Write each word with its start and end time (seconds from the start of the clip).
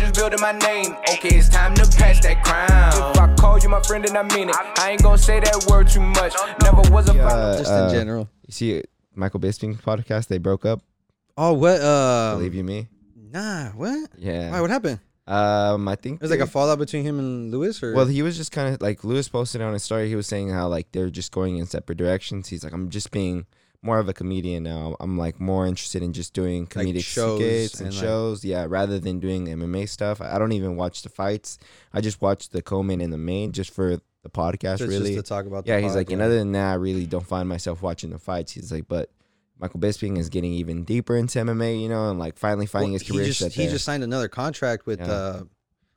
soldiers 0.00 0.18
building 0.18 0.40
my 0.40 0.52
name. 0.52 0.96
Okay, 1.12 1.36
it's 1.36 1.48
time 1.48 1.74
to 1.74 1.82
pass 1.96 2.20
that 2.20 2.42
crown. 2.44 3.12
If 3.12 3.18
I 3.18 3.34
call 3.34 3.58
you 3.58 3.68
my 3.68 3.82
friend, 3.82 4.04
then 4.04 4.16
I 4.16 4.22
mean 4.34 4.48
it. 4.48 4.56
I 4.78 4.90
ain't 4.92 5.02
gonna 5.02 5.18
say 5.18 5.40
that 5.40 5.66
word 5.68 5.88
too 5.88 6.00
much. 6.00 6.34
Never 6.62 6.82
was 6.92 7.08
a 7.08 7.12
Uh, 7.22 7.58
Just 7.58 7.70
uh, 7.70 7.84
in 7.86 7.94
general. 7.94 8.28
You 8.46 8.52
see, 8.52 8.82
Michael 9.14 9.40
Bisping 9.40 9.80
podcast, 9.80 10.28
they 10.28 10.38
broke 10.38 10.64
up. 10.64 10.82
Oh, 11.36 11.52
what? 11.54 11.80
Uh, 11.80 12.34
Believe 12.36 12.54
you 12.54 12.64
me? 12.64 12.88
nah, 13.14 13.70
what? 13.70 14.10
Yeah. 14.18 14.50
Why? 14.50 14.60
What 14.60 14.70
happened? 14.70 15.00
Um, 15.26 15.86
I 15.86 15.94
think 15.94 16.18
There's 16.18 16.30
like 16.32 16.40
a 16.40 16.46
fallout 16.46 16.78
between 16.78 17.04
him 17.04 17.18
and 17.20 17.52
Luis, 17.52 17.82
or 17.82 17.94
Well, 17.94 18.06
he 18.06 18.22
was 18.22 18.36
just 18.36 18.50
kind 18.50 18.74
of 18.74 18.82
like 18.82 19.04
Luis 19.04 19.28
posted 19.28 19.60
on 19.60 19.72
his 19.72 19.84
story. 19.84 20.08
He 20.08 20.16
was 20.16 20.26
saying 20.26 20.50
how 20.50 20.66
like 20.68 20.90
they're 20.92 21.10
just 21.10 21.30
going 21.30 21.58
in 21.58 21.66
separate 21.66 21.98
directions. 21.98 22.48
He's 22.48 22.64
like, 22.64 22.72
I'm 22.72 22.90
just 22.90 23.12
being 23.12 23.46
more 23.82 23.98
of 23.98 24.08
a 24.08 24.12
comedian 24.12 24.62
now. 24.62 24.96
I'm 25.00 25.16
like 25.16 25.40
more 25.40 25.66
interested 25.66 26.02
in 26.02 26.12
just 26.12 26.34
doing 26.34 26.66
comedic 26.66 27.02
shows 27.04 27.38
skits 27.40 27.80
and, 27.80 27.88
and, 27.88 27.96
like- 27.96 28.04
shows. 28.04 28.44
Yeah, 28.44 28.66
rather 28.68 28.98
than 28.98 29.20
doing 29.20 29.46
MMA 29.46 29.88
stuff. 29.88 30.20
I 30.20 30.38
don't 30.38 30.52
even 30.52 30.76
watch 30.76 31.02
the 31.02 31.08
fights. 31.08 31.58
I 31.92 32.00
just 32.00 32.20
watch 32.20 32.50
the 32.50 32.62
co-main 32.62 33.00
and 33.00 33.12
the 33.12 33.18
main 33.18 33.52
just 33.52 33.72
for 33.72 33.96
the 34.22 34.28
podcast. 34.30 34.78
just, 34.78 34.82
really, 34.90 35.14
just 35.14 35.24
to 35.26 35.28
talk 35.28 35.46
about. 35.46 35.66
yeah. 35.66 35.80
He's 35.80 35.94
like, 35.94 36.10
and 36.10 36.20
other 36.20 36.38
than 36.38 36.52
that, 36.52 36.72
I 36.72 36.74
really 36.74 37.06
don't 37.06 37.26
find 37.26 37.48
myself 37.48 37.80
watching 37.82 38.10
the 38.10 38.18
fights. 38.18 38.52
He's 38.52 38.70
like, 38.70 38.86
but 38.86 39.10
Michael 39.58 39.80
Bisping 39.80 40.18
is 40.18 40.28
getting 40.28 40.52
even 40.52 40.84
deeper 40.84 41.16
into 41.16 41.38
MMA, 41.38 41.80
you 41.80 41.88
know, 41.88 42.10
and 42.10 42.18
like 42.18 42.36
finally 42.38 42.66
finding 42.66 42.90
Well, 42.92 42.98
his 42.98 43.08
career 43.10 43.24
he 43.24 43.30
just 43.32 43.54
he 43.56 43.66
just 43.68 43.84
signed 43.84 44.02
another 44.04 44.28
contract 44.28 44.86
with. 44.86 45.00
Yeah. 45.00 45.06
uh 45.12 45.42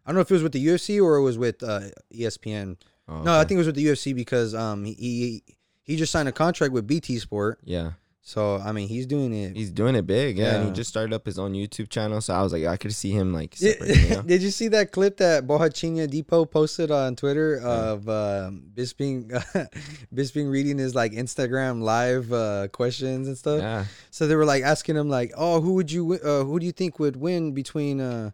I 0.05 0.09
don't 0.09 0.15
know 0.15 0.21
if 0.21 0.29
it 0.31 0.33
was 0.33 0.43
with 0.43 0.51
the 0.51 0.65
UFC 0.65 1.01
or 1.01 1.15
it 1.15 1.21
was 1.21 1.37
with 1.37 1.63
uh, 1.63 1.79
ESPN. 2.13 2.75
Oh, 3.07 3.21
No, 3.23 3.39
I 3.39 3.45
think 3.45 3.51
it 3.51 3.59
was 3.59 3.67
with 3.67 3.75
the 3.75 3.85
UFC 3.85 4.13
because 4.13 4.53
um 4.53 4.83
he, 4.83 4.93
he 4.93 5.43
he 5.83 5.95
just 5.95 6.11
signed 6.11 6.27
a 6.29 6.31
contract 6.31 6.73
with 6.73 6.87
BT 6.87 7.19
Sport. 7.19 7.59
yeah. 7.63 7.91
So 8.25 8.55
I 8.55 8.71
mean 8.71 8.87
he's 8.87 9.05
doing 9.05 9.33
it. 9.33 9.53
He's 9.53 9.69
doing 9.69 9.95
it 9.95 10.07
big, 10.07 10.37
yeah. 10.37 10.55
And 10.55 10.67
he 10.67 10.71
just 10.71 10.89
started 10.89 11.13
up 11.13 11.25
his 11.25 11.37
own 11.37 11.51
YouTube 11.51 11.89
channel, 11.89 12.21
so 12.21 12.33
I 12.33 12.41
was 12.41 12.53
like, 12.53 12.63
I 12.63 12.77
could 12.77 12.95
see 12.95 13.11
him 13.11 13.33
like 13.33 13.59
Yeah, 13.59 13.73
you 13.83 14.09
know? 14.15 14.21
Did 14.21 14.41
you 14.41 14.49
see 14.49 14.69
that 14.69 14.93
clip 14.93 15.17
that 15.17 15.45
Bohachina 15.45 16.09
Depot 16.09 16.45
posted 16.45 16.89
on 16.89 17.17
Twitter 17.17 17.59
of 17.59 18.07
um, 18.07 18.63
Bisping 18.73 19.29
Bisping 20.15 20.49
reading 20.49 20.77
his 20.77 20.95
like 20.95 21.11
Instagram 21.11 21.81
live 21.81 22.31
uh, 22.31 22.69
questions 22.69 23.27
and 23.27 23.37
stuff? 23.37 23.59
yeah, 23.59 23.83
So 24.09 24.25
they 24.25 24.37
were 24.37 24.45
like 24.45 24.63
asking 24.63 24.95
him 24.95 25.09
like, 25.09 25.33
"Oh, 25.35 25.59
who 25.59 25.73
would 25.73 25.91
you 25.91 26.13
uh, 26.13 26.45
who 26.45 26.61
do 26.61 26.65
you 26.65 26.71
think 26.71 26.99
would 26.99 27.17
win 27.17 27.51
between 27.51 27.99
uh, 27.99 28.31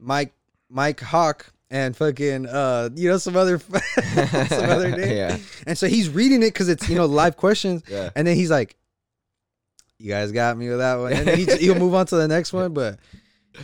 Mike 0.00 0.32
Mike 0.68 0.98
Hawk 0.98 1.52
and 1.70 1.96
fucking 1.96 2.46
uh, 2.46 2.90
you 2.94 3.08
know 3.08 3.18
some 3.18 3.36
other 3.36 3.58
some 4.48 4.70
other 4.70 4.90
name?" 4.96 5.16
yeah, 5.16 5.38
And 5.66 5.78
so 5.78 5.86
he's 5.86 6.08
reading 6.08 6.42
it 6.42 6.46
because 6.52 6.68
it's 6.68 6.88
you 6.88 6.96
know 6.96 7.06
live 7.06 7.36
questions, 7.36 7.82
yeah. 7.88 8.10
and 8.16 8.26
then 8.26 8.36
he's 8.36 8.50
like, 8.50 8.76
"You 9.98 10.10
guys 10.10 10.32
got 10.32 10.56
me 10.56 10.68
with 10.68 10.78
that 10.78 10.96
one," 10.96 11.12
and 11.12 11.28
he, 11.30 11.44
he'll 11.58 11.78
move 11.78 11.94
on 11.94 12.06
to 12.06 12.16
the 12.16 12.28
next 12.28 12.52
one. 12.52 12.72
But 12.72 12.98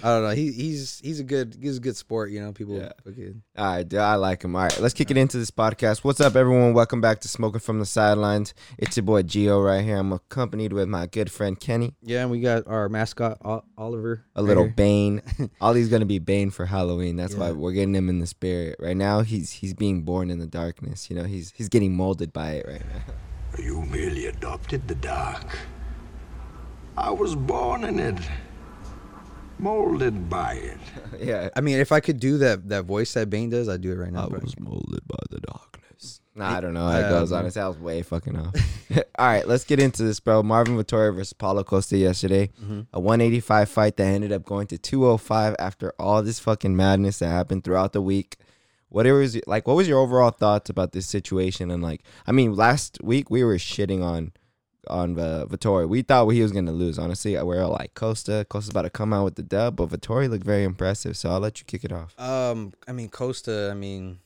I 0.03 0.09
don't 0.09 0.23
know. 0.25 0.31
He 0.31 0.51
he's 0.51 0.98
he's 1.03 1.20
a 1.20 1.25
good 1.25 1.56
he's 1.61 1.77
a 1.77 1.81
good 1.81 1.97
sport. 1.97 2.31
You 2.31 2.41
know, 2.42 2.53
people. 2.53 2.77
Yeah. 2.77 2.91
fucking- 3.05 3.42
All 3.56 3.67
right, 3.67 3.89
dude, 3.89 4.01
I 4.01 4.17
like 4.17 4.43
him. 4.43 4.56
All 4.56 4.62
right, 4.62 4.81
let's 4.81 4.95
kick 4.95 5.11
it 5.12 5.17
into 5.17 5.39
this 5.39 5.51
podcast. 5.53 6.03
What's 6.03 6.20
up, 6.20 6.34
everyone? 6.34 6.75
Welcome 6.75 7.01
back 7.01 7.20
to 7.20 7.28
Smoking 7.28 7.61
from 7.61 7.78
the 7.78 7.87
Sidelines. 7.87 8.53
It's 8.78 8.97
your 8.97 9.05
boy 9.05 9.23
Geo 9.23 9.61
right 9.61 9.84
here. 9.84 9.97
I'm 9.97 10.12
accompanied 10.12 10.73
with 10.73 10.89
my 10.89 11.06
good 11.06 11.31
friend 11.31 11.59
Kenny, 11.59 11.95
Yeah, 12.03 12.23
and 12.23 12.31
we 12.33 12.41
got 12.41 12.67
our 12.67 12.89
mascot 12.89 13.39
O- 13.45 13.62
Oliver. 13.78 14.25
a 14.34 14.43
right 14.43 14.48
little 14.48 14.65
here. 14.65 14.73
Bane. 14.73 15.23
Ollie's 15.61 15.89
gonna 15.89 16.05
be 16.05 16.19
Bane 16.19 16.50
for 16.50 16.67
Halloween. 16.67 17.15
That's 17.17 17.34
why 17.37 17.53
we're 17.53 17.73
getting 17.73 17.95
him 17.95 18.09
in 18.09 18.19
the 18.19 18.27
spirit 18.27 18.77
right 18.81 18.97
now. 18.97 19.21
He's 19.21 19.53
he's 19.53 19.73
being 19.75 20.03
born 20.03 20.31
in 20.31 20.41
the 20.41 20.47
darkness. 20.48 21.09
You 21.11 21.17
know, 21.17 21.25
he's 21.25 21.53
he's 21.56 21.69
getting 21.69 21.97
molded 21.97 22.33
by 22.33 22.53
it 22.53 22.67
right 22.67 22.83
now. 22.89 23.62
You 23.62 23.83
merely 23.83 24.27
adopted 24.27 24.89
the 24.89 24.97
dark. 24.97 25.56
I 26.98 27.11
was 27.11 27.34
born 27.37 27.84
in 27.84 27.98
it, 28.00 28.17
molded 29.59 30.29
by 30.29 30.55
it. 30.55 30.79
yeah, 31.21 31.49
I 31.57 31.61
mean, 31.61 31.79
if 31.79 31.93
I 31.93 32.01
could 32.01 32.21
do 32.21 32.39
that 32.39 32.69
that 32.69 32.85
voice 32.85 33.12
that 33.15 33.31
Bane 33.31 33.51
does, 33.51 33.69
I'd 33.69 33.81
do 33.81 33.93
it 33.93 33.97
right 33.97 34.12
now. 34.12 34.29
bro. 34.29 34.41
molded 34.61 35.01
by 35.07 35.17
the 35.31 35.41
darkness. 35.41 36.21
Nah, 36.35 36.57
I 36.57 36.61
don't 36.61 36.75
know. 36.75 36.87
I 36.87 36.99
It 36.99 37.09
goes 37.09 37.31
don't 37.31 37.39
on. 37.39 37.45
know. 37.45 37.49
It 37.49 37.53
sounds 37.55 37.79
way 37.79 38.03
fucking 38.03 38.37
off. 38.37 38.55
All 39.19 39.27
right, 39.27 39.49
let's 39.49 39.65
get 39.65 39.81
into 39.81 40.03
this, 40.03 40.21
bro. 40.21 40.43
Marvin 40.43 40.77
Vettori 40.77 41.15
versus 41.15 41.33
Paulo 41.33 41.65
Costa 41.65 41.97
yesterday. 41.97 42.49
Mm-hmm. 42.62 42.81
A 42.93 43.00
185 43.00 43.69
fight 43.71 43.97
that 43.97 44.05
ended 44.05 44.33
up 44.33 44.45
going 44.45 44.66
to 44.66 44.77
205 44.78 45.56
after 45.59 45.95
all 45.99 46.22
this 46.22 46.39
fucking 46.39 46.77
madness 46.77 47.21
that 47.21 47.28
happened 47.28 47.65
throughout 47.65 47.95
the 47.95 48.03
week. 48.03 48.37
Whatever 48.91 49.21
was 49.21 49.41
like, 49.47 49.66
what 49.66 49.77
was 49.77 49.89
your 49.89 49.99
overall 49.99 50.31
thoughts 50.31 50.69
about 50.69 50.93
this 50.93 51.06
situation? 51.06 51.71
And 51.71 51.83
like, 51.83 52.03
I 52.27 52.33
mean, 52.33 52.55
last 52.55 52.99
week 53.03 53.31
we 53.31 53.43
were 53.43 53.56
shitting 53.56 54.03
on 54.05 54.33
on 54.88 55.19
uh, 55.19 55.47
Vettori. 55.48 55.88
We 55.88 56.02
thought 56.02 56.28
he 56.28 56.42
was 56.42 56.52
gonna 56.52 56.72
lose. 56.72 56.98
Honestly, 56.98 57.32
we 57.36 57.42
were 57.42 57.62
all 57.62 57.72
like 57.72 57.94
Costa. 57.94 58.47
Costa's 58.48 58.70
about 58.70 58.82
to 58.82 58.91
come 58.91 59.12
out 59.12 59.24
with 59.24 59.34
the 59.36 59.42
dub, 59.42 59.76
but 59.76 59.88
Vettori 59.91 60.28
looked 60.28 60.44
very 60.44 60.64
impressive. 60.64 61.16
So 61.16 61.30
I'll 61.30 61.41
let 61.41 61.58
you 61.60 61.64
kick 61.66 61.84
it 61.84 61.92
off. 61.92 62.19
Um, 62.20 62.72
I 62.88 62.92
mean 62.92 63.08
Costa. 63.08 63.69
I 63.70 63.74
mean, 63.74 64.19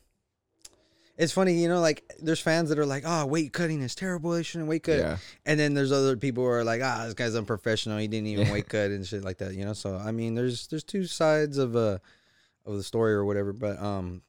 it's 1.16 1.32
funny, 1.32 1.53
you 1.60 1.69
know, 1.69 1.81
like 1.81 2.10
there's 2.22 2.41
fans 2.41 2.71
that 2.71 2.78
are 2.78 2.87
like, 2.87 3.03
"Oh, 3.06 3.26
weight 3.26 3.53
cutting 3.53 3.82
is 3.82 3.94
terrible. 3.94 4.31
They 4.31 4.43
shouldn't 4.43 4.69
weight 4.71 4.84
cut." 4.84 4.98
Yeah. 4.98 5.19
And 5.44 5.60
then 5.60 5.75
there's 5.75 5.93
other 5.93 6.16
people 6.16 6.44
who 6.44 6.48
are 6.50 6.65
like, 6.65 6.81
"Ah, 6.82 7.04
this 7.04 7.15
guy's 7.15 7.34
unprofessional. 7.37 7.98
He 7.98 8.09
didn't 8.09 8.28
even 8.28 8.47
Yeah. 8.47 8.53
weight 8.53 8.69
cut 8.69 8.91
and 8.91 9.06
shit 9.06 9.22
like 9.22 9.38
that." 9.38 9.54
You 9.54 9.65
know. 9.66 9.75
So 9.75 9.97
I 9.97 10.12
mean, 10.12 10.34
there's 10.34 10.66
there's 10.69 10.84
two 10.84 11.04
sides 11.04 11.59
of 11.59 11.77
uh 11.77 11.98
of 12.65 12.77
the 12.77 12.82
story 12.82 13.12
or 13.12 13.25
whatever. 13.25 13.53
But 13.53 13.78
um, 13.82 14.22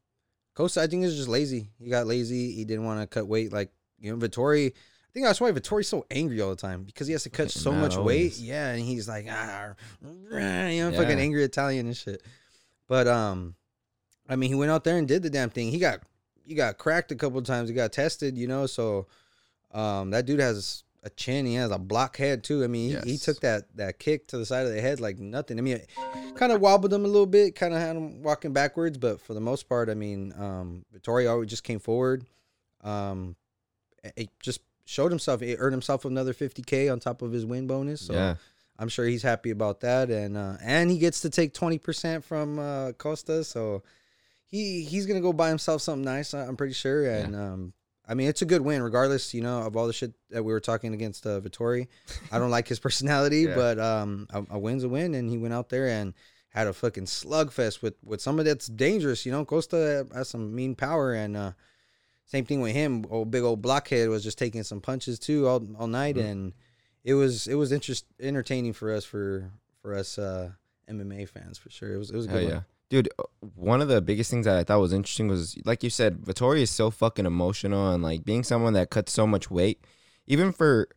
Costa, 0.54 0.82
I 0.82 0.88
think 0.88 1.04
is 1.06 1.16
just 1.16 1.30
lazy. 1.30 1.70
He 1.80 1.90
got 1.90 2.08
lazy. 2.08 2.52
He 2.52 2.66
didn't 2.66 2.86
want 2.86 3.00
to 3.02 3.08
cut 3.08 3.28
weight. 3.28 3.54
Like 3.54 3.72
you 4.00 4.12
know, 4.12 4.18
Vettori. 4.28 4.74
I 5.12 5.14
think 5.14 5.26
that's 5.26 5.42
why 5.42 5.52
Vettori's 5.52 5.90
so 5.90 6.06
angry 6.10 6.40
all 6.40 6.52
the 6.52 6.56
time 6.56 6.84
because 6.84 7.06
he 7.06 7.12
has 7.12 7.24
to 7.24 7.30
cut 7.30 7.52
so 7.52 7.72
Not 7.74 7.82
much 7.82 7.92
weight. 7.98 7.98
always. 8.00 8.42
Yeah, 8.42 8.70
and 8.72 8.82
he's 8.82 9.10
like, 9.10 9.26
ah, 9.30 9.74
you 10.02 10.08
know, 10.40 10.70
Yeah. 10.90 10.92
fucking 10.92 11.20
angry 11.20 11.44
Italian 11.44 11.88
and 11.88 11.98
shit. 11.98 12.24
But 12.88 13.08
um, 13.10 13.56
I 14.30 14.38
mean, 14.38 14.50
he 14.50 14.56
went 14.56 14.72
out 14.72 14.86
there 14.86 14.98
and 14.98 15.06
did 15.08 15.22
the 15.22 15.30
damn 15.30 15.50
thing. 15.50 15.70
He 15.70 15.80
got 15.80 16.00
he 16.46 16.56
got 16.56 16.78
cracked 16.78 17.12
a 17.12 17.16
couple 17.16 17.38
of 17.40 17.44
times. 17.46 17.68
He 17.68 17.76
got 17.76 17.92
tested, 17.92 18.38
you 18.38 18.48
know. 18.48 18.66
So, 18.68 19.08
um, 19.74 20.12
that 20.12 20.26
dude 20.26 20.40
has 20.40 20.84
a 21.04 21.10
chin. 21.10 21.46
He 21.46 21.56
has 21.56 21.72
a 21.72 21.78
block 21.78 22.16
head 22.16 22.42
too. 22.44 22.64
I 22.64 22.68
mean, 22.68 22.92
he, 22.92 22.96
he 23.04 23.12
Yes. 23.12 23.22
took 23.24 23.42
that 23.42 23.66
that 23.76 24.00
kick 24.00 24.28
to 24.28 24.38
the 24.38 24.46
side 24.46 24.66
of 24.66 24.72
the 24.74 24.80
head 24.80 25.02
like 25.02 25.20
nothing. 25.20 25.58
I 25.60 25.62
mean, 25.62 25.82
kind 26.36 26.54
of 26.54 26.62
wobbled 26.62 26.94
him 26.94 27.04
a 27.04 27.08
little 27.10 27.26
bit, 27.26 27.54
kind 27.56 27.74
of 27.74 27.82
had 27.82 27.98
him 27.98 28.24
walking 28.24 28.54
backwards. 28.54 28.98
But 28.98 29.20
for 29.20 29.34
the 29.34 29.42
most 29.42 29.68
part, 29.68 29.90
I 29.90 29.94
mean, 29.94 30.34
um, 30.38 30.86
Vettori 30.96 31.30
always 31.30 31.50
just 31.50 31.66
came 31.66 31.80
forward. 31.80 32.26
Um, 32.82 33.36
it 34.16 34.30
just 34.40 34.62
showed 34.92 35.12
himself. 35.12 35.42
He 35.42 35.56
earned 35.56 35.74
himself 35.74 36.06
another 36.06 36.34
50k 36.34 36.92
on 36.92 37.00
top 37.00 37.22
of 37.22 37.32
his 37.32 37.46
win 37.46 37.66
bonus. 37.68 38.02
So 38.02 38.14
yeah. 38.14 38.36
I'm 38.78 38.90
sure 38.90 39.06
he's 39.06 39.24
happy 39.24 39.52
about 39.52 39.82
that, 39.82 40.10
and 40.10 40.36
uh, 40.36 40.58
and 40.64 40.90
he 40.92 40.98
gets 40.98 41.22
to 41.22 41.30
take 41.30 41.54
twenty 41.54 41.78
percent 41.78 42.24
from 42.26 42.58
uh, 42.60 42.92
Costa, 42.94 43.44
so 43.44 43.84
he 44.48 44.84
he's 44.84 45.06
gonna 45.06 45.22
go 45.22 45.34
buy 45.34 45.50
himself 45.50 45.82
something 45.82 46.04
nice. 46.04 46.34
I'm 46.34 46.58
pretty 46.58 46.74
sure, 46.74 47.08
and 47.08 47.36
um, 47.36 47.74
I 48.08 48.16
mean 48.16 48.28
it's 48.28 48.42
a 48.42 48.46
good 48.46 48.62
win, 48.62 48.82
regardless, 48.82 49.34
you 49.36 49.42
know, 49.42 49.60
of 49.62 49.78
all 49.78 49.86
the 49.86 49.94
shit 49.94 50.14
that 50.32 50.44
we 50.44 50.52
were 50.52 50.60
talking 50.60 50.94
against 50.96 51.28
uh, 51.28 51.40
Vettori. 51.42 51.88
I 52.32 52.40
don't 52.40 52.50
like 52.50 52.68
his 52.68 52.80
personality, 52.88 53.42
Yeah. 53.42 53.56
but 53.56 53.78
um, 53.80 54.28
a, 54.32 54.44
a 54.52 54.60
win's 54.60 54.84
a 54.84 54.90
win, 54.90 55.14
and 55.14 55.30
he 55.30 55.38
went 55.38 55.54
out 55.54 55.70
there 55.70 55.88
and 55.88 56.14
had 56.50 56.66
a 56.68 56.74
fucking 56.74 57.06
slugfest 57.06 57.84
with 57.84 57.94
with 58.04 58.20
somebody 58.20 58.50
that's 58.50 58.66
dangerous. 58.68 59.28
You 59.28 59.32
know, 59.32 59.46
Costa 59.46 60.08
has 60.14 60.30
some 60.30 60.56
mean 60.56 60.74
power, 60.76 61.14
and 61.14 61.38
uh, 61.38 61.52
same 62.26 62.46
thing 62.46 62.62
with 62.62 62.74
him. 62.74 63.06
Old 63.10 63.32
big 63.32 63.44
old 63.44 63.62
blockhead 63.62 64.10
was 64.10 64.24
just 64.24 64.38
taking 64.38 64.64
some 64.64 64.82
punches 64.82 65.20
too 65.20 65.48
all 65.48 65.62
all 65.78 65.88
night, 65.88 66.16
Mm-hmm. 66.16 66.28
and 66.28 66.54
it 67.04 67.14
was 67.16 67.48
it 67.48 67.56
was 67.56 67.72
interest 67.72 68.06
entertaining 68.20 68.74
for 68.74 68.94
us 68.94 69.04
for 69.06 69.52
for 69.82 69.94
us 69.96 70.18
uh 70.18 70.52
MMA 70.90 71.28
fans 71.28 71.58
for 71.58 71.70
sure. 71.70 71.94
It 71.94 71.98
was 71.98 72.12
it 72.12 72.16
was 72.16 72.26
a 72.28 72.30
Hell 72.30 72.40
good 72.40 72.48
yeah. 72.48 72.54
one. 72.56 72.66
Dude, 72.90 73.10
uh, 73.20 73.24
one 73.56 73.82
of 73.82 73.88
the 73.88 74.02
biggest 74.02 74.30
things 74.30 74.46
that 74.46 74.58
I 74.58 74.64
thought 74.66 74.82
was 74.82 74.92
interesting 74.92 75.30
was, 75.30 75.58
like 75.64 75.82
you 75.82 75.90
said, 75.90 76.18
Vettori 76.24 76.60
is 76.60 76.70
so 76.70 76.92
fucking 76.92 77.26
emotional 77.26 77.90
and 77.94 78.04
like 78.04 78.26
being 78.26 78.44
someone 78.44 78.74
that 78.74 78.90
cuts 78.90 79.14
so 79.14 79.26
much 79.26 79.50
weight, 79.50 79.80
even 80.28 80.52
for 80.52 80.90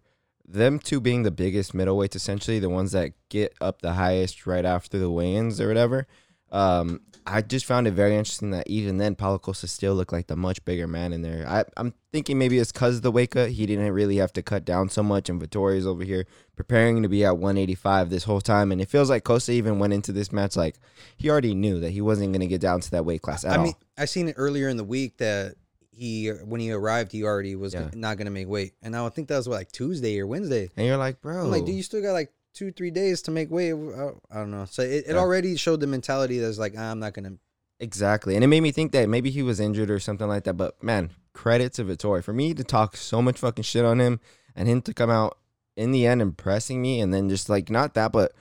them 0.46 0.80
two 0.80 1.00
being 1.00 1.22
the 1.22 1.30
biggest 1.30 1.72
middleweights, 1.72 2.16
essentially 2.16 2.58
the 2.58 2.68
ones 2.68 2.90
that 2.92 3.12
get 3.28 3.54
up 3.60 3.80
the 3.80 3.92
highest 3.92 4.44
right 4.44 4.64
after 4.64 4.98
the 4.98 5.08
weigh-ins 5.10 5.60
or 5.60 5.68
whatever. 5.68 6.06
Um, 6.54 7.00
I 7.26 7.40
just 7.40 7.64
found 7.64 7.88
it 7.88 7.92
very 7.92 8.14
interesting 8.16 8.50
that 8.50 8.66
even 8.68 8.98
then, 8.98 9.14
Paulo 9.14 9.38
Costa 9.38 9.66
still 9.66 9.94
looked 9.94 10.12
like 10.12 10.26
the 10.26 10.36
much 10.36 10.62
bigger 10.66 10.86
man 10.86 11.14
in 11.14 11.22
there. 11.22 11.46
I, 11.48 11.64
I'm 11.76 11.94
thinking 12.12 12.38
maybe 12.38 12.58
it's 12.58 12.70
because 12.70 12.96
of 12.96 13.02
the 13.02 13.10
weight 13.10 13.30
cut. 13.30 13.50
He 13.50 13.64
didn't 13.64 13.90
really 13.92 14.16
have 14.16 14.32
to 14.34 14.42
cut 14.42 14.66
down 14.66 14.90
so 14.90 15.02
much, 15.02 15.30
and 15.30 15.40
Vettori's 15.40 15.86
over 15.86 16.04
here 16.04 16.26
preparing 16.54 17.02
to 17.02 17.08
be 17.08 17.24
at 17.24 17.38
185 17.38 18.10
this 18.10 18.24
whole 18.24 18.42
time. 18.42 18.72
And 18.72 18.80
it 18.80 18.90
feels 18.90 19.08
like 19.08 19.24
Costa 19.24 19.52
even 19.52 19.78
went 19.78 19.94
into 19.94 20.12
this 20.12 20.32
match 20.32 20.54
like 20.54 20.76
he 21.16 21.30
already 21.30 21.54
knew 21.54 21.80
that 21.80 21.90
he 21.90 22.02
wasn't 22.02 22.32
going 22.32 22.40
to 22.40 22.46
get 22.46 22.60
down 22.60 22.80
to 22.80 22.90
that 22.90 23.06
weight 23.06 23.22
class 23.22 23.44
at 23.44 23.52
I 23.52 23.56
mean, 23.56 23.72
all. 23.72 23.80
I 23.96 24.04
seen 24.04 24.28
it 24.28 24.34
earlier 24.36 24.68
in 24.68 24.76
the 24.76 24.84
week 24.84 25.16
that 25.16 25.54
he 25.96 26.28
when 26.28 26.60
he 26.60 26.72
arrived, 26.72 27.10
he 27.12 27.24
already 27.24 27.54
was 27.54 27.72
Yeah. 27.72 27.88
not 27.94 28.18
gonna 28.18 28.30
make 28.30 28.48
weight, 28.48 28.74
and 28.82 28.94
I 28.96 29.08
think 29.08 29.28
that 29.28 29.36
was 29.36 29.48
what, 29.48 29.54
like 29.54 29.70
Tuesday 29.72 30.18
or 30.18 30.26
Wednesday. 30.26 30.68
And 30.76 30.86
you're 30.86 30.96
like, 30.96 31.20
bro, 31.22 31.44
I'm 31.44 31.50
like, 31.50 31.64
dude, 31.64 31.76
you 31.76 31.82
still 31.84 32.02
got 32.02 32.12
like 32.12 32.32
two 32.54 32.72
three 32.72 32.90
days 32.90 33.20
to 33.22 33.30
make 33.30 33.50
weight. 33.50 33.72
I 33.74 34.10
I 34.30 34.36
don't 34.40 34.50
know. 34.50 34.64
So 34.64 34.82
it, 34.82 35.04
it 35.06 35.10
Yeah. 35.10 35.16
already 35.16 35.56
showed 35.56 35.80
the 35.80 35.86
mentality 35.86 36.38
that's 36.38 36.58
like 36.58 36.74
"Ah, 36.78 36.90
I'm 36.90 36.98
not 37.00 37.12
gonna. 37.14 37.34
Exactly. 37.80 38.34
And 38.36 38.44
it 38.44 38.46
made 38.46 38.60
me 38.62 38.70
think 38.70 38.92
that 38.92 39.08
maybe 39.08 39.30
he 39.30 39.42
was 39.42 39.60
injured 39.60 39.90
or 39.90 39.98
something 39.98 40.28
like 40.28 40.44
that. 40.44 40.54
But 40.56 40.82
man, 40.82 41.10
credit 41.34 41.72
to 41.74 41.84
Vettori. 41.84 42.22
For 42.22 42.32
me 42.32 42.54
to 42.54 42.64
talk 42.64 42.96
so 42.96 43.20
much 43.20 43.38
fucking 43.40 43.64
shit 43.64 43.84
on 43.84 44.00
him 44.00 44.20
and 44.54 44.68
him 44.68 44.80
to 44.82 44.94
come 44.94 45.10
out 45.10 45.38
in 45.76 45.90
the 45.90 46.06
end 46.06 46.22
impressing 46.22 46.80
me 46.80 47.00
and 47.00 47.12
then 47.12 47.28
just 47.28 47.48
like 47.48 47.68
not 47.70 47.94
that, 47.94 48.12
but 48.12 48.32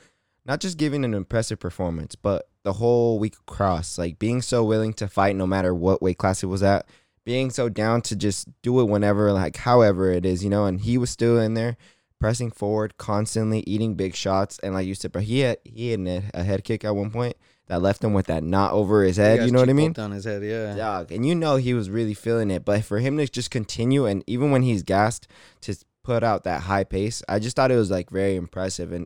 not 0.45 0.59
just 0.59 0.77
giving 0.77 1.03
an 1.03 1.13
impressive 1.15 1.59
performance, 1.59 2.15
but 2.15 2.47
the 2.63 2.73
whole 2.73 3.17
week 3.17 3.35
across, 3.47 3.97
like 3.97 4.19
being 4.19 4.41
so 4.41 4.63
willing 4.63 4.93
to 4.93 5.07
fight 5.07 5.35
no 5.35 5.47
matter 5.47 5.73
what 5.73 6.01
weight 6.01 6.17
class 6.19 6.43
it 6.43 6.47
was 6.47 6.61
at, 6.61 6.85
being 7.25 7.49
so 7.49 7.69
down 7.69 8.01
to 8.03 8.15
just 8.15 8.47
do 8.61 8.79
it 8.81 8.85
whenever, 8.85 9.31
like 9.33 9.57
however 9.57 10.11
it 10.11 10.25
is, 10.25 10.43
you 10.43 10.49
know. 10.49 10.65
And 10.65 10.79
he 10.81 10.97
was 10.97 11.09
still 11.09 11.39
in 11.39 11.55
there, 11.55 11.75
pressing 12.23 12.51
forward, 12.51 12.97
constantly 12.97 13.65
eating 13.67 13.95
big 13.95 14.15
shots, 14.15 14.57
and 14.59 14.73
like 14.73 14.87
you 14.87 14.95
said, 14.95 15.11
but 15.11 15.23
he 15.23 15.39
had 15.39 15.57
he 15.65 15.91
had 15.91 16.23
a 16.33 16.41
head 16.41 16.63
kick 16.63 16.85
at 16.85 16.95
one 16.95 17.11
point 17.11 17.35
that 17.67 17.81
left 17.81 18.01
him 18.01 18.13
with 18.13 18.27
that 18.27 18.41
knot 18.41 18.71
over 18.71 19.03
his 19.03 19.17
head. 19.17 19.45
You 19.45 19.51
know 19.51 19.59
what 19.59 19.69
I 19.69 19.73
mean? 19.73 19.93
on 19.97 20.11
his 20.11 20.23
head, 20.23 20.41
yeah. 20.41 20.73
Dog, 20.73 21.11
and 21.11 21.27
you 21.27 21.35
know 21.35 21.57
he 21.57 21.73
was 21.73 21.89
really 21.89 22.13
feeling 22.13 22.49
it. 22.49 22.63
But 22.63 22.85
for 22.85 22.99
him 22.99 23.17
to 23.17 23.27
just 23.27 23.51
continue, 23.51 24.05
and 24.05 24.23
even 24.25 24.51
when 24.51 24.61
he's 24.61 24.83
gassed, 24.83 25.27
to 25.63 25.75
put 26.01 26.23
out 26.23 26.45
that 26.45 26.61
high 26.61 26.85
pace, 26.85 27.21
I 27.27 27.39
just 27.39 27.57
thought 27.57 27.71
it 27.71 27.75
was 27.75 27.91
like 27.91 28.09
very 28.09 28.37
impressive, 28.37 28.93
and 28.93 29.05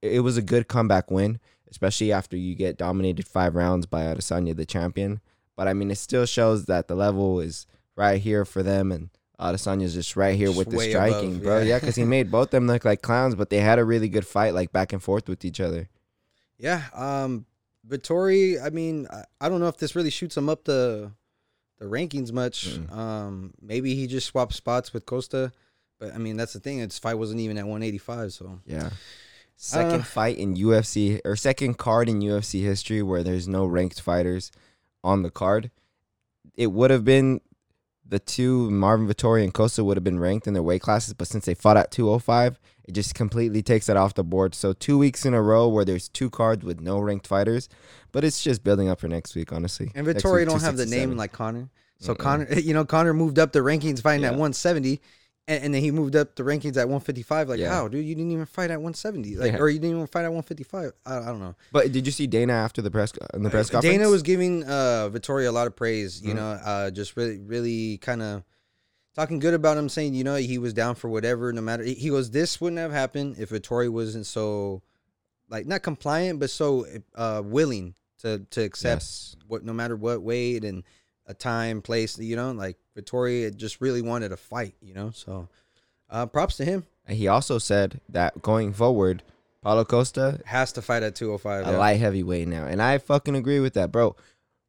it 0.00 0.20
was 0.20 0.38
a 0.38 0.42
good 0.42 0.66
comeback 0.66 1.10
win, 1.10 1.40
especially 1.70 2.10
after 2.10 2.38
you 2.38 2.54
get 2.54 2.78
dominated 2.78 3.28
five 3.28 3.54
rounds 3.54 3.84
by 3.84 4.04
Adesanya, 4.04 4.56
the 4.56 4.64
champion. 4.64 5.20
But 5.56 5.68
I 5.68 5.74
mean, 5.74 5.90
it 5.90 5.98
still 5.98 6.24
shows 6.24 6.64
that 6.64 6.88
the 6.88 6.94
level 6.94 7.40
is 7.40 7.66
right 7.96 8.18
here 8.18 8.46
for 8.46 8.62
them, 8.62 8.90
and 8.90 9.10
Adesanya's 9.40 9.94
just 9.94 10.16
right 10.16 10.36
here 10.36 10.48
Just 10.48 10.58
with 10.58 10.70
the 10.70 10.78
striking, 10.78 11.30
above, 11.32 11.42
bro. 11.42 11.58
yeah. 11.58 11.64
Yeah, 11.64 11.78
because 11.80 11.96
he 11.96 12.04
made 12.16 12.30
both 12.30 12.50
them 12.50 12.66
look 12.66 12.84
like 12.84 13.02
clowns, 13.02 13.34
but 13.34 13.50
they 13.50 13.58
had 13.58 13.78
a 13.78 13.84
really 13.84 14.08
good 14.08 14.26
fight, 14.26 14.54
like 14.54 14.72
back 14.72 14.92
and 14.92 15.02
forth 15.02 15.28
with 15.28 15.44
each 15.44 15.60
other. 15.60 15.88
Yeah, 16.58 16.82
um, 16.94 17.46
Vettori. 17.88 18.62
I 18.64 18.70
mean, 18.70 19.06
I, 19.10 19.24
I 19.40 19.48
don't 19.48 19.60
know 19.60 19.68
if 19.68 19.76
this 19.76 19.96
really 19.96 20.10
shoots 20.10 20.36
him 20.36 20.48
up 20.48 20.64
the 20.64 21.10
the 21.78 21.86
rankings 21.86 22.30
much. 22.32 22.68
Mm-mm. 22.68 22.92
Um, 22.96 23.54
maybe 23.60 23.94
he 23.96 24.06
just 24.06 24.28
swapped 24.28 24.54
spots 24.54 24.92
with 24.94 25.04
Costa, 25.04 25.50
but 25.98 26.14
I 26.14 26.18
mean, 26.18 26.36
that's 26.36 26.52
the 26.52 26.60
thing. 26.60 26.78
His 26.78 26.98
fight 26.98 27.14
wasn't 27.14 27.40
even 27.40 27.58
at 27.58 27.64
185, 27.64 28.32
so 28.32 28.60
Yeah. 28.64 28.90
Second 29.56 30.00
Uh, 30.00 30.04
fight 30.04 30.36
in 30.38 30.54
UFC 30.56 31.20
or 31.24 31.36
second 31.36 31.78
card 31.78 32.08
in 32.08 32.20
UFC 32.20 32.62
history 32.62 33.02
where 33.02 33.22
there's 33.22 33.46
no 33.48 33.66
ranked 33.66 34.00
fighters 34.00 34.50
on 35.02 35.22
the 35.22 35.30
card. 35.30 35.70
It 36.56 36.68
would 36.72 36.90
have 36.90 37.04
been 37.04 37.40
the 38.06 38.18
two 38.18 38.70
Marvin 38.70 39.08
Vettori 39.08 39.42
and 39.42 39.52
Costa 39.52 39.82
would 39.82 39.96
have 39.96 40.04
been 40.04 40.20
ranked 40.20 40.46
in 40.46 40.54
their 40.54 40.62
weight 40.62 40.82
classes, 40.82 41.14
but 41.14 41.26
since 41.26 41.46
they 41.46 41.54
fought 41.54 41.76
at 41.76 41.90
205, 41.90 42.58
it 42.84 42.92
just 42.92 43.14
completely 43.14 43.62
takes 43.62 43.88
it 43.88 43.96
off 43.96 44.14
the 44.14 44.24
board. 44.24 44.54
So 44.54 44.72
two 44.72 44.98
weeks 44.98 45.24
in 45.24 45.32
a 45.32 45.40
row 45.40 45.68
where 45.68 45.84
there's 45.84 46.08
two 46.08 46.28
cards 46.28 46.64
with 46.64 46.80
no 46.80 46.98
ranked 46.98 47.26
fighters, 47.26 47.68
but 48.12 48.24
it's 48.24 48.42
just 48.42 48.62
building 48.62 48.88
up 48.88 49.00
for 49.00 49.08
next 49.08 49.34
week, 49.34 49.52
honestly. 49.52 49.90
and 49.94 50.06
Vettori 50.06 50.40
week, 50.40 50.48
don't 50.48 50.62
have 50.62 50.76
the 50.76 50.86
name 50.86 51.16
like 51.16 51.32
Connor. 51.32 51.70
So 51.98 52.14
Mm-mm. 52.14 52.18
Connor, 52.18 52.52
you 52.58 52.74
know, 52.74 52.84
Connor 52.84 53.14
moved 53.14 53.38
up 53.38 53.52
the 53.52 53.60
rankings 53.60 54.02
fighting 54.02 54.24
at 54.24 54.32
170. 54.32 55.00
And, 55.46 55.64
and 55.64 55.74
then 55.74 55.82
he 55.82 55.90
moved 55.90 56.16
up 56.16 56.34
the 56.36 56.42
rankings 56.42 56.76
at 56.76 56.88
155. 56.88 57.48
Like, 57.50 57.60
Yeah. 57.60 57.68
how, 57.70 57.88
dude? 57.88 58.04
You 58.04 58.14
didn't 58.14 58.30
even 58.32 58.46
fight 58.46 58.70
at 58.70 58.78
170, 58.80 59.36
like, 59.36 59.52
Yeah. 59.52 59.58
or 59.58 59.68
you 59.68 59.78
didn't 59.78 59.96
even 59.96 60.06
fight 60.06 60.24
at 60.24 60.32
155. 60.32 60.92
I, 61.04 61.18
I 61.18 61.24
don't 61.26 61.40
know. 61.40 61.54
But 61.72 61.92
did 61.92 62.06
you 62.06 62.12
see 62.12 62.26
Dana 62.26 62.54
after 62.54 62.80
the 62.80 62.90
press 62.90 63.12
in 63.34 63.42
the 63.42 63.50
press 63.50 63.68
conference? 63.68 63.94
Uh, 63.94 63.98
Dana 63.98 64.10
was 64.10 64.22
giving 64.22 64.64
uh 64.64 65.10
Vettori 65.12 65.46
a 65.46 65.52
lot 65.52 65.66
of 65.66 65.76
praise, 65.76 66.22
you 66.22 66.32
Mhm. 66.32 66.36
know, 66.36 66.50
uh 66.64 66.90
just 66.90 67.16
really 67.16 67.38
really 67.40 67.98
kind 67.98 68.22
of 68.22 68.42
talking 69.14 69.38
good 69.38 69.54
about 69.54 69.76
him 69.76 69.88
saying, 69.88 70.14
you 70.14 70.24
know, 70.24 70.34
he 70.36 70.58
was 70.58 70.72
down 70.72 70.94
for 70.94 71.08
whatever 71.08 71.52
no 71.52 71.60
matter 71.60 71.82
he 71.84 72.08
goes 72.08 72.30
this 72.30 72.60
wouldn't 72.60 72.78
have 72.80 72.92
happened 72.92 73.36
if 73.38 73.50
Vettori 73.50 73.90
wasn't 73.90 74.26
so 74.26 74.82
like 75.50 75.66
not 75.66 75.82
compliant 75.82 76.40
but 76.40 76.48
so 76.50 76.86
uh 77.14 77.42
willing 77.44 77.94
to 78.22 78.38
to 78.50 78.62
accept 78.62 79.02
Yes. 79.02 79.36
what 79.46 79.62
no 79.62 79.74
matter 79.74 79.94
what 79.94 80.22
weight 80.22 80.64
and 80.64 80.84
a 81.26 81.32
time, 81.34 81.80
place, 81.82 82.18
you 82.18 82.36
know, 82.36 82.50
like 82.52 82.76
Vettori 82.96 83.54
just 83.56 83.80
really 83.80 84.02
wanted 84.02 84.30
to 84.30 84.36
fight, 84.36 84.74
you 84.80 84.94
know. 84.94 85.10
So 85.10 85.48
uh 86.10 86.26
props 86.26 86.56
to 86.58 86.64
him. 86.64 86.84
And 87.06 87.18
he 87.18 87.28
also 87.28 87.58
said 87.58 88.00
that 88.08 88.40
going 88.42 88.72
forward, 88.72 89.22
Paulo 89.62 89.84
Costa 89.84 90.40
Has 90.46 90.72
to 90.72 90.82
fight 90.82 91.02
at 91.02 91.14
205. 91.14 91.66
a 91.66 91.70
yeah. 91.72 91.78
light 91.78 92.00
heavyweight 92.00 92.48
now. 92.48 92.66
And 92.66 92.80
I 92.80 92.98
fucking 92.98 93.36
agree 93.36 93.60
with 93.60 93.74
that, 93.74 93.92
bro. 93.92 94.16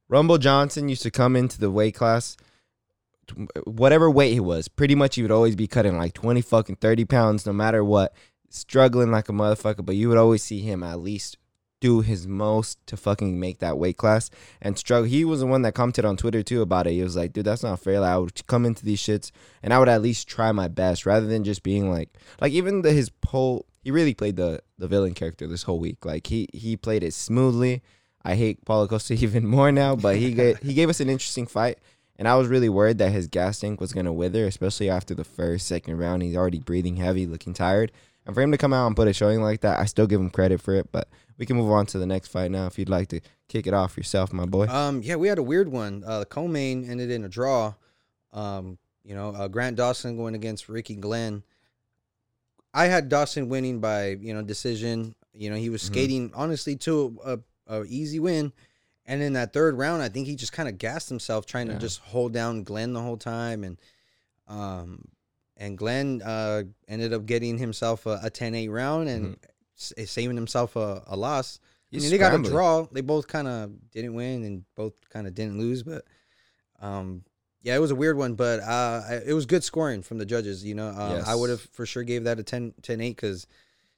Rumble 0.07 0.37
Johnson 0.37 0.89
used 0.89 1.03
to 1.03 1.11
come 1.11 1.35
into 1.35 1.59
the 1.59 1.71
weight 1.71 1.95
class, 1.95 2.37
whatever 3.65 4.09
weight 4.09 4.33
he 4.33 4.39
was, 4.39 4.67
pretty 4.67 4.95
much 4.95 5.15
he 5.15 5.21
would 5.21 5.31
always 5.31 5.55
be 5.55 5.67
cutting 5.67 5.97
like 5.97 6.13
20 6.13 6.41
fucking 6.41 6.75
30 6.77 7.05
pounds 7.05 7.45
no 7.45 7.53
matter 7.53 7.83
what, 7.83 8.13
struggling 8.49 9.11
like 9.11 9.29
a 9.29 9.33
motherfucker. 9.33 9.85
But 9.85 9.95
you 9.95 10.09
would 10.09 10.17
always 10.17 10.43
see 10.43 10.61
him 10.61 10.83
at 10.83 10.99
least 10.99 11.37
do 11.85 12.01
his 12.01 12.27
most 12.27 12.79
to 12.87 12.97
fucking 12.97 13.39
make 13.39 13.59
that 13.59 13.77
weight 13.77 13.95
class 13.95 14.31
and 14.59 14.75
struggle. 14.75 15.07
He 15.07 15.23
was 15.23 15.41
the 15.41 15.45
one 15.45 15.61
that 15.61 15.75
commented 15.75 16.03
on 16.03 16.17
Twitter 16.17 16.41
too 16.41 16.63
about 16.63 16.87
it. 16.87 16.93
He 16.93 17.03
was 17.03 17.15
like, 17.15 17.31
dude, 17.31 17.45
that's 17.45 17.61
not 17.61 17.79
fair. 17.79 17.99
Like, 17.99 18.09
I 18.09 18.17
would 18.17 18.47
come 18.47 18.65
into 18.65 18.83
these 18.83 18.99
shits 18.99 19.29
and 19.61 19.71
I 19.71 19.77
would 19.77 19.87
at 19.87 20.01
least 20.01 20.27
try 20.27 20.51
my 20.51 20.67
best 20.67 21.05
rather 21.05 21.27
than 21.27 21.43
just 21.43 21.61
being 21.61 21.91
like, 21.91 22.09
like 22.41 22.53
even 22.53 22.81
the, 22.81 22.91
his 22.91 23.11
whole, 23.27 23.67
he 23.83 23.91
really 23.91 24.15
played 24.15 24.35
the, 24.35 24.63
the 24.79 24.87
villain 24.87 25.13
character 25.13 25.45
this 25.45 25.61
whole 25.61 25.77
week. 25.77 26.03
Like 26.03 26.25
he, 26.25 26.49
he 26.53 26.75
played 26.75 27.03
it 27.03 27.13
smoothly. 27.13 27.83
I 28.23 28.33
hate 28.33 28.65
Paulo 28.65 28.87
Costa 28.87 29.13
even 29.19 29.45
more 29.45 29.71
now, 29.71 29.95
but 29.95 30.15
he 30.15 30.31
he 30.63 30.73
gave 30.73 30.89
us 30.89 30.99
an 30.99 31.09
interesting 31.11 31.45
fight. 31.45 31.77
And 32.17 32.27
I 32.27 32.35
was 32.35 32.47
really 32.47 32.69
worried 32.69 32.97
that 32.97 33.11
his 33.11 33.27
gas 33.27 33.59
tank 33.59 33.79
was 33.79 33.93
going 33.93 34.07
to 34.07 34.13
wither, 34.13 34.47
especially 34.47 34.89
after 34.89 35.13
the 35.13 35.25
first, 35.25 35.67
second 35.67 35.97
round. 35.99 36.23
He's 36.23 36.35
already 36.35 36.59
breathing 36.59 36.95
heavy, 36.95 37.27
looking 37.27 37.53
tired. 37.53 37.91
And 38.25 38.33
for 38.33 38.41
him 38.41 38.51
to 38.51 38.57
come 38.57 38.73
out 38.73 38.87
and 38.87 38.95
put 38.95 39.07
a 39.07 39.13
showing 39.13 39.41
like 39.41 39.61
that, 39.61 39.79
I 39.79 39.85
still 39.85 40.07
give 40.07 40.19
him 40.19 40.29
credit 40.31 40.59
for 40.61 40.73
it. 40.73 40.91
But 40.91 41.07
we 41.37 41.45
can 41.45 41.57
move 41.57 41.71
on 41.71 41.85
to 41.87 41.99
the 41.99 42.05
next 42.07 42.29
fight 42.29 42.49
now 42.51 42.65
if 42.65 42.79
you'd 42.79 42.89
like 42.89 43.07
to 43.09 43.21
kick 43.47 43.67
it 43.67 43.73
off 43.73 43.97
yourself, 43.97 44.33
my 44.33 44.45
boy. 44.45 44.65
Um, 44.67 45.01
yeah, 45.03 45.15
we 45.15 45.27
had 45.27 45.37
a 45.37 45.43
weird 45.43 45.69
one. 45.69 46.03
Uh, 46.05 46.19
the 46.19 46.25
co-main 46.25 46.89
ended 46.89 47.11
in 47.11 47.23
a 47.23 47.29
draw. 47.29 47.75
Um, 48.33 48.77
you 49.03 49.13
know, 49.15 49.29
uh, 49.29 49.47
Grant 49.47 49.75
Dawson 49.77 50.17
going 50.17 50.33
against 50.33 50.67
Ricky 50.69 50.95
Glenn. 50.95 51.43
I 52.73 52.85
had 52.87 53.07
Dawson 53.09 53.47
winning 53.49 53.79
by 53.79 54.09
you 54.09 54.33
know 54.33 54.41
decision. 54.41 55.15
You 55.33 55.49
know, 55.49 55.55
he 55.55 55.69
was 55.69 55.81
Mhm. 55.83 55.85
skating 55.87 56.31
honestly 56.33 56.75
to 56.77 57.17
a, 57.23 57.39
a 57.67 57.83
easy 57.85 58.19
win, 58.19 58.51
and 59.05 59.21
in 59.21 59.33
that 59.33 59.53
third 59.53 59.77
round, 59.77 60.01
I 60.01 60.09
think 60.09 60.27
he 60.27 60.35
just 60.35 60.51
kind 60.53 60.67
of 60.67 60.77
gassed 60.77 61.09
himself 61.09 61.45
trying 61.45 61.67
Yeah. 61.67 61.73
to 61.73 61.79
just 61.79 61.99
hold 61.99 62.33
down 62.33 62.63
Glenn 62.63 62.93
the 62.93 63.01
whole 63.01 63.17
time, 63.17 63.63
and 63.63 63.77
um, 64.47 65.05
and 65.57 65.77
Glenn 65.77 66.21
uh 66.23 66.63
ended 66.87 67.13
up 67.13 67.25
getting 67.25 67.57
himself 67.57 68.05
a, 68.05 68.19
a 68.23 68.29
10-8 68.31 68.69
round 68.71 69.07
and 69.09 69.37
s- 69.77 69.93
saving 70.11 70.35
himself 70.35 70.75
a, 70.75 71.03
a 71.07 71.15
loss. 71.15 71.59
I 71.91 71.97
mean, 72.03 72.11
they 72.11 72.17
got 72.17 72.31
a 72.33 72.37
draw. 72.51 72.87
They 72.91 73.01
both 73.01 73.27
kind 73.27 73.47
of 73.47 73.91
didn't 73.91 74.15
win 74.15 74.43
and 74.43 74.65
both 74.75 74.93
kind 75.09 75.27
of 75.27 75.33
didn't 75.33 75.57
lose, 75.57 75.83
but 75.83 76.03
um, 76.81 77.23
yeah, 77.61 77.75
it 77.75 77.79
was 77.79 77.91
a 77.91 77.95
weird 77.95 78.17
one, 78.17 78.33
but 78.35 78.59
uh, 78.59 79.01
I- 79.09 79.21
it 79.25 79.33
was 79.33 79.45
good 79.45 79.63
scoring 79.63 80.01
from 80.01 80.17
the 80.17 80.25
judges. 80.25 80.63
You 80.63 80.75
know, 80.75 80.89
um, 80.89 81.11
I 81.25 81.35
would 81.35 81.49
have 81.49 81.61
for 81.61 81.85
sure 81.85 82.03
gave 82.03 82.25
that 82.25 82.37
a 82.39 82.43
10 82.43 82.73
10 82.81 83.01
8 83.01 83.09
because 83.15 83.47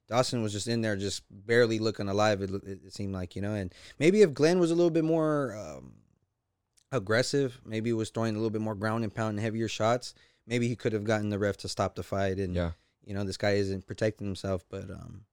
Dawson 0.07 0.41
was 0.41 0.53
just 0.53 0.67
in 0.69 0.81
there, 0.81 0.95
just 0.95 1.23
barely 1.29 1.79
looking 1.79 2.07
alive. 2.07 2.41
It, 2.41 2.51
it, 2.51 2.63
it 2.85 2.93
seemed 2.93 3.13
like 3.13 3.35
you 3.35 3.41
know, 3.41 3.53
and 3.55 3.73
maybe 3.99 4.21
if 4.21 4.33
Glenn 4.33 4.59
was 4.59 4.71
a 4.71 4.75
little 4.75 4.89
bit 4.91 5.03
more 5.03 5.55
um, 5.57 5.93
aggressive, 6.91 7.59
maybe 7.65 7.89
he 7.89 7.93
was 7.93 8.09
throwing 8.09 8.35
a 8.35 8.37
little 8.37 8.49
bit 8.49 8.61
more 8.61 8.75
ground 8.75 9.03
and 9.03 9.13
pound 9.13 9.31
and 9.31 9.39
heavier 9.39 9.67
shots, 9.67 10.13
maybe 10.47 10.67
he 10.67 10.75
could 10.75 10.93
have 10.93 11.03
gotten 11.03 11.29
the 11.29 11.37
ref 11.39 11.57
to 11.57 11.67
stop 11.67 11.95
the 11.95 12.03
fight 12.03 12.37
and 12.39 12.55
Yeah. 12.55 12.71
you 13.05 13.13
know 13.13 13.23
this 13.23 13.37
guy 13.37 13.51
isn't 13.51 13.85
protecting 13.85 14.25
himself 14.25 14.65
but 14.69 14.89
um 14.89 15.25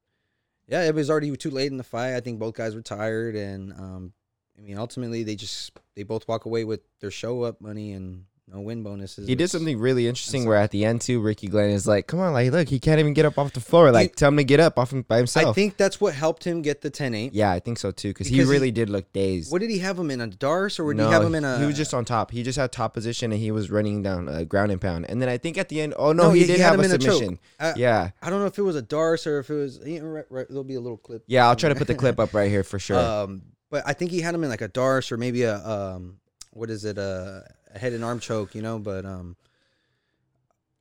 yeah 0.68 0.82
it 0.84 0.94
was 0.94 1.08
already 1.10 1.34
too 1.36 1.50
late 1.50 1.70
in 1.70 1.76
the 1.78 1.84
fight 1.84 2.14
i 2.14 2.20
think 2.20 2.38
both 2.38 2.54
guys 2.54 2.74
were 2.74 2.82
tired 2.82 3.34
and 3.36 3.72
um 3.72 4.12
i 4.58 4.60
mean 4.60 4.76
ultimately 4.78 5.22
they 5.22 5.36
just 5.36 5.72
they 5.94 6.02
both 6.02 6.26
walk 6.28 6.44
away 6.44 6.64
with 6.64 6.80
their 7.00 7.10
show 7.10 7.42
up 7.42 7.60
money 7.60 7.92
and 7.92 8.24
no 8.52 8.60
win 8.60 8.82
bonuses 8.82 9.26
He 9.26 9.34
did 9.34 9.48
something 9.48 9.78
really 9.78 10.06
interesting 10.06 10.44
where 10.46 10.58
at 10.58 10.70
the 10.70 10.84
end 10.84 11.00
too, 11.00 11.18
Ricky 11.20 11.46
Glenn 11.48 11.70
is 11.70 11.86
like, 11.86 12.06
"Come 12.06 12.20
on, 12.20 12.34
like, 12.34 12.52
look, 12.52 12.68
he 12.68 12.78
can't 12.78 13.00
even 13.00 13.14
get 13.14 13.24
up 13.24 13.38
off 13.38 13.52
the 13.54 13.60
floor. 13.60 13.90
Like, 13.90 14.16
tell 14.16 14.28
him 14.28 14.36
to 14.36 14.44
get 14.44 14.60
up 14.60 14.78
off 14.78 14.92
him 14.92 15.00
by 15.02 15.16
himself." 15.16 15.46
i 15.48 15.52
think 15.52 15.78
that's 15.78 15.98
what 15.98 16.14
helped 16.14 16.44
him 16.44 16.60
get 16.60 16.82
the 16.82 16.90
10-8 16.90 17.30
yeah, 17.32 17.50
I 17.50 17.58
think 17.58 17.78
so 17.78 17.90
too, 17.90 18.08
because 18.08 18.26
he 18.26 18.34
Because 18.36 18.48
he- 18.48 18.52
really 18.52 18.70
did 18.70 18.90
look 18.90 19.10
dazed. 19.14 19.50
what 19.50 19.60
did 19.62 19.70
he 19.70 19.78
have 19.78 19.98
him 19.98 20.10
in 20.10 20.20
a 20.20 20.26
darce 20.26 20.78
or 20.78 20.92
did 20.92 20.98
no, 20.98 21.06
he 21.06 21.12
have 21.12 21.24
him 21.24 21.34
in 21.34 21.44
a 21.44 21.58
he 21.58 21.64
was 21.64 21.76
just 21.76 21.94
on 21.94 22.04
top. 22.04 22.30
He 22.30 22.42
just 22.42 22.58
had 22.58 22.70
top 22.70 22.92
position 22.92 23.32
and 23.32 23.40
he 23.40 23.50
was 23.50 23.70
running 23.70 24.02
down 24.02 24.28
uh, 24.28 24.44
ground 24.44 24.70
and 24.72 24.80
pound. 24.80 25.06
And 25.08 25.22
then 25.22 25.28
I 25.30 25.38
think 25.38 25.56
at 25.56 25.70
the 25.70 25.80
end, 25.80 25.94
oh 25.96 26.12
no, 26.12 26.30
he, 26.30 26.40
he- 26.40 26.46
did 26.46 26.56
he 26.56 26.60
had 26.62 26.72
have 26.72 26.80
a 26.80 26.84
him 26.84 26.90
in 26.90 26.94
a 26.96 26.98
choke. 26.98 27.12
submission. 27.14 27.38
I- 27.58 27.74
yeah, 27.76 28.10
i 28.20 28.28
don't 28.30 28.40
know 28.40 28.46
if 28.46 28.58
it 28.58 28.62
was 28.62 28.76
a 28.76 28.82
darce 28.82 29.26
or 29.26 29.38
if 29.38 29.48
it 29.48 29.54
was 29.54 29.80
know, 29.80 30.00
right, 30.02 30.24
right, 30.28 30.46
there'll 30.48 30.64
be 30.64 30.74
a 30.74 30.80
little 30.80 30.98
clip 30.98 31.24
yeah. 31.26 31.48
I'll 31.48 31.56
try 31.56 31.70
to 31.70 31.74
put 31.74 31.86
the 31.86 31.94
clip 31.94 32.18
up 32.24 32.34
right 32.34 32.50
here 32.50 32.62
for 32.62 32.78
sure. 32.78 32.98
Um, 32.98 33.42
but 33.70 33.82
I 33.86 33.94
think 33.94 34.10
he 34.10 34.20
had 34.20 34.34
him 34.34 34.44
in 34.44 34.50
like 34.50 34.60
a 34.60 34.68
darce 34.68 35.10
or 35.10 35.16
maybe 35.16 35.42
a 35.44 35.56
um, 35.66 36.18
what 36.52 36.70
is 36.70 36.84
it, 36.84 36.98
a, 36.98 37.42
a 37.63 37.63
head 37.78 37.92
and 37.92 38.04
arm 38.04 38.20
choke, 38.20 38.54
you 38.54 38.62
know. 38.62 38.78
But 38.78 39.04
um, 39.04 39.36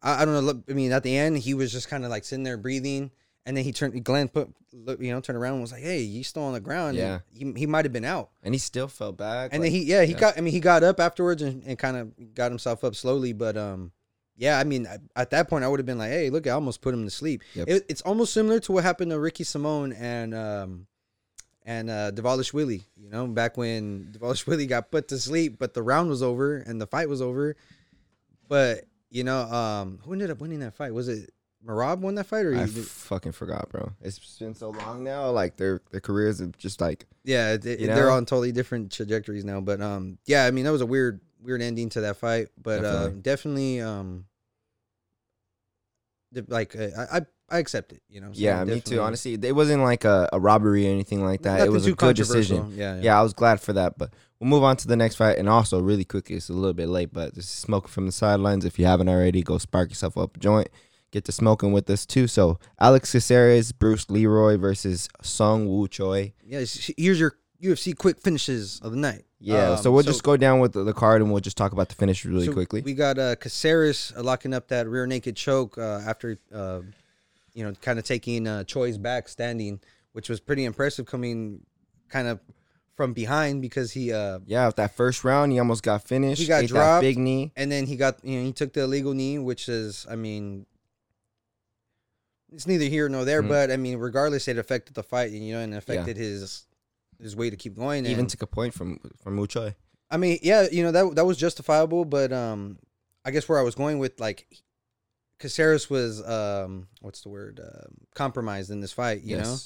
I, 0.02 0.22
I 0.22 0.26
don't 0.26 0.46
know. 0.46 0.64
I 0.70 0.74
mean, 0.74 0.92
at 0.92 1.04
the 1.04 1.18
end, 1.18 1.38
he 1.38 1.54
was 1.54 1.72
just 1.72 1.90
kind 1.90 2.04
of 2.04 2.10
like 2.12 2.24
sitting 2.24 2.44
there 2.44 2.58
breathing, 2.58 3.12
and 3.46 3.56
then 3.56 3.64
he 3.64 3.72
turned. 3.72 4.04
Glenn 4.04 4.28
put, 4.28 4.50
you 4.72 5.12
know, 5.12 5.22
turned 5.22 5.38
around 5.38 5.54
and 5.54 5.62
was 5.62 5.72
like, 5.72 5.82
"Hey, 5.84 6.02
you 6.02 6.24
still 6.24 6.44
on 6.44 6.54
the 6.54 6.60
ground?" 6.60 6.98
Yeah. 6.98 7.20
And 7.40 7.56
he 7.56 7.62
he 7.62 7.66
might 7.68 7.86
have 7.86 7.94
been 7.94 8.06
out, 8.06 8.30
and 8.44 8.54
he 8.54 8.60
still 8.60 8.88
fell 8.88 9.12
back. 9.12 9.52
and 9.54 9.62
like- 9.62 9.72
then 9.72 9.80
he 9.80 9.86
yeah 9.86 10.04
he 10.04 10.14
yeah. 10.14 10.20
got. 10.20 10.38
I 10.38 10.42
mean, 10.42 10.54
he 10.54 10.60
got 10.60 10.84
up 10.84 11.00
afterwards 11.00 11.42
and, 11.42 11.64
and 11.66 11.78
kind 11.78 11.98
of 11.98 12.34
got 12.36 12.52
himself 12.52 12.84
up 12.84 12.96
slowly, 12.96 13.34
but 13.34 13.58
um. 13.58 13.92
Yeah, 14.36 14.58
I 14.58 14.64
mean, 14.64 14.88
at- 14.88 15.02
at 15.16 15.30
that 15.30 15.48
point, 15.48 15.64
I 15.64 15.68
would 15.68 15.80
have 15.80 15.86
been 15.86 16.00
like, 16.00 16.10
"Hey, 16.10 16.32
look, 16.32 16.48
I 16.48 16.50
almost 16.52 16.82
put 16.82 16.92
him 16.92 17.04
to 17.04 17.12
sleep." 17.12 17.44
Yep. 17.54 17.68
It, 17.70 17.86
it's 17.88 18.02
almost 18.02 18.34
similar 18.34 18.60
to 18.62 18.72
what 18.72 18.84
happened 18.84 19.12
to 19.12 19.20
Ricky 19.20 19.44
Simón 19.44 19.96
and 19.96 20.34
um, 20.34 20.88
and 21.66 21.90
uh, 21.90 22.12
Dvalishvili. 22.12 22.84
You 22.98 23.10
know, 23.10 23.28
back 23.28 23.58
when 23.58 24.14
Devalish 24.18 24.46
Willie 24.48 24.68
got 24.68 24.92
put 24.92 25.08
to 25.10 25.18
sleep, 25.20 25.58
but 25.60 25.74
the 25.74 25.82
round 25.84 26.10
was 26.10 26.22
over 26.24 26.58
and 26.58 26.80
the 26.82 26.88
fight 26.88 27.10
was 27.10 27.22
over. 27.22 27.56
But 28.48 28.86
you 29.10 29.24
know, 29.24 29.42
um, 29.42 30.00
who 30.04 30.14
ended 30.14 30.32
up 30.32 30.42
winning 30.42 30.60
that 30.60 30.74
fight? 30.74 30.94
Was 30.94 31.08
it 31.08 31.32
Merab 31.66 32.00
won 32.00 32.16
that 32.16 32.26
fight, 32.26 32.46
or 32.46 32.56
I 32.56 32.66
fucking 32.66 33.32
forgot, 33.32 33.70
bro. 33.70 33.94
It's 34.02 34.38
been 34.38 34.54
so 34.54 34.72
long 34.72 35.04
now. 35.04 35.30
Like 35.32 35.56
their 35.56 35.82
their 35.92 36.02
careers 36.02 36.40
have 36.40 36.58
just 36.58 36.82
like 36.82 37.06
yeah, 37.24 37.54
it- 37.54 37.66
You 37.80 37.88
they're 37.88 38.10
on 38.12 38.26
totally 38.26 38.52
different 38.52 38.92
trajectories 38.92 39.46
now. 39.46 39.62
But 39.62 39.82
um, 39.82 40.18
yeah, 40.26 40.46
I 40.46 40.52
mean 40.52 40.66
that 40.66 40.72
was 40.74 40.82
a 40.82 40.86
weird 40.86 41.22
weird 41.42 41.62
ending 41.62 41.90
to 41.90 42.02
that 42.02 42.18
fight, 42.18 42.48
but 42.62 42.84
uh, 42.84 43.10
Definitely. 43.10 43.22
definitely 43.22 43.82
um, 43.82 44.26
like 46.48 46.76
uh, 46.76 46.88
I 46.98 47.18
I, 47.18 47.22
I 47.54 47.60
accept 47.60 47.92
it. 47.94 48.02
You 48.10 48.20
know. 48.22 48.34
so 48.34 48.40
yeah, 48.40 48.64
me 48.64 48.82
too. 48.82 49.00
Honestly, 49.00 49.34
it 49.42 49.56
wasn't 49.56 49.84
like 49.84 50.06
a, 50.06 50.28
a 50.34 50.40
robbery 50.40 50.88
or 50.88 50.92
anything 50.92 51.24
like 51.24 51.44
that. 51.44 51.62
it 51.62 51.72
was 51.72 51.86
a 51.86 51.94
good 51.94 52.16
decision. 52.16 52.74
Yeah, 52.76 53.00
Yeah. 53.00 53.20
I 53.20 53.22
was 53.22 53.34
glad 53.34 53.62
for 53.62 53.74
that. 53.74 53.98
But 53.98 54.14
we'll 54.40 54.50
move 54.50 54.64
on 54.64 54.76
to 54.78 54.88
the 54.88 54.96
next 54.96 55.16
fight. 55.16 55.38
And 55.38 55.48
also, 55.48 55.80
really 55.80 56.04
quickly, 56.04 56.36
it's 56.36 56.50
a 56.50 56.54
little 56.54 56.74
bit 56.74 56.90
late, 56.90 57.14
but 57.14 57.36
this 57.36 57.46
is 57.46 57.52
smoking 57.52 57.90
from 57.90 58.08
the 58.08 58.12
sidelines. 58.12 58.66
If 58.66 58.80
you 58.80 58.86
haven't 58.86 59.08
already, 59.08 59.44
go 59.44 59.60
spark 59.60 59.90
yourself 59.90 60.18
up 60.18 60.36
a 60.36 60.40
joint. 60.40 60.70
Get 61.12 61.26
to 61.26 61.32
smoking 61.32 61.72
with 61.74 61.88
us 61.92 62.08
too. 62.08 62.28
So 62.28 62.58
Alex 62.80 63.12
Caceres, 63.12 63.72
Bruce 63.72 64.10
Leroy 64.10 64.58
versus 64.58 65.08
Sung 65.22 65.68
Woo 65.70 65.88
Choi. 65.88 66.34
Yeah, 66.44 66.64
here's 66.98 67.20
your 67.20 67.36
UFC 67.62 67.96
quick 67.96 68.20
finishes 68.20 68.80
of 68.82 68.92
the 68.92 68.98
night. 68.98 69.24
Yeah. 69.40 69.72
Um, 69.72 69.78
so 69.78 69.92
we'll 69.92 70.04
just 70.04 70.24
go 70.24 70.38
down 70.38 70.60
with 70.60 70.74
the, 70.74 70.84
the 70.84 70.94
card 70.94 71.22
and 71.22 71.32
we'll 71.32 71.42
just 71.42 71.56
talk 71.58 71.72
about 71.72 71.90
the 71.90 71.96
finish 71.96 72.26
really 72.26 72.48
so 72.48 72.54
quickly. 72.54 72.82
We 72.82 72.94
got 72.94 73.20
uh, 73.20 73.36
Caceres 73.36 74.12
locking 74.18 74.54
up 74.54 74.70
that 74.70 74.88
rear 74.88 75.06
naked 75.06 75.36
choke 75.36 75.78
uh, 75.78 76.02
after, 76.06 76.40
uh, 76.54 76.80
you 77.54 77.64
know, 77.64 77.74
kind 77.82 78.00
of 78.00 78.06
taking 78.06 78.48
uh, 78.48 78.64
Choi's 78.64 78.98
back 78.98 79.28
standing, 79.28 79.80
which 80.14 80.30
was 80.30 80.40
pretty 80.40 80.66
impressive 80.66 81.06
coming 81.06 81.66
kind 82.10 82.28
of 82.28 82.40
from 82.96 83.14
behind 83.14 83.62
because 83.62 83.92
he, 83.92 84.12
uh, 84.14 84.40
yeah, 84.46 84.70
that 84.76 84.96
first 84.96 85.24
round, 85.24 85.52
he 85.52 85.60
almost 85.60 85.82
got 85.84 86.04
finished. 86.04 86.42
He 86.42 86.48
got 86.48 86.66
dropped. 86.66 87.02
big 87.02 87.18
knee. 87.18 87.52
and 87.56 87.72
then 87.72 87.86
he 87.88 87.96
got, 87.96 88.24
you 88.24 88.40
know, 88.40 88.46
he 88.46 88.54
took 88.54 88.74
the 88.74 88.82
illegal 88.82 89.14
knee, 89.14 89.40
which 89.40 89.68
is, 89.70 90.06
I 90.10 90.16
mean, 90.16 90.66
it's 92.52 92.68
neither 92.68 92.86
here 92.86 93.10
nor 93.10 93.26
there, 93.26 93.42
Mhm. 93.42 93.48
but 93.50 93.72
I 93.72 93.78
mean, 93.78 93.98
regardless, 93.98 94.48
it 94.48 94.58
affected 94.58 94.94
the 94.94 95.04
fight, 95.04 95.32
and 95.32 95.46
you 95.46 95.54
know, 95.56 95.60
and 95.62 95.74
affected 95.74 96.18
his 96.18 96.66
his 97.20 97.36
way 97.36 97.50
to 97.50 97.56
keep 97.56 97.76
going. 97.76 98.06
Even 98.06 98.22
and- 98.22 98.30
took 98.30 98.42
a 98.44 98.48
point 98.48 98.74
from 98.74 99.00
from 99.22 99.46
Choi. 99.48 99.76
I 100.12 100.18
mean, 100.18 100.38
yeah, 100.44 100.68
you 100.72 100.84
know 100.84 100.92
that 100.92 101.16
that 101.16 101.26
was 101.26 101.38
justifiable, 101.38 102.06
but 102.06 102.32
um, 102.32 102.78
I 103.26 103.32
guess 103.32 103.50
where 103.50 103.58
I 103.58 103.64
was 103.64 103.74
going 103.74 103.98
with 103.98 104.20
like, 104.20 104.46
Caceres 105.44 105.90
was 105.90 106.26
um, 106.26 106.88
what's 107.02 107.20
the 107.20 107.28
word, 107.28 107.60
um 107.60 107.98
compromised 108.16 108.72
in 108.72 108.80
this 108.80 108.94
fight, 108.94 109.24
you 109.24 109.36
know, 109.36 109.58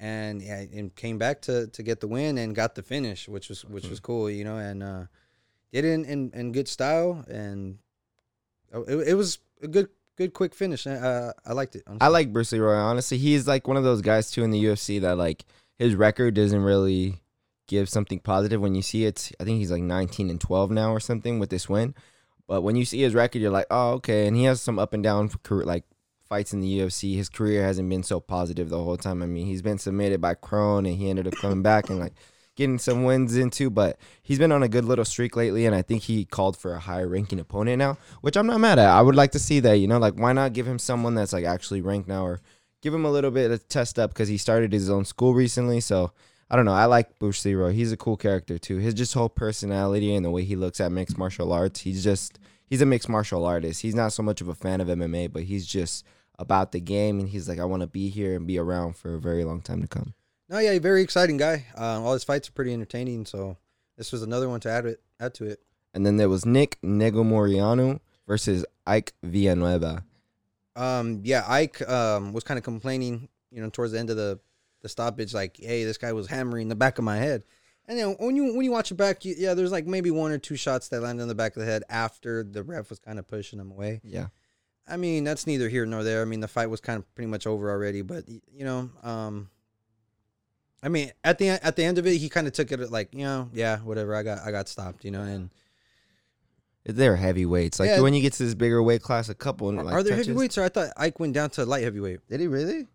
and 0.00 0.42
yeah, 0.42 0.64
and 0.74 0.92
came 0.96 1.18
back 1.18 1.40
to 1.42 1.68
to 1.68 1.84
get 1.84 2.00
the 2.00 2.08
win 2.08 2.36
and 2.36 2.52
got 2.52 2.74
the 2.74 2.82
finish, 2.82 3.28
which 3.28 3.48
was 3.48 3.64
which 3.64 3.86
was 3.88 4.00
cool, 4.00 4.28
you 4.28 4.42
know, 4.42 4.56
and 4.56 4.82
uh, 4.82 5.04
did 5.72 5.84
it 5.84 5.92
in, 5.92 6.04
in 6.04 6.32
in 6.34 6.50
good 6.50 6.66
style, 6.66 7.24
and 7.28 7.78
oh, 8.72 8.82
it, 8.82 9.10
it 9.10 9.14
was 9.14 9.38
a 9.62 9.68
good 9.68 9.88
good 10.16 10.32
quick 10.32 10.52
finish. 10.52 10.84
Uh, 10.84 11.32
I 11.46 11.52
liked 11.52 11.76
it. 11.76 11.84
I 12.00 12.08
like 12.08 12.32
Bruce 12.32 12.50
Leroy. 12.50 12.74
Honestly, 12.74 13.16
he's 13.16 13.46
like 13.46 13.68
one 13.68 13.76
of 13.76 13.84
those 13.84 14.02
guys 14.02 14.32
too 14.32 14.42
in 14.42 14.50
the 14.50 14.64
UFC 14.64 15.00
that 15.00 15.16
like 15.16 15.44
his 15.78 15.94
record 15.94 16.34
doesn't 16.34 16.60
really 16.60 17.20
give 17.68 17.88
something 17.88 18.18
positive 18.18 18.60
when 18.60 18.74
you 18.74 18.82
see 18.82 19.04
it. 19.04 19.30
I 19.38 19.44
think 19.44 19.58
he's 19.58 19.70
like 19.70 19.82
19 19.82 20.28
and 20.28 20.40
12 20.40 20.72
now 20.72 20.90
or 20.90 20.98
something 20.98 21.38
with 21.38 21.50
this 21.50 21.68
win. 21.68 21.94
But 22.50 22.62
when 22.62 22.74
you 22.74 22.84
see 22.84 23.00
his 23.00 23.14
record, 23.14 23.40
you're 23.40 23.52
like, 23.52 23.68
oh, 23.70 23.92
okay. 23.92 24.26
And 24.26 24.36
he 24.36 24.42
has 24.42 24.60
some 24.60 24.80
up 24.80 24.92
and 24.92 25.04
down 25.04 25.28
career, 25.44 25.64
like 25.64 25.84
fights 26.28 26.52
in 26.52 26.58
the 26.58 26.80
UFC. 26.80 27.14
His 27.14 27.28
career 27.28 27.62
hasn't 27.62 27.88
been 27.88 28.02
so 28.02 28.18
positive 28.18 28.68
the 28.68 28.82
whole 28.82 28.96
time. 28.96 29.22
I 29.22 29.26
mean, 29.26 29.46
he's 29.46 29.62
been 29.62 29.78
submitted 29.78 30.20
by 30.20 30.34
Kron 30.34 30.84
and 30.84 30.96
he 30.96 31.08
ended 31.08 31.28
up 31.28 31.34
coming 31.34 31.62
back 31.62 31.90
and 31.90 32.00
like 32.00 32.14
getting 32.56 32.80
some 32.80 33.04
wins 33.04 33.36
into. 33.36 33.70
But 33.70 34.00
he's 34.20 34.40
been 34.40 34.50
on 34.50 34.64
a 34.64 34.68
good 34.68 34.84
little 34.84 35.04
streak 35.04 35.36
lately, 35.36 35.64
and 35.64 35.76
I 35.76 35.82
think 35.82 36.02
he 36.02 36.24
called 36.24 36.56
for 36.56 36.74
a 36.74 36.80
higher 36.80 37.06
ranking 37.06 37.38
opponent 37.38 37.78
now, 37.78 37.98
which 38.20 38.36
I'm 38.36 38.48
not 38.48 38.58
mad 38.58 38.80
at. 38.80 38.88
I 38.88 39.00
would 39.00 39.14
like 39.14 39.30
to 39.30 39.38
see 39.38 39.60
that. 39.60 39.74
You 39.74 39.86
know, 39.86 39.98
like 39.98 40.14
why 40.14 40.32
not 40.32 40.52
give 40.52 40.66
him 40.66 40.80
someone 40.80 41.14
that's 41.14 41.32
like 41.32 41.44
actually 41.44 41.82
ranked 41.82 42.08
now 42.08 42.26
or 42.26 42.40
give 42.82 42.92
him 42.92 43.04
a 43.04 43.12
little 43.12 43.30
bit 43.30 43.52
of 43.52 43.68
test 43.68 43.96
up 43.96 44.10
because 44.12 44.28
he 44.28 44.36
started 44.36 44.72
his 44.72 44.90
own 44.90 45.04
school 45.04 45.34
recently. 45.34 45.78
So 45.78 46.10
I 46.50 46.56
don't 46.56 46.64
know. 46.64 46.72
I 46.72 46.86
like 46.86 47.18
Bruce 47.20 47.44
Leroy. 47.44 47.72
He's 47.72 47.92
a 47.92 47.96
cool 47.96 48.16
character 48.16 48.58
too. 48.58 48.78
His 48.78 48.94
just 48.94 49.14
whole 49.14 49.28
personality 49.28 50.14
and 50.14 50.24
the 50.24 50.30
way 50.30 50.42
he 50.44 50.56
looks 50.56 50.80
at 50.80 50.90
mixed 50.90 51.16
martial 51.16 51.52
arts. 51.52 51.80
He's 51.80 52.02
just 52.02 52.40
he's 52.66 52.82
a 52.82 52.86
mixed 52.86 53.08
martial 53.08 53.44
artist. 53.44 53.82
He's 53.82 53.94
not 53.94 54.12
so 54.12 54.22
much 54.22 54.40
of 54.40 54.48
a 54.48 54.54
fan 54.54 54.80
of 54.80 54.88
MMA, 54.88 55.32
but 55.32 55.44
he's 55.44 55.64
just 55.64 56.04
about 56.40 56.72
the 56.72 56.80
game 56.80 57.20
and 57.20 57.28
he's 57.28 57.48
like, 57.48 57.60
I 57.60 57.64
want 57.64 57.82
to 57.82 57.86
be 57.86 58.08
here 58.08 58.34
and 58.34 58.46
be 58.46 58.58
around 58.58 58.96
for 58.96 59.14
a 59.14 59.20
very 59.20 59.44
long 59.44 59.60
time 59.60 59.80
to 59.82 59.86
come. 59.86 60.14
No, 60.48 60.58
yeah, 60.58 60.76
very 60.80 61.02
exciting 61.02 61.36
guy. 61.36 61.66
Uh, 61.78 62.02
all 62.02 62.14
his 62.14 62.24
fights 62.24 62.48
are 62.48 62.52
pretty 62.52 62.72
entertaining, 62.72 63.26
so 63.26 63.56
this 63.96 64.10
was 64.10 64.22
another 64.22 64.48
one 64.48 64.58
to 64.60 64.70
add 64.70 64.86
it 64.86 65.00
add 65.20 65.34
to 65.34 65.44
it. 65.44 65.60
And 65.94 66.04
then 66.04 66.16
there 66.16 66.28
was 66.28 66.44
Nick 66.44 66.78
Negumereanu 66.82 68.00
versus 68.26 68.64
Ike 68.86 69.12
Villanueva. 69.22 70.04
Um, 70.74 71.20
yeah, 71.22 71.44
Ike 71.46 71.88
um 71.88 72.32
was 72.32 72.42
kind 72.42 72.58
of 72.58 72.64
complaining, 72.64 73.28
you 73.52 73.62
know, 73.62 73.70
towards 73.70 73.92
the 73.92 74.00
end 74.00 74.10
of 74.10 74.16
the 74.16 74.40
the 74.82 74.88
stoppage, 74.88 75.34
like, 75.34 75.56
hey, 75.58 75.84
this 75.84 75.98
guy 75.98 76.12
was 76.12 76.26
hammering 76.26 76.68
the 76.68 76.74
back 76.76 76.98
of 76.98 77.04
my 77.04 77.16
head. 77.16 77.44
And 77.88 77.98
then 77.98 78.16
when 78.20 78.36
you 78.36 78.54
when 78.54 78.64
you 78.64 78.70
watch 78.70 78.90
it 78.90 78.94
back, 78.96 79.24
you, 79.24 79.34
yeah, 79.36 79.54
there's 79.54 79.72
like 79.72 79.86
maybe 79.86 80.10
one 80.10 80.30
or 80.30 80.38
two 80.38 80.56
shots 80.56 80.88
that 80.88 81.00
landed 81.00 81.22
on 81.22 81.28
the 81.28 81.34
back 81.34 81.56
of 81.56 81.60
the 81.60 81.66
head 81.66 81.82
after 81.88 82.44
the 82.44 82.62
ref 82.62 82.88
was 82.90 82.98
kind 83.00 83.18
of 83.18 83.26
pushing 83.26 83.58
him 83.58 83.70
away. 83.70 84.00
Yeah. 84.04 84.26
I 84.88 84.96
mean, 84.96 85.24
that's 85.24 85.46
neither 85.46 85.68
here 85.68 85.86
nor 85.86 86.02
there. 86.04 86.22
I 86.22 86.24
mean, 86.24 86.40
the 86.40 86.48
fight 86.48 86.68
was 86.70 86.80
kind 86.80 86.98
of 86.98 87.14
pretty 87.14 87.30
much 87.30 87.46
over 87.46 87.70
already, 87.70 88.02
but 88.02 88.28
you 88.28 88.64
know, 88.64 88.90
um, 89.02 89.50
I 90.82 90.88
mean, 90.88 91.10
at 91.24 91.38
the 91.38 91.48
at 91.50 91.76
the 91.76 91.84
end 91.84 91.98
of 91.98 92.06
it, 92.06 92.16
he 92.16 92.28
kind 92.28 92.46
of 92.46 92.52
took 92.52 92.70
it 92.72 92.90
like, 92.90 93.12
you 93.14 93.24
know, 93.24 93.48
yeah, 93.52 93.78
whatever. 93.78 94.14
I 94.14 94.22
got 94.22 94.38
I 94.40 94.50
got 94.52 94.68
stopped, 94.68 95.04
you 95.04 95.10
know, 95.10 95.22
and 95.22 95.50
They're 96.84 97.16
heavyweights. 97.16 97.78
Like 97.80 97.88
Yeah. 97.88 98.00
when 98.00 98.14
you 98.14 98.22
get 98.22 98.32
to 98.34 98.44
this 98.44 98.54
bigger 98.54 98.82
weight 98.82 99.02
class, 99.02 99.28
a 99.28 99.34
couple 99.34 99.72
like, 99.72 99.86
are 99.86 100.02
there 100.02 100.12
touches- 100.12 100.28
heavyweights? 100.28 100.58
Or 100.58 100.64
I 100.64 100.68
thought 100.70 100.88
Ike 100.96 101.20
went 101.20 101.34
down 101.34 101.50
to 101.50 101.64
light 101.64 101.82
heavyweight. 101.84 102.20
Did 102.28 102.40
he 102.40 102.46
really? 102.46 102.86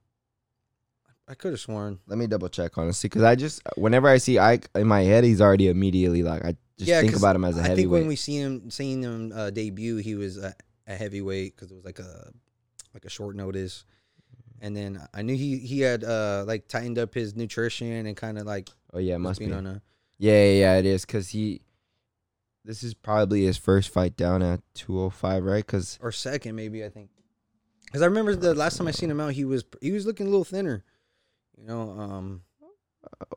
I 1.27 1.34
could 1.34 1.53
have 1.53 1.60
sworn. 1.60 2.00
Let 2.08 2.17
me 2.17 2.27
double 2.27 2.50
check 2.50 2.77
honestly, 2.77 3.10
because 3.10 3.24
I 3.24 3.36
just 3.36 3.62
whenever 3.77 4.08
I 4.08 4.17
see 4.17 4.38
Ike 4.38 4.70
in 4.75 4.88
my 4.88 5.01
head, 5.01 5.24
he's 5.24 5.41
already 5.41 5.70
immediately 5.70 6.22
like 6.24 6.46
I 6.46 6.55
just 6.77 6.89
Yeah, 6.89 7.01
think 7.01 7.15
about 7.15 7.36
him 7.36 7.46
as 7.46 7.58
a 7.58 7.62
I 7.62 7.67
heavyweight. 7.70 7.72
I 7.72 7.82
think 7.82 7.91
when 7.91 8.08
we 8.08 8.15
seen 8.15 8.41
him 8.41 8.72
seen 8.72 9.01
him 9.01 9.32
uh, 9.36 9.50
debut, 9.50 9.98
he 9.98 10.15
was 10.15 10.38
a, 10.38 10.53
a 10.88 10.96
heavyweight 10.96 11.55
because 11.55 11.72
it 11.72 11.75
was 11.75 11.86
like 11.86 12.00
a 12.00 12.32
like 12.94 13.05
a 13.05 13.10
short 13.10 13.36
notice. 13.36 13.86
And 14.62 14.75
then 14.75 15.01
I 15.13 15.22
knew 15.24 15.36
he 15.36 15.58
he 15.58 15.82
had 15.82 16.03
uh 16.03 16.44
like 16.48 16.67
tightened 16.67 17.00
up 17.00 17.13
his 17.13 17.36
nutrition 17.36 18.05
and 18.05 18.15
kind 18.15 18.38
of 18.38 18.46
like 18.46 18.70
oh 18.94 19.00
yeah, 19.00 19.15
it 19.15 19.20
must 19.20 19.39
be. 19.39 19.51
on 19.51 19.65
a 19.65 19.82
Yeah, 20.17 20.34
yeah, 20.34 20.60
yeah, 20.60 20.75
it 20.77 20.86
is 20.86 21.05
because 21.05 21.29
he. 21.29 21.62
This 22.63 22.82
is 22.82 22.96
probably 22.96 23.46
his 23.46 23.58
first 23.58 23.89
fight 23.89 24.17
down 24.17 24.41
at 24.41 24.60
205, 24.74 25.44
right? 25.44 25.63
Because 25.63 26.00
or 26.01 26.12
second 26.12 26.55
maybe 26.55 26.84
I 26.84 26.89
think. 26.89 27.10
Because 27.86 28.01
I 28.01 28.05
remember 28.05 28.36
the 28.36 28.55
last 28.55 28.77
time 28.77 28.88
I 28.88 28.91
seen 28.91 29.12
him 29.12 29.20
out, 29.20 29.34
he 29.34 29.46
was 29.46 29.63
he 29.82 29.91
was 29.91 30.05
looking 30.05 30.25
a 30.27 30.29
little 30.29 30.44
thinner. 30.44 30.84
You 31.58 31.68
know, 31.68 31.90
um, 31.92 32.42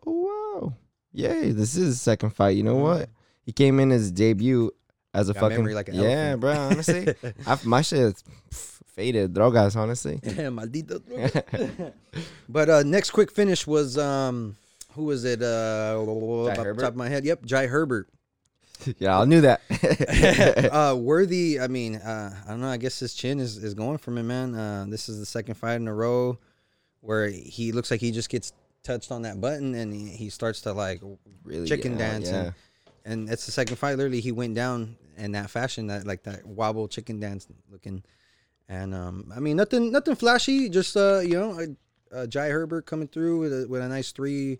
oh 0.07 0.61
wow, 0.63 0.73
yay! 1.13 1.53
This 1.53 1.77
is 1.77 1.87
his 1.87 2.01
second 2.01 2.31
fight. 2.31 2.57
You 2.57 2.65
know 2.65 2.77
what? 2.77 3.09
He 3.45 3.53
came 3.53 3.79
in 3.81 3.91
his 3.91 4.11
debut 4.11 4.73
as 5.15 5.29
a 5.29 5.35
got 5.35 5.41
fucking 5.41 5.57
memory 5.59 5.75
like 5.75 5.89
an 5.89 5.95
yeah, 5.95 6.37
elephant. 6.37 6.41
bro. 6.41 6.53
Honestly, 6.53 7.15
I, 7.47 7.59
my 7.65 7.83
shit 7.83 7.99
is 8.01 8.25
pff, 8.51 8.81
faded. 8.87 9.35
Drogas, 9.35 9.77
honestly. 9.77 10.19
Maldito 10.23 11.01
droga. 11.01 11.93
but 12.49 12.69
uh 12.69 12.83
next 12.83 13.11
quick 13.11 13.31
finish 13.31 13.67
was 13.67 13.97
um 13.97 14.57
who 14.93 15.05
was 15.05 15.25
it? 15.25 15.43
Uh 15.43 15.97
off 15.99 16.57
the 16.57 16.65
Herbert? 16.65 16.83
top 16.83 16.91
of 16.91 16.97
my 16.97 17.09
head. 17.09 17.25
Yep, 17.25 17.45
Jai 17.45 17.67
Herbert. 17.67 18.09
yeah, 18.99 19.19
I 19.19 19.25
knew 19.25 19.41
that. 19.41 19.61
uh 20.73 20.97
worthy, 20.97 21.61
I 21.61 21.69
mean, 21.69 21.97
uh 21.97 22.35
I 22.47 22.51
don't 22.51 22.61
know, 22.61 22.69
I 22.69 22.77
guess 22.77 22.99
his 22.99 23.15
chin 23.15 23.41
is, 23.41 23.57
is 23.57 23.75
going 23.75 23.99
from 23.99 24.19
him, 24.19 24.27
man. 24.27 24.55
Uh 24.55 24.87
this 24.89 25.09
is 25.09 25.19
the 25.19 25.27
second 25.27 25.55
fight 25.55 25.77
in 25.77 25.89
a 25.89 25.95
row 25.95 26.39
where 27.01 27.29
he 27.29 27.73
looks 27.73 27.91
like 27.91 28.01
he 28.01 28.11
just 28.11 28.29
gets 28.29 28.53
touched 28.83 29.11
on 29.13 29.23
that 29.23 29.41
button 29.41 29.75
and 29.75 29.93
he, 29.93 30.09
he 30.09 30.31
starts 30.31 30.61
to 30.63 30.73
like 30.73 31.01
really, 31.45 31.67
chicken 31.67 31.93
yeah, 31.93 31.99
dance 31.99 32.31
Yeah. 32.31 32.37
and 32.45 32.55
and 33.05 33.29
that's 33.29 33.47
the 33.47 33.53
second 33.53 33.77
fight. 33.77 33.97
Literally, 33.97 34.21
he 34.21 34.33
went 34.33 34.55
down 34.55 34.97
in 35.17 35.33
that 35.33 35.49
fashion, 35.51 35.87
that 35.87 36.07
like 36.07 36.25
that 36.25 36.45
wobble 36.47 36.89
chicken 36.89 37.19
dance 37.21 37.47
looking. 37.71 38.03
And 38.69 38.95
um, 38.95 39.33
I 39.35 39.41
mean, 39.41 39.57
nothing, 39.57 39.91
nothing 39.93 40.15
flashy. 40.15 40.69
Just 40.69 40.95
uh, 40.95 41.21
you 41.21 41.33
know, 41.39 41.59
uh, 42.13 42.27
Jai 42.27 42.49
Herbert 42.49 42.85
coming 42.85 43.09
through 43.09 43.39
with 43.41 43.53
a 43.63 43.67
with 43.69 43.81
a 43.81 43.89
nice 43.89 44.13
three 44.13 44.59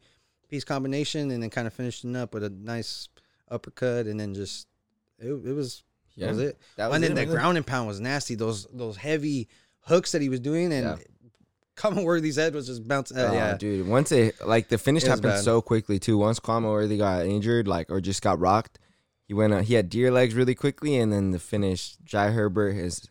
piece 0.49 0.65
combination, 0.65 1.31
and 1.31 1.43
then 1.43 1.51
kind 1.51 1.67
of 1.67 1.75
finishing 1.75 2.17
up 2.17 2.33
with 2.33 2.43
a 2.43 2.49
nice 2.49 3.09
uppercut, 3.51 4.07
and 4.07 4.19
then 4.19 4.33
just 4.35 4.67
it, 5.19 5.27
it 5.29 5.53
was 5.53 5.83
that 6.17 6.25
Yeah. 6.25 6.31
was 6.31 6.39
it. 6.41 6.59
That 6.77 6.87
was 6.87 6.95
and 6.95 7.05
then 7.05 7.13
it, 7.13 7.27
the 7.27 7.27
ground 7.27 7.59
and 7.59 7.67
pound 7.67 7.87
was 7.87 8.01
nasty. 8.01 8.35
Those 8.35 8.67
those 8.73 8.97
heavy 8.97 9.49
hooks 9.81 10.13
that 10.13 10.23
he 10.23 10.31
was 10.31 10.41
doing, 10.41 10.73
and 10.73 10.85
Yeah. 10.87 10.97
Khama 11.79 12.03
Worthy's 12.03 12.37
head 12.37 12.55
was 12.55 12.67
just 12.67 12.87
bouncing. 12.87 13.17
Uh, 13.17 13.29
Oh, 13.31 13.33
yeah, 13.35 13.57
dude. 13.57 13.87
Once 13.87 14.11
it 14.13 14.35
like 14.47 14.69
the 14.69 14.79
finish 14.79 15.05
It 15.05 15.09
happened 15.11 15.39
so 15.45 15.63
quickly 15.63 15.99
too. 15.99 16.19
Once 16.19 16.41
Kwame 16.41 16.65
Worthy 16.65 16.99
got 16.99 17.25
injured, 17.25 17.69
like 17.69 17.91
or 17.91 18.01
just 18.01 18.21
got 18.23 18.39
rocked, 18.41 18.79
he 19.27 19.35
went. 19.35 19.53
Uh, 19.53 19.61
he 19.61 19.75
had 19.75 19.89
deer 19.89 20.11
legs 20.11 20.35
really 20.35 20.55
quickly, 20.55 20.97
and 20.97 21.13
then 21.13 21.31
the 21.31 21.39
finish. 21.39 21.97
Jai 22.05 22.31
Herbert, 22.31 22.73
his 22.73 23.09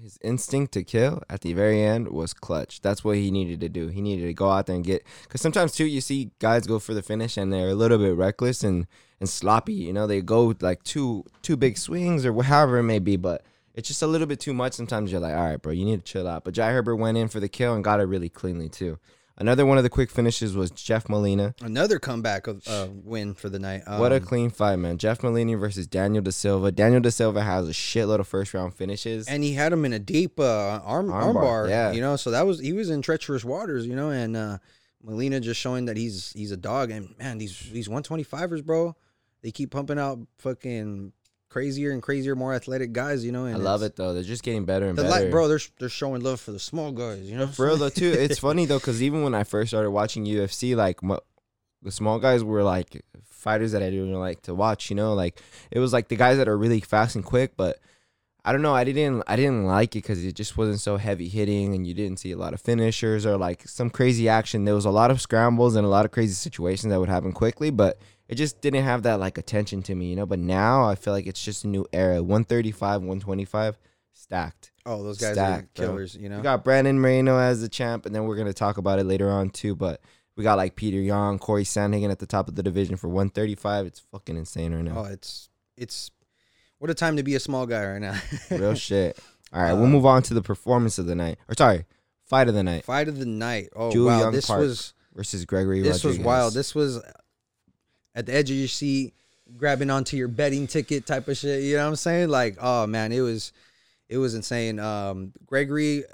his 0.00 0.18
instinct 0.22 0.72
to 0.74 0.82
kill 0.82 1.22
at 1.30 1.42
the 1.42 1.52
very 1.52 1.80
end 1.82 2.08
was 2.08 2.34
clutch. 2.34 2.80
That's 2.82 3.04
what 3.04 3.16
he 3.16 3.30
needed 3.30 3.60
to 3.60 3.68
do. 3.68 3.88
He 3.88 4.00
needed 4.00 4.26
to 4.26 4.34
go 4.34 4.50
out 4.50 4.66
there 4.66 4.74
and 4.76 4.84
get. 4.84 5.04
Because 5.22 5.40
sometimes 5.40 5.72
too, 5.72 5.86
you 5.86 6.00
see 6.00 6.30
guys 6.40 6.66
go 6.66 6.78
for 6.80 6.94
the 6.94 7.02
finish 7.02 7.36
and 7.36 7.52
they're 7.52 7.68
a 7.70 7.74
little 7.74 7.98
bit 7.98 8.16
reckless 8.16 8.64
and 8.64 8.86
and 9.20 9.28
sloppy. 9.28 9.74
You 9.74 9.92
know, 9.92 10.06
they 10.06 10.20
go 10.20 10.54
like 10.60 10.82
two 10.82 11.24
two 11.42 11.56
big 11.56 11.78
swings 11.78 12.26
or 12.26 12.42
however 12.42 12.78
it 12.78 12.84
may 12.84 12.98
be, 13.00 13.16
but. 13.16 13.42
It's 13.74 13.88
just 13.88 14.02
a 14.02 14.06
little 14.06 14.26
bit 14.26 14.40
too 14.40 14.54
much. 14.54 14.72
Sometimes 14.74 15.10
you're 15.10 15.20
like, 15.20 15.34
all 15.34 15.44
right, 15.44 15.60
bro, 15.60 15.72
you 15.72 15.84
need 15.84 16.04
to 16.04 16.12
chill 16.12 16.28
out. 16.28 16.44
But 16.44 16.54
Jai 16.54 16.70
Herbert 16.72 16.96
went 16.96 17.18
in 17.18 17.28
for 17.28 17.40
the 17.40 17.48
kill 17.48 17.74
and 17.74 17.82
got 17.84 18.00
it 18.00 18.04
really 18.04 18.28
cleanly 18.28 18.68
too. 18.68 18.98
Another 19.36 19.66
one 19.66 19.78
of 19.78 19.82
the 19.82 19.90
quick 19.90 20.12
finishes 20.12 20.54
was 20.54 20.70
Jeff 20.70 21.08
Molina. 21.08 21.56
Another 21.60 21.98
comeback 21.98 22.46
of 22.46 22.62
uh, 22.68 22.86
win 22.92 23.34
for 23.34 23.48
the 23.48 23.58
night. 23.58 23.82
Um, 23.84 23.98
What 23.98 24.12
a 24.12 24.20
clean 24.20 24.50
fight, 24.50 24.76
man. 24.76 24.96
Jeff 24.96 25.24
Molina 25.24 25.56
versus 25.56 25.88
Daniel 25.88 26.22
Da 26.22 26.30
Silva. 26.30 26.70
Daniel 26.70 27.00
Da 27.00 27.10
Silva 27.10 27.42
has 27.42 27.68
a 27.68 27.72
shitload 27.72 28.20
of 28.20 28.28
first 28.28 28.54
round 28.54 28.74
finishes. 28.74 29.26
and 29.26 29.42
he 29.42 29.54
had 29.54 29.72
him 29.72 29.84
in 29.84 29.92
a 29.92 29.98
deep 29.98 30.38
uh, 30.38 30.78
arm 30.84 31.08
Armbar, 31.08 31.34
armbar. 31.34 31.68
yeah. 31.68 31.90
you 31.90 32.00
know, 32.00 32.14
so 32.14 32.30
that 32.30 32.46
was 32.46 32.60
he 32.60 32.72
was 32.72 32.90
in 32.90 33.02
treacherous 33.02 33.44
waters, 33.44 33.88
you 33.88 33.96
know, 33.96 34.10
and 34.10 34.36
uh, 34.36 34.58
Molina 35.02 35.40
just 35.40 35.60
showing 35.60 35.86
that 35.86 35.96
he's 35.96 36.32
he's 36.34 36.52
a 36.52 36.56
dog. 36.56 36.92
And 36.92 37.12
man, 37.18 37.38
these 37.38 37.58
these 37.72 37.88
125ers, 37.88 38.64
bro, 38.64 38.94
they 39.42 39.50
keep 39.50 39.72
pumping 39.72 39.98
out 39.98 40.20
fucking 40.38 41.12
crazier 41.54 41.92
and 41.92 42.02
crazier, 42.02 42.34
more 42.34 42.52
athletic 42.52 42.92
guys, 42.92 43.24
you 43.24 43.30
know. 43.30 43.44
And 43.44 43.54
I 43.54 43.58
love 43.58 43.82
it 43.84 43.94
though. 43.94 44.12
They're 44.12 44.24
just 44.24 44.42
getting 44.42 44.64
better 44.64 44.86
and 44.88 44.96
better. 44.96 45.30
bro, 45.30 45.46
they're 45.46 45.60
they're 45.78 45.88
showing 45.88 46.20
love 46.20 46.40
for 46.40 46.50
the 46.50 46.58
small 46.58 46.90
guys, 46.90 47.30
you 47.30 47.38
know. 47.38 47.46
For 47.46 47.66
real 47.66 47.76
though, 47.76 47.90
too. 47.90 48.12
It's 48.24 48.40
funny 48.40 48.66
though, 48.66 48.80
because 48.80 49.00
even 49.00 49.22
when 49.22 49.36
I 49.36 49.44
first 49.44 49.70
started 49.70 49.92
watching 49.92 50.26
UFC, 50.26 50.74
like 50.74 51.00
mo- 51.00 51.20
the 51.80 51.92
small 51.92 52.18
guys 52.18 52.42
were 52.42 52.64
like 52.64 53.04
fighters 53.24 53.70
that 53.70 53.84
I 53.84 53.90
didn't 53.90 54.12
like 54.14 54.42
to 54.42 54.54
watch. 54.54 54.90
You 54.90 54.96
know, 54.96 55.14
like 55.14 55.40
it 55.70 55.78
was 55.78 55.92
like 55.92 56.08
the 56.08 56.16
guys 56.16 56.38
that 56.38 56.48
are 56.48 56.58
really 56.58 56.80
fast 56.80 57.14
and 57.14 57.24
quick. 57.24 57.56
But 57.56 57.78
I 58.44 58.50
don't 58.50 58.62
know. 58.62 58.74
I 58.74 58.82
didn't. 58.82 59.22
I 59.28 59.36
didn't 59.36 59.64
like 59.64 59.94
it 59.94 60.02
because 60.02 60.24
it 60.24 60.34
just 60.34 60.58
wasn't 60.58 60.80
so 60.80 60.96
heavy 60.96 61.28
hitting, 61.28 61.72
and 61.72 61.86
you 61.86 61.94
didn't 61.94 62.18
see 62.18 62.32
a 62.32 62.36
lot 62.36 62.52
of 62.52 62.60
finishers 62.60 63.24
or 63.24 63.36
like 63.36 63.68
some 63.68 63.90
crazy 63.90 64.28
action. 64.28 64.64
There 64.64 64.74
was 64.74 64.86
a 64.86 64.90
lot 64.90 65.12
of 65.12 65.20
scrambles 65.20 65.76
and 65.76 65.86
a 65.86 65.88
lot 65.88 66.04
of 66.04 66.10
crazy 66.10 66.34
situations 66.34 66.90
that 66.90 66.98
would 66.98 67.08
happen 67.08 67.30
quickly, 67.30 67.70
but. 67.70 67.96
It 68.28 68.36
just 68.36 68.60
didn't 68.60 68.84
have 68.84 69.02
that 69.04 69.20
like 69.20 69.36
attention 69.38 69.82
to 69.84 69.94
me, 69.94 70.06
you 70.06 70.16
know. 70.16 70.26
But 70.26 70.38
now 70.38 70.84
I 70.88 70.94
feel 70.94 71.12
like 71.12 71.26
it's 71.26 71.42
just 71.44 71.64
a 71.64 71.68
new 71.68 71.86
era. 71.92 72.22
135, 72.22 73.02
125, 73.02 73.78
stacked. 74.12 74.72
oh, 74.86 75.02
those 75.02 75.18
guys 75.18 75.34
Stacked, 75.34 75.78
are 75.78 75.82
bro. 75.82 75.86
killers, 75.94 76.16
you 76.16 76.28
know. 76.28 76.36
We 76.38 76.42
got 76.42 76.64
Brandon 76.64 76.98
Moreno 77.00 77.38
as 77.38 77.60
the 77.60 77.68
champ, 77.68 78.06
and 78.06 78.14
then 78.14 78.24
we're 78.24 78.36
gonna 78.36 78.52
talk 78.54 78.78
about 78.78 78.98
it 78.98 79.04
later 79.04 79.30
on 79.30 79.50
too. 79.50 79.74
But 79.76 80.00
we 80.36 80.42
got 80.42 80.56
like 80.56 80.74
Peter 80.76 80.98
Yan, 80.98 81.38
Corey 81.38 81.64
Sandhagen 81.64 82.10
at 82.10 82.18
the 82.18 82.26
top 82.26 82.48
of 82.48 82.54
the 82.54 82.62
division 82.62 82.96
for 82.96 83.08
135. 83.08 83.86
It's 83.86 84.00
fucking 84.00 84.36
insane 84.36 84.74
right 84.74 84.84
now. 84.84 85.00
oh, 85.00 85.04
it's 85.04 85.48
it's 85.76 86.10
what 86.78 86.90
a 86.90 86.94
time 86.94 87.16
to 87.16 87.22
be 87.22 87.34
a 87.34 87.40
small 87.40 87.66
guy 87.66 87.84
right 87.84 88.00
now. 88.00 88.18
Real 88.50 88.74
shit. 88.74 89.18
All 89.52 89.62
right, 89.62 89.72
we'll 89.74 89.84
Um, 89.84 89.92
move 89.92 90.06
on 90.06 90.22
to 90.24 90.34
the 90.34 90.42
performance 90.42 90.98
of 90.98 91.06
the 91.06 91.14
night. 91.14 91.38
Or 91.48 91.54
sorry, 91.56 91.84
fight 92.26 92.48
of 92.48 92.54
the 92.54 92.62
night 92.64 92.84
Fight 92.84 93.06
of 93.08 93.18
the 93.18 93.26
night. 93.26 93.68
Oh 93.76 93.92
Ju 93.92 94.06
wow, 94.06 94.18
Young 94.18 94.32
this 94.32 94.46
Park 94.46 94.60
was 94.60 94.94
versus 95.14 95.44
Gregory. 95.44 95.82
this 95.82 96.02
was 96.02 96.14
Rodrigues. 96.14 96.24
wild. 96.24 96.54
This 96.54 96.74
was 96.74 97.00
at 98.14 98.26
the 98.26 98.34
edge 98.34 98.50
of 98.50 98.56
your 98.56 98.68
seat, 98.68 99.14
grabbing 99.56 99.90
onto 99.90 100.16
your 100.16 100.28
betting 100.28 100.66
ticket 100.66 101.06
type 101.06 101.28
of 101.28 101.36
shit. 101.36 101.62
You 101.62 101.76
know 101.76 101.84
what 101.84 101.88
I'm 101.90 101.96
saying? 101.96 102.28
Like, 102.28 102.56
oh 102.60 102.86
man, 102.86 103.12
it 103.12 103.20
was 103.20 103.52
it 104.08 104.18
was 104.18 104.34
insane. 104.34 104.78
Um, 104.78 105.32
Gregory, 105.46 106.04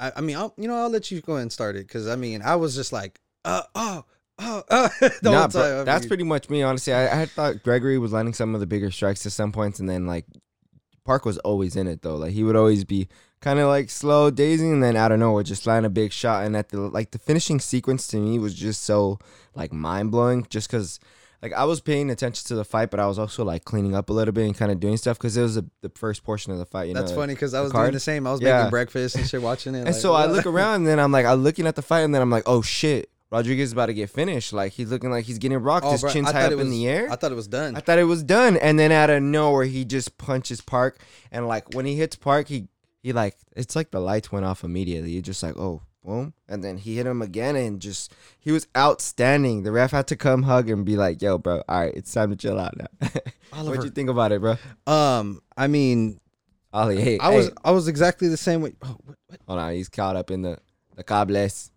I, 0.00 0.12
I 0.16 0.20
mean, 0.20 0.36
I'll, 0.36 0.54
you 0.56 0.68
know, 0.68 0.76
I'll 0.76 0.90
let 0.90 1.10
you 1.10 1.20
go 1.20 1.36
and 1.36 1.52
start 1.52 1.76
it 1.76 1.86
because 1.86 2.08
I 2.08 2.16
mean, 2.16 2.42
I 2.42 2.56
was 2.56 2.74
just 2.74 2.92
like, 2.92 3.20
uh, 3.44 3.62
oh, 3.74 4.04
oh, 4.38 4.62
oh, 4.70 4.90
Nah, 5.22 5.40
whole 5.40 5.48
bro, 5.48 5.62
time. 5.62 5.80
I 5.80 5.84
that's 5.84 6.06
pretty 6.06 6.24
much 6.24 6.48
me, 6.50 6.62
honestly. 6.62 6.92
I, 6.92 7.12
I 7.12 7.16
had 7.16 7.30
thought 7.30 7.62
Gregory 7.62 7.98
was 7.98 8.12
landing 8.12 8.34
some 8.34 8.54
of 8.54 8.60
the 8.60 8.66
bigger 8.66 8.90
strikes 8.90 9.26
at 9.26 9.32
some 9.32 9.52
points, 9.52 9.80
and 9.80 9.88
then 9.88 10.06
like 10.06 10.26
Park 11.04 11.24
was 11.24 11.38
always 11.38 11.76
in 11.76 11.86
it 11.86 12.02
though. 12.02 12.16
Like 12.16 12.32
he 12.32 12.44
would 12.44 12.56
always 12.56 12.84
be 12.84 13.08
kind 13.40 13.58
of 13.58 13.68
like 13.68 13.90
slow 13.90 14.30
dazing, 14.30 14.74
and 14.74 14.82
then 14.82 14.96
out 14.96 15.12
of 15.12 15.18
nowhere 15.18 15.42
just 15.42 15.66
land 15.66 15.86
a 15.86 15.90
big 15.90 16.12
shot. 16.12 16.44
And 16.44 16.56
at 16.56 16.68
the 16.70 16.80
like 16.80 17.10
the 17.10 17.18
finishing 17.18 17.60
sequence 17.60 18.06
to 18.08 18.16
me 18.18 18.38
was 18.38 18.54
just 18.54 18.82
so 18.82 19.18
like 19.54 19.72
mind 19.72 20.10
blowing, 20.10 20.46
just 20.48 20.70
because. 20.70 21.00
Like 21.42 21.52
I 21.52 21.64
was 21.64 21.80
paying 21.80 22.10
attention 22.10 22.46
to 22.48 22.56
the 22.56 22.64
fight, 22.64 22.90
but 22.90 22.98
I 22.98 23.06
was 23.06 23.18
also 23.18 23.44
like 23.44 23.64
cleaning 23.64 23.94
up 23.94 24.10
a 24.10 24.12
little 24.12 24.32
bit 24.32 24.46
and 24.46 24.56
kind 24.56 24.72
of 24.72 24.80
doing 24.80 24.96
stuff 24.96 25.18
because 25.18 25.36
it 25.36 25.42
was 25.42 25.56
a, 25.56 25.64
the 25.82 25.90
first 25.90 26.24
portion 26.24 26.52
of 26.52 26.58
the 26.58 26.66
fight. 26.66 26.88
You 26.88 26.94
know? 26.94 27.00
That's 27.00 27.12
know, 27.12 27.18
funny 27.18 27.34
because 27.34 27.54
I 27.54 27.60
was 27.60 27.72
doing 27.72 27.92
the 27.92 28.00
same. 28.00 28.26
I 28.26 28.32
was 28.32 28.40
Yeah. 28.40 28.56
making 28.56 28.70
breakfast 28.70 29.14
and 29.14 29.28
shit, 29.28 29.40
watching 29.40 29.74
it. 29.74 29.78
And 29.78 29.86
like, 29.86 29.94
so 29.94 30.14
I 30.14 30.26
look 30.26 30.46
around, 30.52 30.76
and 30.76 30.86
then 30.86 30.98
I'm 30.98 31.12
like, 31.12 31.26
I'm 31.26 31.42
looking 31.44 31.66
at 31.66 31.76
the 31.76 31.82
fight, 31.82 32.00
and 32.00 32.12
then 32.12 32.22
I'm 32.22 32.30
like, 32.30 32.42
oh 32.46 32.62
shit, 32.62 33.10
Rodrigues 33.30 33.62
is 33.62 33.72
about 33.72 33.86
to 33.86 33.94
get 33.94 34.10
finished. 34.10 34.52
Like 34.52 34.72
he's 34.72 34.90
looking 34.90 35.10
like 35.10 35.26
he's 35.26 35.38
getting 35.38 35.58
rocked. 35.58 35.86
Oh, 35.86 35.92
His 35.92 36.00
bro, 36.00 36.10
chin's 36.10 36.30
high 36.30 36.44
up 36.46 36.52
was, 36.52 36.60
in 36.62 36.70
the 36.70 36.88
air. 36.88 37.10
I 37.10 37.16
thought 37.16 37.30
it 37.30 37.36
was 37.36 37.48
done. 37.48 37.76
I 37.76 37.80
thought 37.80 37.98
it 37.98 38.04
was 38.04 38.22
done, 38.24 38.56
and 38.56 38.78
then 38.78 38.90
out 38.90 39.10
of 39.10 39.22
nowhere, 39.22 39.64
he 39.64 39.84
just 39.84 40.18
punches 40.18 40.60
Park, 40.60 41.00
and 41.30 41.46
like 41.46 41.74
when 41.74 41.86
he 41.86 41.94
hits 41.94 42.16
Park, 42.16 42.48
he 42.48 42.68
he 43.02 43.12
like 43.12 43.36
it's 43.54 43.76
like 43.76 43.90
the 43.90 44.00
lights 44.00 44.32
went 44.32 44.44
off 44.44 44.64
immediately. 44.64 45.12
You're 45.12 45.22
just 45.22 45.42
like, 45.42 45.56
oh, 45.56 45.82
boom, 46.04 46.34
and 46.48 46.62
then 46.62 46.78
he 46.78 46.96
hit 46.96 47.06
him 47.06 47.22
again, 47.22 47.56
and 47.56 47.80
just 47.80 48.14
he 48.38 48.52
was 48.52 48.66
outstanding. 48.76 49.62
The 49.62 49.72
ref 49.72 49.90
had 49.90 50.06
to 50.08 50.16
come 50.16 50.42
hug 50.42 50.70
and 50.70 50.84
be 50.84 50.96
like, 50.96 51.22
yo, 51.22 51.38
bro, 51.38 51.62
all 51.68 51.80
right, 51.80 51.94
it's 51.94 52.12
time 52.12 52.30
to 52.30 52.36
chill 52.36 52.58
out 52.58 52.74
now. 52.76 53.08
What'd 53.62 53.84
you 53.84 53.90
think 53.90 54.10
about 54.10 54.32
it, 54.32 54.40
bro? 54.40 54.56
um, 54.86 55.40
I 55.56 55.66
mean, 55.66 56.20
Ollie, 56.72 57.00
hey, 57.00 57.18
I 57.18 57.34
was. 57.34 57.50
I 57.64 57.70
was 57.70 57.88
exactly 57.88 58.28
the 58.28 58.36
same 58.36 58.60
way. 58.60 58.74
Oh, 58.82 58.96
what, 59.04 59.16
what? 59.26 59.40
hold 59.46 59.58
on, 59.58 59.72
he's 59.72 59.88
caught 59.88 60.16
up 60.16 60.30
in 60.30 60.42
the 60.42 60.58
the 60.96 61.04
cables. 61.04 61.70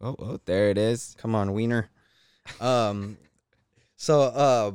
Oh, 0.00 0.16
oh, 0.18 0.40
there 0.44 0.70
it 0.70 0.78
is. 0.78 1.16
Come 1.18 1.34
on, 1.34 1.52
Wiener. 1.52 1.90
Um, 2.60 3.18
so 3.96 4.22
uh, 4.22 4.72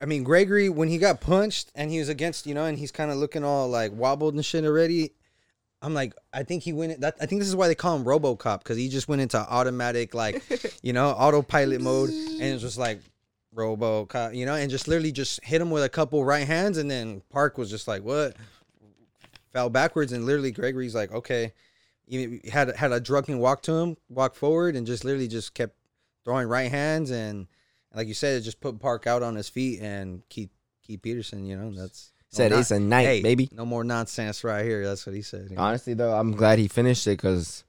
I 0.00 0.06
mean, 0.06 0.24
Gregory 0.24 0.68
when 0.68 0.88
he 0.88 0.98
got 0.98 1.20
punched 1.20 1.70
and 1.74 1.90
he 1.90 1.98
was 1.98 2.08
against, 2.08 2.46
you 2.46 2.54
know, 2.54 2.64
and 2.64 2.78
he's 2.78 2.92
kind 2.92 3.10
of 3.10 3.18
looking 3.18 3.44
all 3.44 3.68
like 3.68 3.92
wobbled 3.92 4.34
and 4.34 4.44
shit 4.44 4.64
already. 4.64 5.12
I'm 5.82 5.94
like, 5.94 6.14
I 6.32 6.42
think 6.42 6.62
he 6.62 6.72
went. 6.72 7.00
That 7.00 7.16
I 7.20 7.26
think 7.26 7.40
this 7.40 7.48
is 7.48 7.56
why 7.56 7.68
they 7.68 7.74
call 7.74 7.96
him 7.96 8.04
RoboCop 8.04 8.58
because 8.58 8.76
he 8.76 8.88
just 8.88 9.08
went 9.08 9.22
into 9.22 9.38
automatic, 9.38 10.14
like, 10.14 10.42
you 10.82 10.92
know, 10.92 11.08
autopilot 11.10 11.80
mode, 11.80 12.10
and 12.10 12.42
it's 12.42 12.62
just 12.62 12.78
like 12.78 13.00
RoboCop, 13.54 14.34
you 14.34 14.46
know, 14.46 14.54
and 14.54 14.70
just 14.70 14.88
literally 14.88 15.12
just 15.12 15.42
hit 15.42 15.60
him 15.60 15.70
with 15.70 15.82
a 15.82 15.88
couple 15.88 16.24
right 16.24 16.46
hands, 16.46 16.76
and 16.76 16.90
then 16.90 17.22
Park 17.30 17.56
was 17.56 17.70
just 17.70 17.88
like, 17.88 18.02
what? 18.02 18.36
Fell 19.52 19.70
backwards, 19.70 20.12
and 20.12 20.26
literally 20.26 20.52
Gregory's 20.52 20.94
like, 20.94 21.12
okay, 21.12 21.52
he 22.06 22.40
had 22.52 22.76
had 22.76 22.92
a 22.92 23.00
drunken 23.00 23.38
walk 23.38 23.62
to 23.62 23.72
him, 23.72 23.96
walk 24.08 24.34
forward, 24.34 24.76
and 24.76 24.86
just 24.86 25.04
literally 25.04 25.28
just 25.28 25.54
kept 25.54 25.76
throwing 26.24 26.46
right 26.46 26.70
hands, 26.70 27.10
and 27.10 27.46
like 27.94 28.06
you 28.06 28.14
said, 28.14 28.36
it 28.36 28.42
just 28.42 28.60
put 28.60 28.78
Park 28.78 29.06
out 29.06 29.22
on 29.22 29.34
his 29.34 29.48
feet, 29.48 29.80
and 29.80 30.22
Keith 30.28 30.50
Keith 30.82 31.02
Peterson, 31.02 31.46
you 31.46 31.56
know, 31.56 31.72
that's 31.72 32.12
Said 32.32 32.52
no, 32.52 32.58
it's 32.60 32.70
a 32.70 32.78
night, 32.78 33.06
hey, 33.06 33.22
baby. 33.22 33.48
No 33.52 33.66
more 33.66 33.82
nonsense 33.82 34.44
right 34.44 34.64
here. 34.64 34.86
That's 34.86 35.04
what 35.04 35.16
he 35.16 35.22
said. 35.22 35.48
you 35.50 35.56
know? 35.56 35.62
Honestly, 35.62 35.94
though, 35.94 36.14
I'm 36.14 36.30
glad 36.32 36.60
he 36.60 36.68
finished 36.68 37.06
it 37.08 37.10
because, 37.20 37.64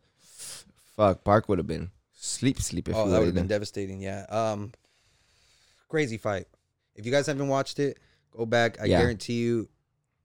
fuck, 0.95 1.23
Park 1.23 1.49
would 1.49 1.57
have 1.57 1.65
been 1.65 1.89
sleep, 2.13 2.61
sleep 2.61 2.87
if 2.87 2.95
oh, 2.95 3.09
that 3.09 3.17
would 3.19 3.25
have 3.25 3.35
been 3.35 3.47
devastating. 3.47 4.01
Yeah. 4.01 4.25
Um, 4.29 4.71
crazy 5.89 6.17
fight. 6.17 6.45
If 6.95 7.07
you 7.07 7.11
guys 7.11 7.25
haven't 7.25 7.47
watched 7.47 7.79
it, 7.79 7.97
go 8.31 8.45
back. 8.45 8.79
I 8.79 8.85
Yeah. 8.85 8.99
guarantee 8.99 9.39
you, 9.41 9.67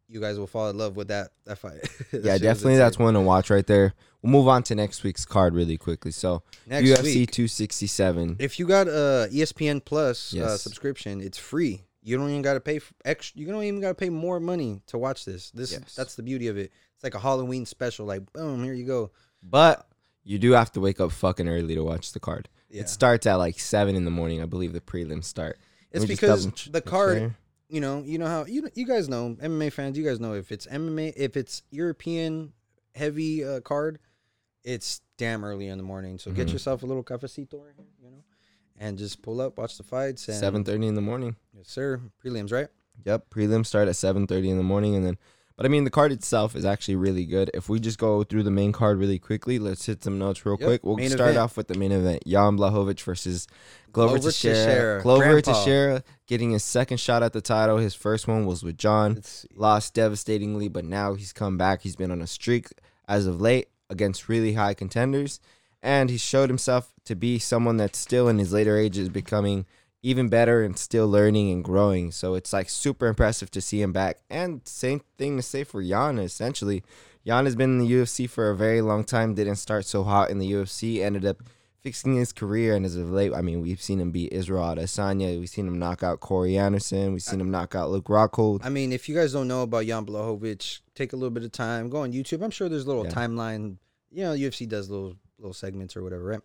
you 0.09 0.21
guys 0.21 0.39
will 0.39 0.47
fall 0.47 0.69
in 0.69 0.77
love 0.77 0.97
with 0.97 1.09
that 1.09 1.31
that 1.47 1.57
fight. 1.59 1.81
That 2.13 2.25
Yeah, 2.25 2.39
definitely. 2.39 2.77
That's 2.77 2.99
one 2.99 3.15
to 3.15 3.21
watch 3.21 3.49
right 3.49 3.67
there. 3.67 3.95
We'll 4.21 4.33
move 4.33 4.49
on 4.49 4.63
to 4.65 4.75
next 4.75 5.03
week's 5.03 5.25
card 5.25 5.55
really 5.55 5.79
quickly. 5.79 6.11
So, 6.11 6.43
Next 6.67 6.87
UFC 6.89 7.03
week, 7.03 7.31
267. 7.31 8.37
if 8.39 8.59
you 8.59 8.67
got 8.67 8.87
a 8.89 9.29
ESPN 9.33 9.83
Plus 9.85 10.35
uh, 10.35 10.59
subscription, 10.59 11.21
it's 11.21 11.39
free. 11.39 11.85
You 12.07 12.17
don't 12.17 12.31
even 12.31 12.43
got 12.43 12.55
to 12.55 12.61
pay 12.61 12.79
for 12.79 12.95
extra. 13.05 13.41
You 13.41 13.49
don't 13.49 13.65
even 13.65 13.81
got 13.81 13.89
to 13.89 13.95
pay 13.97 14.11
more 14.11 14.39
money 14.39 14.81
to 14.87 14.97
watch 14.97 15.25
this. 15.25 15.51
This 15.51 15.73
Yes. 15.73 15.95
that's 15.97 16.15
the 16.15 16.23
beauty 16.23 16.47
of 16.47 16.57
it. 16.57 16.71
It's 16.95 17.03
like 17.03 17.15
a 17.15 17.19
Halloween 17.19 17.67
special. 17.67 18.07
Like 18.07 18.33
boom, 18.33 18.63
here 18.63 18.75
you 18.75 18.87
go. 18.87 19.11
But 19.43 19.87
you 20.23 20.39
do 20.39 20.53
have 20.53 20.71
to 20.73 20.81
wake 20.81 21.01
up 21.01 21.11
fucking 21.11 21.49
early 21.49 21.75
to 21.75 21.83
watch 21.83 22.13
the 22.13 22.21
card. 22.21 22.49
Yeah. 22.71 22.83
It 22.83 22.89
starts 22.89 23.27
at 23.27 23.35
like 23.35 23.59
7 23.59 23.97
in 23.97 24.05
the 24.05 24.11
morning. 24.13 24.41
I 24.41 24.47
believe 24.47 24.73
the 24.73 24.81
prelims 24.81 25.25
start. 25.25 25.59
It's 25.91 26.01
Let 26.01 26.09
me 26.09 26.15
just 26.15 26.21
because 26.21 26.53
ch- 26.53 26.71
the 26.73 26.81
card, 26.81 27.35
you 27.69 27.81
know, 27.81 28.03
you 28.05 28.19
know 28.19 28.27
how 28.29 28.45
you 28.45 28.69
you 28.75 28.87
guys 28.87 29.09
know 29.09 29.37
MMA 29.41 29.73
fans. 29.73 29.99
You 29.99 30.05
guys 30.05 30.21
know 30.21 30.35
if 30.35 30.53
it's 30.53 30.67
MMA, 30.69 31.13
if 31.17 31.37
it's 31.37 31.65
European 31.71 32.53
heavy 32.95 33.45
uh, 33.45 33.61
card, 33.61 33.99
it's 34.63 35.01
damn 35.17 35.45
early 35.45 35.67
in 35.69 35.79
the 35.79 35.85
morning. 35.85 36.19
So 36.19 36.31
get 36.31 36.47
Mhm. 36.49 36.53
yourself 36.53 36.83
a 36.83 36.87
little 36.87 37.03
cafecito 37.05 37.55
right 37.65 37.75
here, 37.77 37.87
you 38.01 38.11
know, 38.11 38.23
and 38.79 38.99
just 38.99 39.23
pull 39.23 39.41
up, 39.41 39.59
watch 39.59 39.77
the 39.77 39.83
fights. 39.83 40.29
And, 40.29 40.65
7.30 40.67 40.89
in 40.89 40.95
the 40.95 41.01
morning. 41.01 41.37
yes, 41.57 41.69
sir. 41.69 42.01
Prelims, 42.25 42.53
right? 42.53 42.69
Yep, 43.05 43.31
prelims 43.31 43.67
start 43.67 43.89
at 43.89 43.95
7:30 43.95 44.49
in 44.49 44.57
the 44.57 44.63
morning 44.63 44.95
and 44.97 45.05
then 45.05 45.19
but 45.57 45.65
I 45.65 45.69
mean 45.71 45.85
the 45.85 45.91
card 45.91 46.13
itself 46.13 46.55
is 46.55 46.65
actually 46.67 46.97
really 46.97 47.25
good. 47.25 47.51
If 47.55 47.69
we 47.71 47.79
just 47.81 47.99
go 47.99 48.25
through 48.25 48.43
the 48.43 48.51
main 48.51 48.73
card 48.73 48.99
really 48.99 49.19
quickly, 49.19 49.59
let's 49.59 49.87
hit 49.87 50.05
some 50.05 50.19
notes 50.19 50.45
real 50.45 50.57
Yep, 50.61 50.67
quick. 50.67 50.81
We'll 50.85 50.97
main 50.97 51.09
start 51.09 51.31
event. 51.31 51.39
off 51.39 51.57
with 51.57 51.69
the 51.69 51.79
main 51.79 51.93
event. 51.93 52.25
Jan 52.27 52.59
Blachowicz 52.59 53.01
versus 53.03 53.47
Glover, 53.93 54.15
Glover 54.19 54.31
Teixeira. 54.31 54.55
Teixeira, 54.67 55.03
Glover 55.03 55.23
Grandpa. 55.25 55.53
Teixeira 55.53 56.05
getting 56.27 56.51
his 56.51 56.63
second 56.65 56.99
shot 56.99 57.23
at 57.23 57.33
the 57.33 57.41
title. 57.41 57.79
His 57.79 57.95
first 57.95 58.29
one 58.29 58.45
was 58.45 58.63
with 58.63 58.77
John. 58.77 59.23
Lost 59.55 59.95
devastatingly, 59.95 60.69
but 60.69 60.85
now 60.85 61.15
he's 61.15 61.33
come 61.33 61.57
back. 61.57 61.81
He's 61.83 61.97
been 61.97 62.11
on 62.11 62.21
a 62.21 62.27
streak 62.27 62.69
as 63.09 63.27
of 63.27 63.41
late 63.41 63.69
against 63.89 64.29
really 64.29 64.55
high 64.55 64.75
contenders. 64.75 65.41
And 65.83 66.11
he 66.11 66.19
showed 66.19 66.49
himself 66.51 66.93
to 67.05 67.15
be 67.15 67.39
someone 67.39 67.77
that's 67.77 67.99
still 67.99 68.29
in 68.29 68.39
his 68.39 68.53
later 68.53 68.77
ages 68.77 69.09
becoming 69.09 69.67
even 70.03 70.29
better 70.29 70.63
and 70.63 70.79
still 70.79 71.09
learning 71.09 71.51
and 71.51 71.65
growing. 71.65 72.13
So 72.13 72.35
it's 72.35 72.53
like 72.53 72.69
super 72.69 73.07
impressive 73.07 73.51
to 73.53 73.61
see 73.61 73.83
him 73.83 73.93
back. 73.93 74.19
And 74.31 74.61
same 74.67 75.03
thing 75.19 75.37
to 75.37 75.43
say 75.43 75.65
for 75.65 75.83
Jan, 75.83 76.19
essentially. 76.19 76.83
Jan 77.27 77.45
has 77.45 77.57
been 77.57 77.79
in 77.81 77.87
the 77.87 77.91
UFC 77.93 78.29
for 78.31 78.51
a 78.51 78.57
very 78.57 78.81
long 78.81 79.03
time, 79.05 79.35
didn't 79.35 79.57
start 79.57 79.85
so 79.85 80.05
hot 80.05 80.31
in 80.31 80.39
the 80.39 80.51
UFC, 80.53 81.01
ended 81.03 81.25
up 81.27 81.39
fixing 81.81 82.15
his 82.15 82.33
career. 82.33 82.75
And 82.77 82.87
as 82.87 82.95
of 82.95 83.11
late, 83.11 83.33
I 83.35 83.43
mean, 83.43 83.63
we've 83.63 83.83
seen 83.83 84.01
him 84.01 84.13
beat 84.13 84.33
Israel 84.33 84.63
Adesanya. 84.63 85.39
We've 85.39 85.49
seen 85.49 85.67
him 85.67 85.79
knock 85.81 86.05
out 86.05 86.21
Corey 86.21 86.57
Anderson. 86.57 87.13
We've 87.13 87.23
seen 87.23 87.41
him 87.41 87.51
knock 87.51 87.75
out 87.75 87.91
Luke 87.91 88.07
Rockhold. 88.07 88.61
I 88.65 88.69
mean, 88.69 88.93
if 88.93 89.09
you 89.09 89.15
guys 89.17 89.33
don't 89.33 89.49
know 89.49 89.63
about 89.63 89.87
Jan 89.87 90.07
Blachowicz, 90.07 90.81
take 90.95 91.13
a 91.13 91.17
little 91.17 91.31
bit 91.31 91.43
of 91.43 91.51
time, 91.51 91.91
go 91.91 91.99
on 91.99 92.13
YouTube. 92.13 92.45
I'm 92.45 92.51
sure 92.53 92.69
there's 92.69 92.85
a 92.85 92.89
little 92.89 93.07
Yeah. 93.07 93.13
timeline. 93.13 93.79
You 94.13 94.23
know, 94.25 94.33
UFC 94.35 94.67
does 94.69 94.89
little 94.89 95.17
little 95.39 95.55
segments 95.55 95.97
or 95.97 96.03
whatever, 96.03 96.25
right? 96.25 96.41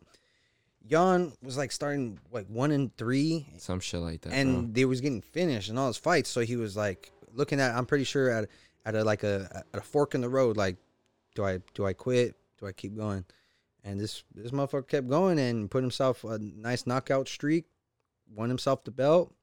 Jan 0.87 1.31
was 1.43 1.57
like 1.57 1.71
starting 1.71 2.19
like 2.31 2.47
one 2.47 2.71
and 2.71 2.95
three, 2.97 3.47
Some 3.57 3.79
shit 3.79 3.99
like 3.99 4.21
that. 4.21 4.33
and 4.33 4.53
bro. 4.53 4.73
they 4.73 4.85
was 4.85 4.99
getting 5.01 5.21
finished 5.21 5.69
in 5.69 5.77
all 5.77 5.87
his 5.87 5.97
fights. 5.97 6.29
So 6.29 6.41
he 6.41 6.55
was 6.55 6.75
like 6.75 7.11
looking 7.33 7.59
at. 7.59 7.75
I'm 7.75 7.85
pretty 7.85 8.03
sure 8.03 8.29
at 8.29 8.49
at 8.85 8.95
a 8.95 9.03
like 9.03 9.23
a 9.23 9.63
at 9.73 9.79
a 9.79 9.83
fork 9.83 10.15
in 10.15 10.21
the 10.21 10.29
road. 10.29 10.57
Like, 10.57 10.77
do 11.35 11.45
I 11.45 11.59
do 11.75 11.85
I 11.85 11.93
quit? 11.93 12.35
Do 12.59 12.65
I 12.65 12.71
keep 12.71 12.95
going? 12.95 13.25
And 13.83 13.99
this 13.99 14.23
this 14.33 14.51
motherfucker 14.51 14.87
kept 14.87 15.07
going 15.07 15.37
and 15.39 15.69
put 15.69 15.83
himself 15.83 16.23
a 16.23 16.39
nice 16.39 16.87
knockout 16.87 17.27
streak. 17.27 17.65
Won 18.33 18.49
himself 18.49 18.83
the 18.83 18.91
belt. 18.91 19.33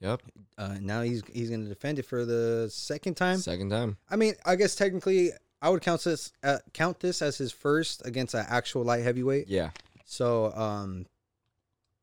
Yep. 0.00 0.22
Uh, 0.56 0.76
now 0.80 1.02
he's 1.02 1.22
he's 1.32 1.50
gonna 1.50 1.66
defend 1.68 1.98
it 2.00 2.06
for 2.06 2.24
the 2.24 2.68
second 2.72 3.14
time. 3.16 3.38
Second 3.38 3.70
time. 3.70 3.98
I 4.10 4.16
mean, 4.16 4.34
I 4.44 4.56
guess 4.56 4.74
technically, 4.74 5.30
I 5.60 5.70
would 5.70 5.82
count 5.82 6.04
this 6.04 6.32
uh, 6.42 6.58
count 6.72 7.00
this 7.00 7.22
as 7.22 7.38
his 7.38 7.52
first 7.52 8.04
against 8.06 8.34
an 8.34 8.46
actual 8.48 8.84
light 8.84 9.02
heavyweight. 9.02 9.48
Yeah. 9.48 9.70
So, 10.04 10.52
um, 10.54 11.06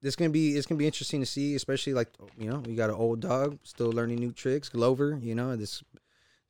this 0.01 0.15
gonna 0.15 0.29
be 0.29 0.55
it's 0.55 0.67
gonna 0.67 0.79
be 0.79 0.85
interesting 0.85 1.21
to 1.21 1.25
see, 1.25 1.55
especially 1.55 1.93
like 1.93 2.09
you 2.37 2.49
know 2.49 2.59
we 2.59 2.75
got 2.75 2.89
an 2.89 2.95
old 2.95 3.21
dog 3.21 3.57
still 3.63 3.91
learning 3.91 4.19
new 4.19 4.31
tricks, 4.31 4.69
Glover. 4.69 5.17
You 5.21 5.35
know 5.35 5.55
this 5.55 5.83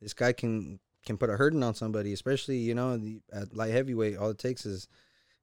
this 0.01 0.13
guy 0.13 0.33
can 0.33 0.79
can 1.05 1.17
put 1.17 1.29
a 1.29 1.37
hurting 1.37 1.63
on 1.63 1.75
somebody, 1.75 2.11
especially 2.11 2.57
you 2.57 2.75
know 2.75 2.97
the 2.97 3.21
at 3.31 3.55
light 3.55 3.71
heavyweight. 3.71 4.17
All 4.17 4.31
it 4.31 4.39
takes 4.39 4.65
is 4.65 4.87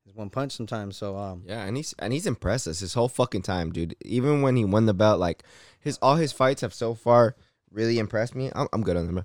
is 0.05 0.15
one 0.15 0.31
punch 0.31 0.53
sometimes. 0.53 0.97
So 0.97 1.17
um, 1.17 1.45
Yeah, 1.47 1.65
and 1.65 1.77
he's 1.77 1.95
and 1.99 2.13
he's 2.13 2.27
impressed 2.27 2.69
us 2.69 2.81
his 2.81 2.95
whole 2.95 3.09
fucking 3.09 3.43
time, 3.43 3.73
dude. 3.73 3.97
Even 4.05 4.43
when 4.43 4.57
he 4.57 4.65
won 4.65 4.87
the 4.87 4.95
belt, 4.95 5.21
like 5.21 5.45
his 5.81 5.99
all 6.03 6.17
his 6.17 6.33
fights 6.33 6.61
have 6.61 6.75
so 6.75 6.95
far 6.95 7.37
really 7.71 7.99
impressed 7.99 8.35
me. 8.35 8.51
I'm, 8.55 8.69
I'm 8.73 8.83
good 8.83 8.97
on 8.97 9.07
them. 9.07 9.25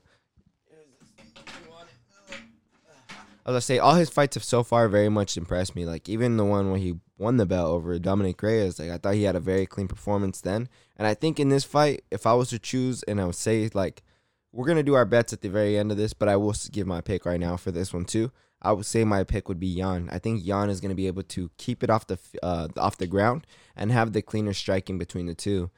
Bro. 3.48 3.56
I 3.56 3.60
say 3.60 3.80
all 3.80 3.96
his 3.96 4.10
fights 4.10 4.36
have 4.36 4.44
so 4.44 4.62
far 4.62 4.90
very 4.90 5.10
much 5.10 5.38
impressed 5.38 5.76
me. 5.76 5.86
Like 5.86 6.10
even 6.10 6.38
the 6.38 6.46
one 6.46 6.70
where 6.70 6.80
he 6.80 7.00
won 7.18 7.38
the 7.38 7.46
belt 7.46 7.70
over 7.70 7.98
Dominick 7.98 8.42
Reyes, 8.44 8.78
like 8.80 8.90
I 8.90 8.98
thought 8.98 9.16
he 9.16 9.24
had 9.24 9.36
a 9.36 9.40
very 9.40 9.66
clean 9.66 9.88
performance 9.88 10.42
then. 10.42 10.68
And 10.98 11.08
I 11.08 11.14
think 11.14 11.40
in 11.40 11.50
this 11.50 11.64
fight, 11.64 12.04
if 12.12 12.28
I 12.28 12.34
was 12.34 12.50
to 12.50 12.60
choose, 12.60 13.04
and 13.04 13.22
I 13.22 13.26
would 13.26 13.36
say 13.36 13.70
like 13.74 14.04
we're 14.52 14.68
gonna 14.68 14.84
do 14.84 14.96
our 14.96 15.06
bets 15.06 15.34
at 15.34 15.42
the 15.42 15.50
very 15.50 15.78
end 15.78 15.92
of 15.92 15.98
this, 15.98 16.14
but 16.14 16.28
I 16.28 16.36
will 16.36 16.54
give 16.72 16.88
my 16.88 17.02
pick 17.02 17.26
right 17.26 17.40
now 17.40 17.58
for 17.58 17.72
this 17.72 17.94
one 17.94 18.06
too. 18.06 18.32
I 18.62 18.74
would 18.74 18.86
say 18.86 19.04
my 19.04 19.24
pick 19.24 19.48
would 19.48 19.60
be 19.60 19.76
Jan. 19.76 20.10
I 20.12 20.20
think 20.20 20.44
Jan 20.44 20.70
is 20.70 20.82
gonna 20.82 20.96
be 20.96 21.08
able 21.08 21.24
to 21.24 21.50
keep 21.58 21.84
it 21.84 21.90
off 21.90 22.08
the 22.08 22.20
uh, 22.44 22.68
off 22.76 22.98
the 22.98 23.08
ground 23.08 23.48
and 23.76 23.92
have 23.92 24.12
the 24.12 24.22
cleaner 24.22 24.54
striking 24.54 24.98
between 24.98 25.28
the 25.28 25.36
two. 25.36 25.70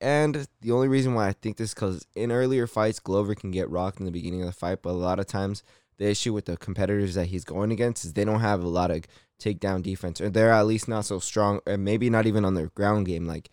And 0.00 0.46
the 0.62 0.72
only 0.72 0.88
reason 0.88 1.12
why 1.12 1.28
I 1.28 1.32
think 1.32 1.58
this 1.58 1.74
because 1.74 2.06
in 2.14 2.32
earlier 2.32 2.66
fights, 2.66 3.00
Glover 3.00 3.34
can 3.34 3.50
get 3.50 3.68
rocked 3.68 3.98
in 4.00 4.06
the 4.06 4.10
beginning 4.10 4.40
of 4.40 4.46
the 4.46 4.52
fight, 4.52 4.80
but 4.80 4.90
a 4.90 4.92
lot 4.92 5.18
of 5.18 5.26
times 5.26 5.62
the 6.00 6.08
issue 6.08 6.32
with 6.32 6.46
the 6.46 6.56
competitors 6.56 7.14
that 7.14 7.26
he's 7.26 7.44
going 7.44 7.70
against 7.70 8.06
is 8.06 8.14
they 8.14 8.24
don't 8.24 8.40
have 8.40 8.64
a 8.64 8.68
lot 8.68 8.90
of 8.90 9.04
takedown 9.38 9.82
defense, 9.82 10.18
or 10.18 10.30
they're 10.30 10.50
at 10.50 10.66
least 10.66 10.88
not 10.88 11.04
so 11.04 11.18
strong, 11.18 11.60
or 11.66 11.76
maybe 11.76 12.08
not 12.08 12.26
even 12.26 12.42
on 12.44 12.54
their 12.54 12.68
ground 12.68 13.04
game. 13.04 13.26
Like 13.26 13.50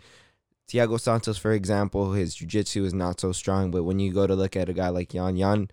Thiago 0.69 0.97
Santos, 0.97 1.37
for 1.37 1.51
example, 1.51 2.13
his 2.13 2.33
jiu-jitsu 2.35 2.85
is 2.85 2.93
not 2.93 3.19
so 3.19 3.33
strong, 3.33 3.69
but 3.69 3.83
when 3.83 3.99
you 3.99 4.13
go 4.13 4.25
to 4.25 4.33
look 4.33 4.55
at 4.55 4.69
a 4.69 4.73
guy 4.73 4.87
like 4.87 5.09
Jan, 5.09 5.37
Jan 5.37 5.69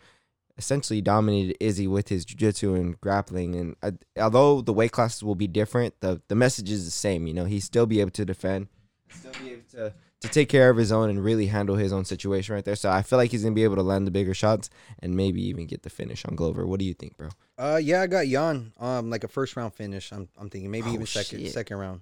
essentially 0.58 1.00
dominated 1.00 1.56
Izzy 1.60 1.86
with 1.86 2.08
his 2.08 2.24
jiu-jitsu 2.24 2.74
and 2.74 3.00
grappling. 3.00 3.54
And 3.54 3.76
uh, 3.80 3.92
although 4.20 4.60
the 4.60 4.72
weight 4.72 4.90
classes 4.90 5.22
will 5.22 5.36
be 5.36 5.46
different, 5.46 5.94
the, 6.00 6.22
the 6.26 6.34
message 6.34 6.70
is 6.72 6.84
the 6.84 6.90
same. 6.90 7.28
You 7.28 7.34
know, 7.34 7.44
he 7.44 7.60
still 7.60 7.86
be 7.86 8.00
able 8.00 8.10
to 8.12 8.24
defend, 8.24 8.66
still 9.08 9.32
be 9.40 9.52
able 9.52 9.68
to 9.72 9.94
to 10.24 10.30
take 10.30 10.48
care 10.48 10.70
of 10.70 10.76
his 10.76 10.90
own 10.90 11.10
and 11.10 11.22
really 11.22 11.46
handle 11.46 11.76
his 11.76 11.92
own 11.92 12.04
situation 12.04 12.54
right 12.54 12.64
there. 12.64 12.76
So 12.76 12.90
I 12.90 13.02
feel 13.02 13.18
like 13.18 13.30
he's 13.30 13.42
gonna 13.42 13.54
be 13.54 13.64
able 13.64 13.76
to 13.76 13.82
land 13.82 14.06
the 14.06 14.10
bigger 14.10 14.34
shots 14.34 14.70
and 14.98 15.14
maybe 15.16 15.42
even 15.46 15.66
get 15.66 15.82
the 15.82 15.90
finish 15.90 16.24
on 16.24 16.34
Glover. 16.34 16.66
What 16.66 16.78
do 16.80 16.84
you 16.84 16.94
think, 16.94 17.16
bro? 17.16 17.28
uh, 17.58 17.80
yeah, 17.82 18.00
I 18.02 18.06
got 18.06 18.26
Jan 18.26 18.72
um 18.78 19.10
like 19.10 19.24
a 19.24 19.28
first 19.28 19.54
round 19.56 19.74
finish. 19.74 20.12
I'm 20.12 20.28
I'm 20.38 20.50
thinking 20.50 20.70
maybe 20.70 20.90
Oh, 20.90 20.94
even 20.94 21.06
second 21.06 21.40
shit. 21.40 21.52
second 21.52 21.76
round. 21.78 22.00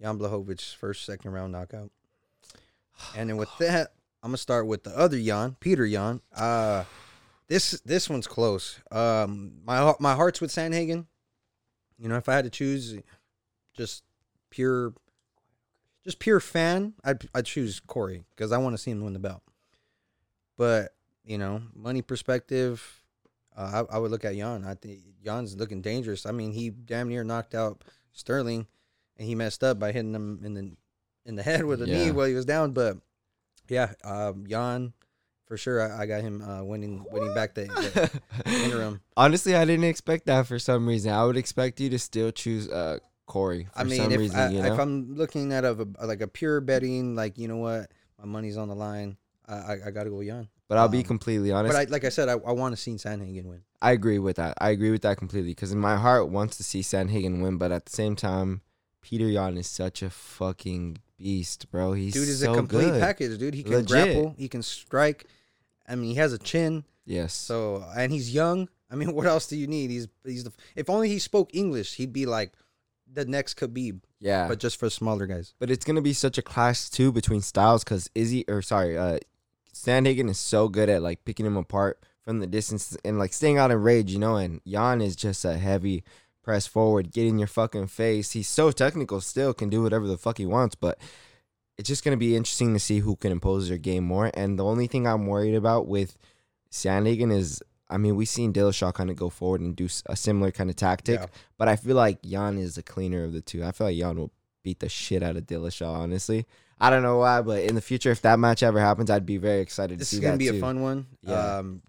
Jan 0.00 0.18
Blachowicz 0.18 0.74
first 0.76 1.04
second 1.04 1.30
round 1.32 1.52
knockout. 1.52 1.90
And 3.16 3.30
then 3.30 3.36
with 3.36 3.48
that, 3.58 3.92
I'm 4.22 4.28
gonna 4.30 4.36
start 4.38 4.66
with 4.66 4.84
the 4.84 4.96
other 4.98 5.16
Yan, 5.16 5.56
Peter 5.60 5.86
Yan. 5.86 6.20
Uh, 6.36 6.84
this 7.48 7.80
this 7.84 8.08
one's 8.10 8.26
close. 8.26 8.78
Um, 8.90 9.52
my 9.64 9.94
my 10.00 10.14
heart's 10.14 10.40
with 10.40 10.50
Sandhagen. 10.52 11.06
You 11.98 12.08
know, 12.08 12.16
if 12.16 12.28
I 12.28 12.34
had 12.34 12.44
to 12.44 12.50
choose, 12.50 12.94
just 13.76 14.02
pure, 14.50 14.92
just 16.10 16.18
pure 16.18 16.40
fan, 16.40 16.94
I'd 17.04 17.28
I'd 17.34 17.46
choose 17.46 17.80
Corey 17.80 18.24
because 18.30 18.50
I 18.50 18.58
want 18.58 18.74
to 18.74 18.78
see 18.78 18.90
him 18.90 19.04
win 19.04 19.12
the 19.12 19.20
belt. 19.20 19.42
But 20.56 20.94
you 21.24 21.38
know, 21.38 21.62
money 21.74 22.02
perspective, 22.02 23.02
uh, 23.56 23.84
I, 23.90 23.96
I 23.96 23.98
would 23.98 24.10
look 24.10 24.24
at 24.24 24.34
Yan. 24.34 24.64
I 24.64 24.74
think 24.74 24.98
Yan's 25.22 25.56
looking 25.56 25.82
dangerous. 25.82 26.26
I 26.26 26.32
mean, 26.32 26.52
he 26.52 26.70
damn 26.70 27.08
near 27.08 27.22
knocked 27.22 27.54
out 27.54 27.84
Sterling, 28.12 28.66
and 29.16 29.28
he 29.28 29.36
messed 29.36 29.62
up 29.62 29.78
by 29.78 29.92
hitting 29.92 30.14
him 30.14 30.40
in 30.44 30.54
the 30.54 30.72
in 31.26 31.36
the 31.36 31.42
head 31.44 31.64
with 31.64 31.80
a 31.80 31.86
knee 31.86 32.10
while 32.10 32.26
he 32.26 32.34
was 32.34 32.44
down. 32.44 32.72
But 32.72 32.98
yeah, 33.68 33.92
um, 34.02 34.46
Yan, 34.48 34.92
for 35.46 35.56
sure, 35.56 35.80
I, 35.80 36.02
I 36.02 36.06
got 36.06 36.22
him 36.22 36.42
uh, 36.42 36.64
winning 36.64 37.04
winning 37.12 37.34
back 37.34 37.54
the, 37.54 37.66
the 37.66 38.20
interim. 38.64 39.00
Honestly, 39.16 39.54
I 39.54 39.64
didn't 39.64 39.84
expect 39.84 40.26
that 40.26 40.48
for 40.48 40.58
some 40.58 40.88
reason. 40.88 41.12
I 41.12 41.24
would 41.24 41.36
expect 41.36 41.78
you 41.78 41.88
to 41.90 41.98
still 42.00 42.32
choose 42.32 42.68
uh 42.68 42.98
Corey 43.30 43.68
for 43.72 43.80
I 43.80 43.84
mean, 43.84 44.02
some 44.02 44.12
if, 44.12 44.18
reason. 44.18 44.38
I, 44.38 44.50
you 44.50 44.60
know, 44.60 44.72
if 44.74 44.78
I'm 44.78 45.14
looking 45.14 45.52
at 45.52 45.64
a, 45.64 45.88
a 45.98 46.06
like 46.06 46.20
a 46.20 46.26
pure 46.26 46.60
betting, 46.60 47.14
like 47.14 47.38
you 47.38 47.48
know 47.48 47.58
what, 47.58 47.90
my 48.18 48.26
money's 48.26 48.56
on 48.56 48.68
the 48.68 48.74
line. 48.74 49.16
I 49.48 49.54
I, 49.54 49.78
I 49.86 49.90
got 49.92 50.04
to 50.04 50.10
go 50.10 50.20
Yan. 50.20 50.48
but 50.68 50.78
I'll 50.78 50.88
be 50.88 50.98
um, 50.98 51.04
completely 51.04 51.52
honest. 51.52 51.72
But 51.72 51.88
I, 51.88 51.90
like 51.90 52.04
I 52.04 52.08
said, 52.08 52.28
I, 52.28 52.32
I 52.32 52.52
want 52.52 52.74
to 52.74 52.76
see 52.76 52.92
Sandhagen 52.92 53.44
win. 53.44 53.62
I 53.80 53.92
agree 53.92 54.18
with 54.18 54.36
that. 54.36 54.58
I 54.60 54.70
agree 54.70 54.90
with 54.90 55.02
that 55.02 55.16
completely 55.16 55.52
because 55.52 55.72
in 55.72 55.78
my 55.78 55.96
heart 55.96 56.28
wants 56.28 56.56
to 56.56 56.64
see 56.64 56.80
Sandhagen 56.80 57.40
win, 57.40 57.56
but 57.56 57.70
at 57.70 57.86
the 57.86 57.92
same 57.92 58.16
time, 58.16 58.62
Peter 59.00 59.26
Yan 59.26 59.56
is 59.56 59.68
such 59.68 60.02
a 60.02 60.10
fucking 60.10 60.98
beast, 61.16 61.70
bro. 61.70 61.92
He's 61.92 62.12
Dude 62.12 62.28
is 62.28 62.40
so 62.40 62.52
a 62.52 62.56
complete 62.56 62.90
good. 62.90 63.00
package, 63.00 63.38
dude. 63.38 63.54
He 63.54 63.62
can 63.62 63.74
Legit. 63.74 63.88
grapple, 63.88 64.34
he 64.36 64.48
can 64.48 64.62
strike. 64.62 65.26
I 65.88 65.94
mean, 65.94 66.10
he 66.10 66.16
has 66.16 66.32
a 66.32 66.38
chin. 66.38 66.84
Yes. 67.06 67.32
So 67.32 67.84
and 67.96 68.12
he's 68.12 68.34
young. 68.34 68.68
I 68.90 68.96
mean, 68.96 69.12
what 69.14 69.26
else 69.26 69.46
do 69.46 69.56
you 69.56 69.68
need? 69.68 69.90
He's 69.90 70.08
he's 70.24 70.44
the, 70.44 70.52
if 70.74 70.90
only 70.90 71.08
he 71.08 71.20
spoke 71.20 71.54
English, 71.54 71.94
he'd 71.94 72.12
be 72.12 72.26
like 72.26 72.52
the 73.12 73.24
next 73.24 73.58
Khabib, 73.58 74.00
yeah. 74.20 74.48
but 74.48 74.58
just 74.58 74.78
for 74.78 74.90
smaller 74.90 75.26
guys. 75.26 75.54
But 75.58 75.70
it's 75.70 75.84
gonna 75.84 76.02
be 76.02 76.12
such 76.12 76.38
a 76.38 76.42
clash 76.42 76.88
too 76.88 77.12
between 77.12 77.40
styles 77.40 77.84
because 77.84 78.10
Izzy 78.14 78.44
or 78.48 78.62
sorry, 78.62 78.96
uh, 78.96 79.18
Sandhagen 79.72 80.28
is 80.28 80.38
so 80.38 80.68
good 80.68 80.88
at 80.88 81.02
like 81.02 81.24
picking 81.24 81.46
him 81.46 81.56
apart 81.56 82.02
from 82.22 82.40
the 82.40 82.46
distance 82.46 82.96
and 83.04 83.18
like 83.18 83.32
staying 83.32 83.58
out 83.58 83.70
in 83.70 83.82
rage, 83.82 84.12
you 84.12 84.18
know. 84.18 84.36
And 84.36 84.60
Yan 84.64 85.00
is 85.00 85.16
just 85.16 85.44
a 85.44 85.58
heavy 85.58 86.04
press 86.42 86.66
forward, 86.66 87.12
get 87.12 87.26
in 87.26 87.38
your 87.38 87.48
fucking 87.48 87.88
face. 87.88 88.32
He's 88.32 88.48
so 88.48 88.70
technical, 88.70 89.20
still 89.20 89.54
can 89.54 89.68
do 89.68 89.82
whatever 89.82 90.06
the 90.06 90.18
fuck 90.18 90.38
he 90.38 90.46
wants, 90.46 90.74
but 90.74 90.98
it's 91.78 91.88
just 91.88 92.04
gonna 92.04 92.16
be 92.16 92.36
interesting 92.36 92.72
to 92.74 92.80
see 92.80 93.00
who 93.00 93.16
can 93.16 93.32
impose 93.32 93.68
their 93.68 93.78
game 93.78 94.04
more. 94.04 94.30
And 94.34 94.58
the 94.58 94.64
only 94.64 94.86
thing 94.86 95.06
I'm 95.06 95.26
worried 95.26 95.54
about 95.54 95.86
with 95.86 96.16
Sandhagen 96.70 97.32
is. 97.32 97.62
I 97.90 97.96
mean, 97.98 98.14
we've 98.16 98.28
seen 98.28 98.52
Dillashaw 98.52 98.94
kind 98.94 99.10
of 99.10 99.16
go 99.16 99.28
forward 99.28 99.60
and 99.60 99.74
do 99.74 99.88
a 100.06 100.16
similar 100.16 100.50
kind 100.52 100.70
of 100.70 100.76
tactic, 100.76 101.20
Yeah. 101.20 101.26
but 101.58 101.68
I 101.68 101.76
feel 101.76 101.96
like 101.96 102.18
Yan 102.22 102.56
is 102.56 102.76
the 102.76 102.82
cleaner 102.82 103.24
of 103.24 103.32
the 103.32 103.40
two. 103.40 103.64
I 103.64 103.72
feel 103.72 103.88
like 103.88 103.96
Yan 103.96 104.16
will 104.16 104.30
beat 104.62 104.78
the 104.80 104.88
shit 104.88 105.22
out 105.22 105.36
of 105.36 105.44
Dillashaw. 105.46 105.92
Honestly, 105.94 106.46
I 106.80 106.88
don't 106.90 107.02
know 107.02 107.18
why, 107.18 107.42
but 107.42 107.62
in 107.64 107.74
the 107.74 107.80
future, 107.80 108.10
if 108.10 108.22
that 108.22 108.38
match 108.38 108.62
ever 108.62 108.78
happens, 108.80 109.10
I'd 109.10 109.26
be 109.26 109.36
very 109.38 109.60
excited 109.60 109.98
This 109.98 110.10
to 110.10 110.16
see 110.16 110.20
that. 110.22 110.38
This 110.38 110.46
is 110.46 110.50
gonna 110.52 110.52
be 110.52 110.58
too. 110.60 110.64
a 110.64 110.66
fun 110.68 110.82
one. 110.82 111.06
Yeah. 111.22 111.56
Um, 111.58 111.82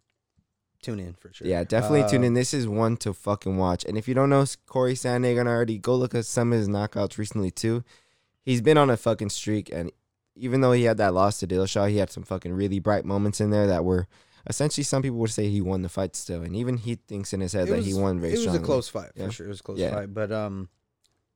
tune 0.82 1.00
in 1.00 1.14
for 1.14 1.32
sure. 1.32 1.48
Yeah, 1.48 1.64
definitely 1.64 2.10
tune 2.10 2.24
Uh, 2.24 2.28
in. 2.28 2.34
This 2.34 2.54
is 2.54 2.68
one 2.68 2.98
to 2.98 3.14
fucking 3.14 3.58
watch. 3.58 3.86
And 3.86 3.98
if 3.98 4.08
you 4.08 4.14
don't 4.16 4.30
know 4.30 4.44
Corey 4.66 4.96
Sandhagen 4.96 5.48
already, 5.48 5.78
go 5.78 5.96
look 5.96 6.16
at 6.16 6.26
some 6.26 6.52
of 6.52 6.58
his 6.60 6.68
knockouts 6.68 7.18
recently 7.18 7.52
too. 7.52 7.84
He's 8.44 8.62
been 8.62 8.78
on 8.78 8.90
a 8.90 8.98
fucking 8.98 9.30
streak, 9.30 9.70
and 9.72 9.92
even 10.36 10.62
though 10.62 10.72
he 10.72 10.84
had 10.86 10.98
that 10.98 11.14
loss 11.14 11.40
to 11.40 11.48
Dillashaw, 11.48 11.90
he 11.90 11.98
had 11.98 12.10
some 12.10 12.24
fucking 12.24 12.54
really 12.54 12.80
bright 12.80 13.06
moments 13.06 13.40
in 13.40 13.52
there 13.52 13.68
that 13.68 13.86
were 13.86 14.08
essentially 14.48 14.84
some 14.84 15.02
people 15.02 15.18
would 15.20 15.30
say 15.32 15.50
he 15.50 15.62
won 15.62 15.82
the 15.82 15.90
fight 15.90 16.16
still, 16.16 16.42
and 16.44 16.56
even 16.56 16.78
he 16.78 16.96
thinks 16.96 17.34
in 17.34 17.42
his 17.42 17.54
head 17.54 17.68
It 17.68 17.72
that 17.72 17.78
was, 17.78 17.86
he 17.86 17.94
won 17.94 18.20
very 18.20 18.34
it 18.34 18.36
was 18.38 18.42
strongly. 18.44 18.62
a 18.62 18.66
close 18.66 18.90
fight 18.90 19.12
Yeah. 19.16 19.26
for 19.28 19.32
sure. 19.32 19.46
It 19.48 19.50
was 19.50 19.60
a 19.60 19.64
close 19.64 19.80
Yeah. 19.80 19.92
fight, 19.92 20.14
but 20.14 20.32
um, 20.32 20.70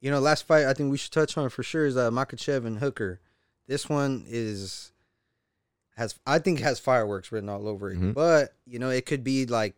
you 0.01 0.11
know, 0.11 0.19
last 0.19 0.45
fight 0.45 0.65
I 0.65 0.73
think 0.73 0.91
we 0.91 0.97
should 0.97 1.11
touch 1.11 1.37
on 1.37 1.49
for 1.49 1.63
sure 1.63 1.85
is 1.85 1.97
uh, 1.97 2.11
Makhachev 2.11 2.65
and 2.65 2.79
Hooker. 2.79 3.19
This 3.67 3.89
one 3.89 4.25
is 4.27 4.91
has 5.97 6.15
I 6.27 6.39
think 6.39 6.59
has 6.59 6.79
fireworks 6.79 7.31
written 7.31 7.49
all 7.49 7.67
over 7.67 7.89
it, 7.91 7.97
Mhm. 7.99 8.13
but 8.13 8.53
you 8.65 8.79
know, 8.79 8.89
it 8.89 9.05
could 9.05 9.23
be 9.23 9.45
like 9.45 9.75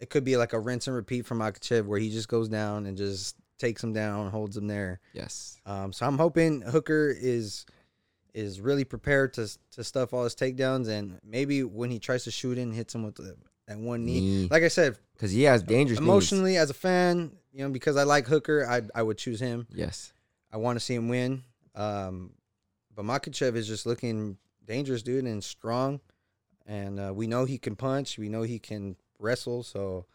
it 0.00 0.10
could 0.10 0.24
be 0.24 0.36
like 0.36 0.52
a 0.52 0.60
rinse 0.60 0.86
and 0.86 0.94
repeat 0.96 1.26
from 1.26 1.38
Makhachev 1.40 1.84
where 1.86 1.98
he 1.98 2.08
just 2.10 2.28
goes 2.28 2.48
down 2.48 2.86
and 2.86 2.96
just 2.96 3.34
takes 3.58 3.82
him 3.82 3.92
down, 3.92 4.30
holds 4.30 4.56
him 4.56 4.68
there. 4.68 5.00
Yes. 5.12 5.60
Um, 5.66 5.92
so 5.92 6.06
I'm 6.06 6.16
hoping 6.18 6.60
Hooker 6.62 7.12
is 7.16 7.66
is 8.34 8.60
really 8.60 8.84
prepared 8.84 9.34
to 9.34 9.48
to 9.72 9.84
stuff 9.84 10.12
all 10.12 10.24
his 10.24 10.34
takedowns, 10.34 10.88
and 10.88 11.18
maybe 11.24 11.62
when 11.62 11.90
he 11.90 11.98
tries 11.98 12.24
to 12.24 12.30
shoot 12.30 12.58
in, 12.58 12.72
hits 12.72 12.94
him 12.94 13.02
with 13.02 13.18
a, 13.18 13.36
that 13.66 13.78
one 13.78 14.04
knee. 14.04 14.20
Knee. 14.20 14.48
Like 14.50 14.62
I 14.62 14.68
said, 14.68 14.98
because 15.14 15.30
he 15.30 15.42
has 15.42 15.62
dangerous 15.62 16.00
knees. 16.00 16.08
emotionally 16.08 16.56
as 16.56 16.70
a 16.70 16.74
fan, 16.74 17.32
you 17.52 17.64
know, 17.64 17.70
because 17.70 17.96
I 17.96 18.04
like 18.04 18.26
Hooker, 18.26 18.66
I 18.68 18.82
I 18.94 19.02
would 19.02 19.18
choose 19.18 19.40
him. 19.40 19.66
Yes. 19.72 20.12
I 20.52 20.56
want 20.56 20.78
to 20.78 20.84
see 20.84 20.94
him 20.94 21.08
win. 21.08 21.42
Um, 21.74 22.32
but 22.94 23.04
Makhachev 23.04 23.54
is 23.54 23.68
just 23.68 23.86
looking 23.86 24.38
dangerous, 24.64 25.02
dude, 25.02 25.24
and 25.24 25.44
strong. 25.44 26.00
And 26.66 26.98
uh, 26.98 27.12
we 27.14 27.26
know 27.26 27.44
he 27.44 27.58
can 27.58 27.76
punch. 27.76 28.18
We 28.18 28.28
know 28.28 28.42
he 28.42 28.58
can 28.58 28.96
wrestle. 29.18 29.62
So, 29.62 30.06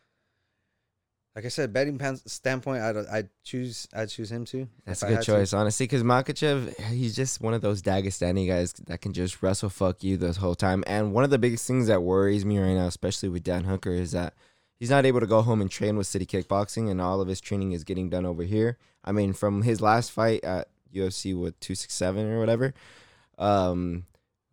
like 1.35 1.45
I 1.45 1.47
said, 1.47 1.73
betting 1.73 1.97
pan- 1.97 2.21
standpoint, 2.25 2.83
I'd 2.83 2.97
I'd 2.97 3.29
choose 3.43 3.87
I'd 3.95 4.09
choose 4.09 4.31
him 4.31 4.45
too. 4.45 4.67
That's 4.85 5.01
a 5.01 5.07
good 5.07 5.15
had 5.15 5.23
to. 5.23 5.31
choice, 5.31 5.53
honestly, 5.53 5.85
because 5.85 6.03
Makhachev, 6.03 6.79
he's 6.89 7.15
just 7.15 7.41
one 7.41 7.53
of 7.53 7.61
those 7.61 7.81
Dagestani 7.81 8.47
guys 8.47 8.73
that 8.85 9.01
can 9.01 9.13
just 9.13 9.41
wrestle 9.41 9.69
fuck 9.69 10.03
you 10.03 10.15
the 10.15 10.33
whole 10.33 10.55
time. 10.55 10.83
And 10.85 11.11
one 11.11 11.23
of 11.23 11.31
the 11.31 11.39
biggest 11.39 11.65
things 11.65 11.87
that 11.87 12.03
worries 12.03 12.45
me 12.45 12.59
right 12.59 12.75
now, 12.75 12.85
especially 12.85 13.29
with 13.29 13.43
Dan 13.43 13.63
Hooker, 13.63 13.91
is 13.91 14.11
that 14.11 14.35
he's 14.79 14.91
not 14.91 15.05
able 15.05 15.21
to 15.21 15.27
go 15.27 15.41
home 15.41 15.61
and 15.61 15.71
train 15.71 15.97
with 15.97 16.05
City 16.05 16.25
Kickboxing, 16.25 16.89
and 16.89 17.01
all 17.01 17.19
of 17.19 17.27
his 17.27 17.41
training 17.41 17.71
is 17.71 17.83
getting 17.83 18.09
done 18.09 18.25
over 18.25 18.43
here. 18.43 18.77
I 19.03 19.11
mean, 19.11 19.33
from 19.33 19.63
his 19.63 19.81
last 19.81 20.11
fight 20.11 20.43
at 20.43 20.67
UFC 20.93 21.35
with 21.37 21.59
two 21.59 21.73
six 21.75 21.95
seven 21.95 22.31
or 22.31 22.39
whatever. 22.39 22.73
Um, 23.39 24.05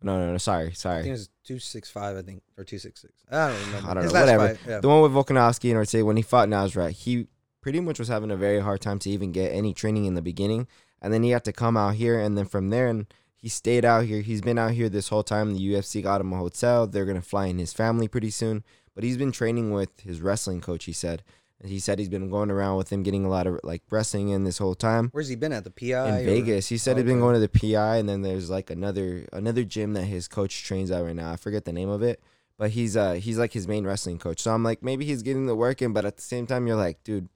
no, 0.03 0.19
no, 0.19 0.31
no, 0.31 0.37
sorry, 0.37 0.67
I 0.67 0.71
sorry. 0.71 1.03
think 1.03 1.09
it 1.09 1.11
was 1.13 1.29
two 1.43 1.59
six 1.59 1.89
five, 1.89 2.17
I 2.17 2.21
think, 2.21 2.41
or 2.57 2.63
two 2.63 2.79
six 2.79 3.01
six. 3.01 3.13
I 3.31 3.49
don't 3.49 3.59
remember. 3.67 3.89
I 3.89 3.93
don't 3.93 4.03
His 4.03 4.13
know, 4.13 4.19
whatever. 4.19 4.57
yeah. 4.67 4.79
The 4.79 4.87
one 4.87 5.01
with 5.01 5.11
Volkanovski 5.11 5.69
and 5.69 5.77
Ortega 5.77 6.05
when 6.05 6.17
he 6.17 6.23
fought 6.23 6.49
Nasrat, 6.49 6.91
he 6.91 7.27
pretty 7.61 7.79
much 7.79 7.99
was 7.99 8.07
having 8.07 8.31
a 8.31 8.35
very 8.37 8.59
hard 8.59 8.81
time 8.81 8.99
to 8.99 9.09
even 9.09 9.31
get 9.31 9.51
any 9.51 9.73
training 9.73 10.05
in 10.05 10.15
the 10.15 10.21
beginning, 10.21 10.67
and 11.01 11.13
then 11.13 11.23
he 11.23 11.29
had 11.31 11.43
to 11.45 11.53
come 11.53 11.77
out 11.77 11.95
here, 11.95 12.19
and 12.19 12.37
then 12.37 12.45
from 12.45 12.69
there, 12.69 12.87
and 12.87 13.05
he 13.35 13.49
stayed 13.49 13.85
out 13.85 14.05
here. 14.05 14.21
He's 14.21 14.41
been 14.41 14.57
out 14.59 14.71
here 14.71 14.89
this 14.89 15.09
whole 15.09 15.23
time. 15.23 15.53
The 15.53 15.59
UFC 15.73 16.01
got 16.03 16.21
him 16.21 16.33
a 16.33 16.37
hotel. 16.37 16.87
They're 16.87 17.05
gonna 17.05 17.21
fly 17.21 17.47
in 17.47 17.57
his 17.59 17.73
family 17.73 18.07
pretty 18.07 18.29
soon, 18.31 18.63
but 18.95 19.03
he's 19.03 19.17
been 19.17 19.31
training 19.31 19.71
with 19.71 19.99
his 20.01 20.21
wrestling 20.21 20.61
coach. 20.61 20.85
He 20.85 20.93
said. 20.93 21.23
He 21.63 21.79
said 21.79 21.99
he's 21.99 22.09
been 22.09 22.29
going 22.29 22.49
around 22.49 22.77
with 22.77 22.91
him, 22.91 23.03
getting 23.03 23.23
a 23.23 23.29
lot 23.29 23.45
of 23.45 23.59
like 23.63 23.83
wrestling 23.91 24.29
in 24.29 24.43
this 24.45 24.57
whole 24.57 24.73
time 24.73 25.09
Where's 25.11 25.27
he 25.27 25.35
been 25.35 25.53
at 25.53 25.63
the 25.63 25.69
PI 25.71 26.07
in 26.07 26.13
or- 26.15 26.25
Vegas. 26.25 26.69
He 26.69 26.77
said 26.77 26.97
he's 26.97 27.05
been 27.05 27.19
going 27.19 27.35
to 27.35 27.39
the 27.39 27.49
PI, 27.49 27.97
and 27.97 28.09
then 28.09 28.21
there's 28.23 28.49
like 28.49 28.69
another 28.69 29.27
another 29.31 29.63
gym 29.63 29.93
that 29.93 30.05
his 30.05 30.27
coach 30.27 30.63
trains 30.63 30.89
at 30.91 31.03
right 31.03 31.15
now. 31.15 31.31
I 31.31 31.35
forget 31.35 31.65
the 31.65 31.73
name 31.73 31.89
of 31.89 32.01
it, 32.01 32.21
but 32.57 32.71
he's 32.71 32.97
uh 32.97 33.13
he's 33.13 33.37
like 33.37 33.53
his 33.53 33.67
main 33.67 33.85
wrestling 33.85 34.17
coach. 34.17 34.39
So 34.41 34.51
I'm 34.51 34.63
like, 34.63 34.81
maybe 34.81 35.05
he's 35.05 35.21
getting 35.21 35.45
the 35.45 35.55
work 35.55 35.81
in, 35.81 35.93
but 35.93 36.03
at 36.05 36.15
the 36.15 36.23
same 36.23 36.47
time, 36.47 36.65
you're 36.65 36.75
like, 36.77 37.03
dude, 37.03 37.29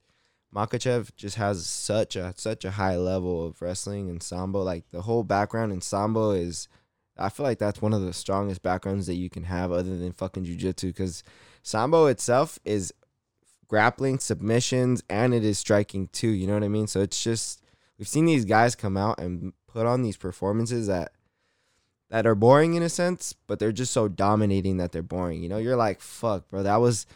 Makhachev 0.53 1.15
just 1.15 1.35
has 1.35 1.65
such 1.65 2.15
a 2.15 2.33
such 2.37 2.65
a 2.65 2.71
high 2.71 2.97
level 2.97 3.45
of 3.45 3.61
wrestling 3.61 4.09
and 4.09 4.23
sambo. 4.23 4.63
Like 4.63 4.85
the 4.91 5.01
whole 5.03 5.23
background 5.23 5.71
in 5.73 5.81
sambo 5.81 6.31
is, 6.31 6.67
I 7.17 7.29
feel 7.29 7.45
like 7.45 7.59
that's 7.59 7.81
one 7.81 7.93
of 7.93 8.01
the 8.01 8.13
strongest 8.13 8.63
backgrounds 8.63 9.05
that 9.07 9.15
you 9.15 9.29
can 9.29 9.43
have 9.43 9.71
other 9.71 9.97
than 9.97 10.13
fucking 10.13 10.45
jujitsu 10.45 10.87
because 10.87 11.23
sambo 11.61 12.05
itself 12.07 12.57
is 12.65 12.93
grappling, 13.67 14.19
submissions, 14.19 15.03
and 15.09 15.33
it 15.33 15.43
is 15.43 15.57
striking 15.59 16.07
too. 16.07 16.29
You 16.29 16.47
know 16.47 16.53
what 16.53 16.63
I 16.63 16.67
mean? 16.69 16.87
So 16.87 17.01
it's 17.01 17.23
just 17.23 17.61
we've 17.97 18.07
seen 18.07 18.25
these 18.25 18.45
guys 18.45 18.75
come 18.75 18.97
out 18.97 19.19
and 19.19 19.53
put 19.67 19.85
on 19.85 20.01
these 20.01 20.17
performances 20.17 20.87
that 20.87 21.11
that 22.09 22.25
are 22.27 22.35
boring 22.35 22.75
in 22.75 22.83
a 22.83 22.89
sense, 22.89 23.33
but 23.47 23.59
they're 23.59 23.71
just 23.71 23.91
so 23.91 24.07
dominating 24.07 24.77
that 24.77 24.91
they're 24.91 25.01
boring. 25.03 25.41
You 25.41 25.49
know, 25.49 25.57
you're 25.57 25.75
like, 25.75 26.01
fuck, 26.01 26.47
bro, 26.49 26.63
that 26.63 26.77
was 26.77 27.07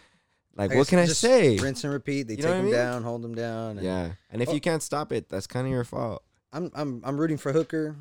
like, 0.55 0.71
I 0.71 0.75
what 0.75 0.87
can 0.87 0.99
I 0.99 1.05
say? 1.05 1.57
Rinse 1.57 1.83
and 1.83 1.93
repeat. 1.93 2.23
They 2.27 2.33
You 2.33 2.37
take 2.41 2.45
what 2.51 2.57
I 2.57 2.61
mean? 2.63 2.71
down, 2.73 3.03
hold 3.03 3.23
him 3.23 3.35
down. 3.35 3.77
and- 3.77 3.81
Yeah, 3.85 4.11
and 4.31 4.41
if 4.41 4.49
Oh. 4.49 4.53
you 4.53 4.59
can't 4.59 4.81
stop 4.83 5.11
it, 5.11 5.29
that's 5.29 5.47
kind 5.47 5.67
of 5.67 5.71
your 5.71 5.83
fault. 5.83 6.23
I'm 6.51 6.71
I'm 6.73 7.01
I'm 7.05 7.17
rooting 7.19 7.37
for 7.37 7.53
Hooker. 7.53 7.95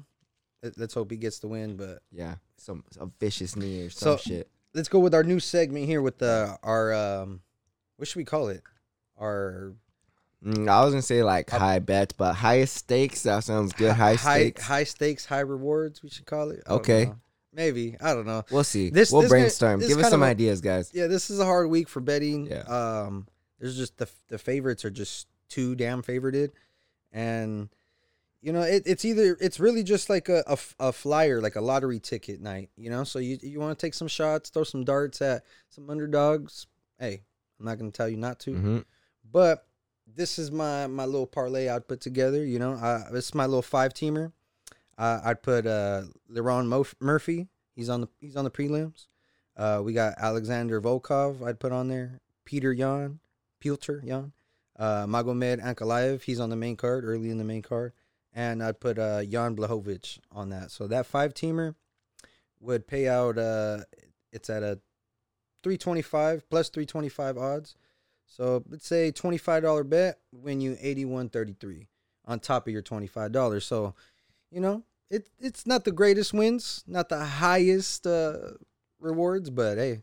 Let- 0.62 0.78
Let's 0.78 0.94
hope 0.94 1.10
he 1.10 1.18
gets 1.18 1.38
the 1.38 1.48
win. 1.48 1.76
But 1.76 2.02
Yeah, 2.10 2.36
some 2.56 2.82
a 2.98 3.06
vicious 3.20 3.54
knee 3.54 3.82
or 3.82 3.90
some 3.90 4.16
So- 4.16 4.16
shit. 4.16 4.50
let's 4.74 4.88
go 4.88 4.98
with 4.98 5.14
our 5.14 5.22
new 5.22 5.38
segment 5.40 5.84
here 5.86 6.00
with 6.02 6.18
the 6.18 6.58
our 6.62 6.92
um, 6.94 7.42
what 7.98 8.08
should 8.08 8.16
we 8.16 8.24
call 8.24 8.48
it? 8.48 8.62
Our 9.20 9.74
Mm, 10.44 10.68
I 10.68 10.84
was 10.84 10.92
gonna 10.92 11.02
say 11.02 11.24
like 11.24 11.50
high 11.50 11.80
bets, 11.80 12.14
but 12.16 12.32
highest 12.34 12.76
stakes. 12.76 13.24
That 13.24 13.42
sounds 13.42 13.72
good. 13.72 13.92
High 13.92 14.14
stakes. 14.14 14.62
high 14.62 14.84
stakes, 14.84 15.26
high 15.26 15.40
rewards. 15.40 16.00
We 16.00 16.10
should 16.10 16.26
call 16.26 16.50
it. 16.50 16.62
I 16.64 16.74
Okay. 16.74 17.12
maybe 17.52 17.96
I 18.00 18.14
don't 18.14 18.24
know. 18.26 18.44
We'll 18.52 18.62
see. 18.62 18.88
This- 18.90 19.10
we'll 19.10 19.22
this 19.22 19.30
gonna- 19.32 19.40
brainstorm. 19.42 19.80
this 19.80 19.88
Give 19.88 19.98
us 19.98 20.10
some 20.10 20.22
a- 20.22 20.26
ideas, 20.26 20.60
guys. 20.60 20.90
Yeah, 20.94 21.08
this 21.08 21.28
is 21.28 21.40
a 21.40 21.44
hard 21.44 21.68
week 21.70 21.88
for 21.88 21.98
betting. 22.00 22.46
Yeah. 22.46 22.60
Um, 22.62 23.26
there's 23.58 23.76
just 23.76 23.96
the 23.98 24.08
the 24.28 24.38
favorites 24.38 24.84
are 24.84 24.90
just 24.90 25.26
too 25.48 25.74
damn 25.74 26.02
favorited, 26.04 26.52
and 27.10 27.68
you 28.40 28.52
know 28.52 28.62
it, 28.62 28.84
it's 28.86 29.04
either 29.04 29.36
it's 29.40 29.58
really 29.58 29.82
just 29.82 30.08
like 30.08 30.28
a, 30.28 30.44
a 30.46 30.52
f- 30.52 30.76
a 30.78 30.92
flyer, 30.92 31.40
like 31.40 31.56
a 31.56 31.60
lottery 31.60 31.98
ticket 31.98 32.40
night. 32.40 32.70
You 32.76 32.90
know, 32.90 33.02
so 33.02 33.18
you 33.18 33.38
you 33.42 33.58
want 33.58 33.76
to 33.76 33.84
take 33.86 33.94
some 33.94 34.06
shots, 34.06 34.50
throw 34.50 34.62
some 34.62 34.84
darts 34.84 35.20
at 35.20 35.42
some 35.68 35.90
underdogs. 35.90 36.68
Hey, 37.00 37.22
I'm 37.58 37.66
not 37.66 37.78
gonna 37.78 37.90
tell 37.90 38.08
you 38.08 38.16
not 38.16 38.38
to, 38.40 38.54
hmm 38.54 38.78
but 39.30 39.66
this 40.06 40.38
is 40.38 40.50
my 40.50 40.86
my 40.86 41.04
little 41.04 41.26
parlay 41.26 41.68
I'd 41.68 41.86
put 41.86 42.00
together. 42.00 42.44
You 42.44 42.58
know, 42.58 42.72
uh, 42.72 43.10
this 43.10 43.26
is 43.26 43.34
my 43.34 43.44
little 43.46 43.62
five 43.62 43.92
teamer. 43.92 44.32
Uh, 44.96 45.20
I'd 45.24 45.42
put 45.42 45.66
uh, 45.66 46.04
Lerone 46.32 46.66
Mo- 46.66 46.86
Murphy. 46.98 47.48
He's 47.74 47.88
on 47.88 48.00
the 48.02 48.08
he's 48.20 48.36
on 48.36 48.44
the 48.44 48.50
prelims. 48.50 49.06
Uh, 49.56 49.82
we 49.84 49.92
got 49.92 50.14
Alexander 50.18 50.80
Volkov. 50.80 51.46
I'd 51.46 51.60
put 51.60 51.72
on 51.72 51.88
there. 51.88 52.20
Peter 52.44 52.72
Yan, 52.72 53.18
Pilter 53.60 54.00
Yan, 54.04 54.32
uh, 54.78 55.04
Magomed 55.06 55.60
Ankalaev. 55.62 56.22
He's 56.22 56.40
on 56.40 56.48
the 56.48 56.56
main 56.56 56.76
card, 56.76 57.04
early 57.04 57.28
in 57.28 57.36
the 57.38 57.44
main 57.44 57.60
card, 57.62 57.92
and 58.32 58.62
I'd 58.62 58.80
put 58.80 58.98
uh, 58.98 59.22
Jan 59.24 59.54
Blachowicz 59.54 60.18
on 60.32 60.48
that. 60.50 60.70
So 60.70 60.86
that 60.86 61.04
five 61.06 61.34
teamer 61.34 61.74
would 62.60 62.86
pay 62.86 63.06
out. 63.08 63.36
Uh, 63.36 63.80
it's 64.32 64.48
at 64.48 64.62
a 64.62 64.80
three 65.62 65.78
twenty 65.78 66.02
five 66.02 66.48
plus 66.50 66.68
three 66.68 66.86
twenty 66.86 67.08
five 67.08 67.36
odds. 67.38 67.76
So 68.26 68.62
let's 68.68 68.86
say 68.86 69.10
twenty 69.10 69.38
five 69.38 69.62
dollar 69.62 69.84
bet 69.84 70.18
win 70.32 70.60
you 70.60 70.76
eighty 70.80 71.04
one 71.04 71.28
thirty 71.28 71.54
three 71.58 71.88
on 72.26 72.40
top 72.40 72.66
of 72.66 72.72
your 72.72 72.82
twenty 72.82 73.06
five 73.06 73.32
dollars. 73.32 73.64
So, 73.64 73.94
you 74.50 74.60
know, 74.60 74.82
it 75.10 75.28
it's 75.40 75.66
not 75.66 75.84
the 75.84 75.92
greatest 75.92 76.34
wins, 76.34 76.84
not 76.86 77.08
the 77.08 77.24
highest 77.24 78.06
uh, 78.06 78.36
rewards, 79.00 79.48
but 79.50 79.78
hey, 79.78 80.02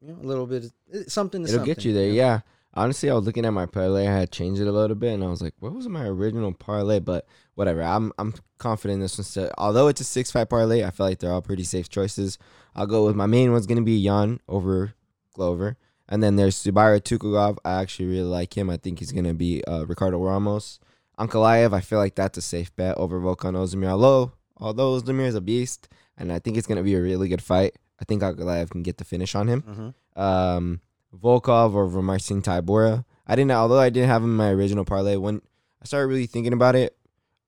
you 0.00 0.08
know, 0.08 0.18
a 0.20 0.26
little 0.26 0.46
bit 0.46 0.72
it's 0.90 1.12
something. 1.12 1.42
To 1.42 1.48
It'll 1.48 1.58
something, 1.58 1.74
get 1.74 1.84
you 1.84 1.92
there. 1.92 2.08
know? 2.08 2.14
Yeah. 2.14 2.40
Honestly, 2.76 3.08
I 3.10 3.14
was 3.14 3.24
looking 3.24 3.44
at 3.46 3.52
my 3.52 3.66
parlay. 3.66 4.06
I 4.06 4.12
had 4.12 4.30
changed 4.30 4.60
it 4.60 4.66
a 4.66 4.72
little 4.72 4.96
bit, 4.96 5.14
and 5.14 5.24
I 5.24 5.28
was 5.28 5.40
like, 5.42 5.54
"What 5.60 5.72
was 5.74 5.88
my 5.88 6.04
original 6.04 6.52
parlay?" 6.52 6.98
But 7.00 7.26
whatever. 7.54 7.82
I'm 7.82 8.12
I'm 8.18 8.34
confident 8.58 8.96
in 8.96 9.00
this 9.00 9.16
one's. 9.18 9.28
Still, 9.28 9.50
although 9.58 9.88
it's 9.88 10.00
a 10.00 10.04
six 10.04 10.30
five 10.30 10.48
parlay, 10.48 10.84
I 10.84 10.90
feel 10.90 11.06
like 11.06 11.18
they're 11.18 11.32
all 11.32 11.42
pretty 11.42 11.64
safe 11.64 11.88
choices. 11.88 12.38
I'll 12.74 12.86
go 12.86 13.06
with 13.06 13.16
my 13.16 13.26
main 13.26 13.50
one's 13.52 13.66
gonna 13.66 13.82
be 13.82 14.02
Jan 14.04 14.40
over 14.48 14.94
Glover, 15.32 15.76
and 16.08 16.22
then 16.22 16.36
there's 16.36 16.62
Zubaira 16.62 17.00
Tukhugov. 17.00 17.56
I 17.64 17.80
actually 17.80 18.06
really 18.06 18.22
like 18.28 18.56
him. 18.56 18.68
I 18.70 18.76
think 18.76 18.98
he's 18.98 19.12
gonna 19.12 19.34
be 19.34 19.64
uh, 19.64 19.84
Ricardo 19.86 20.18
Ramos. 20.22 20.78
Ankalaev, 21.18 21.72
I 21.72 21.80
feel 21.80 21.98
like 21.98 22.14
that's 22.14 22.36
a 22.36 22.42
safe 22.42 22.74
bet 22.76 22.96
over 22.98 23.18
Volkan 23.20 23.54
Ozdemir. 23.54 23.88
Although 23.88 24.32
although 24.58 25.00
Ozdemir 25.00 25.26
is 25.26 25.34
a 25.34 25.40
beast, 25.40 25.88
and 26.18 26.30
I 26.30 26.38
think 26.38 26.56
it's 26.58 26.66
gonna 26.66 26.82
be 26.82 26.94
a 26.94 27.00
really 27.00 27.28
good 27.28 27.42
fight. 27.42 27.76
I 27.98 28.04
think 28.04 28.20
Ankalaev 28.22 28.68
can 28.68 28.82
get 28.82 28.98
the 28.98 29.04
finish 29.04 29.34
on 29.34 29.48
him 29.48 29.62
Mhm. 30.16 30.20
um, 30.22 30.80
Volkov 31.20 31.74
over 31.74 32.02
Marcin 32.02 32.42
Tybura. 32.42 33.04
I 33.26 33.34
didn't, 33.36 33.50
although 33.52 33.78
I 33.78 33.90
didn't 33.90 34.08
have 34.08 34.22
him 34.22 34.30
in 34.30 34.36
my 34.36 34.50
original 34.50 34.84
parlay. 34.84 35.16
When 35.16 35.40
I 35.82 35.86
started 35.86 36.08
really 36.08 36.26
thinking 36.26 36.52
about 36.52 36.74
it, 36.76 36.96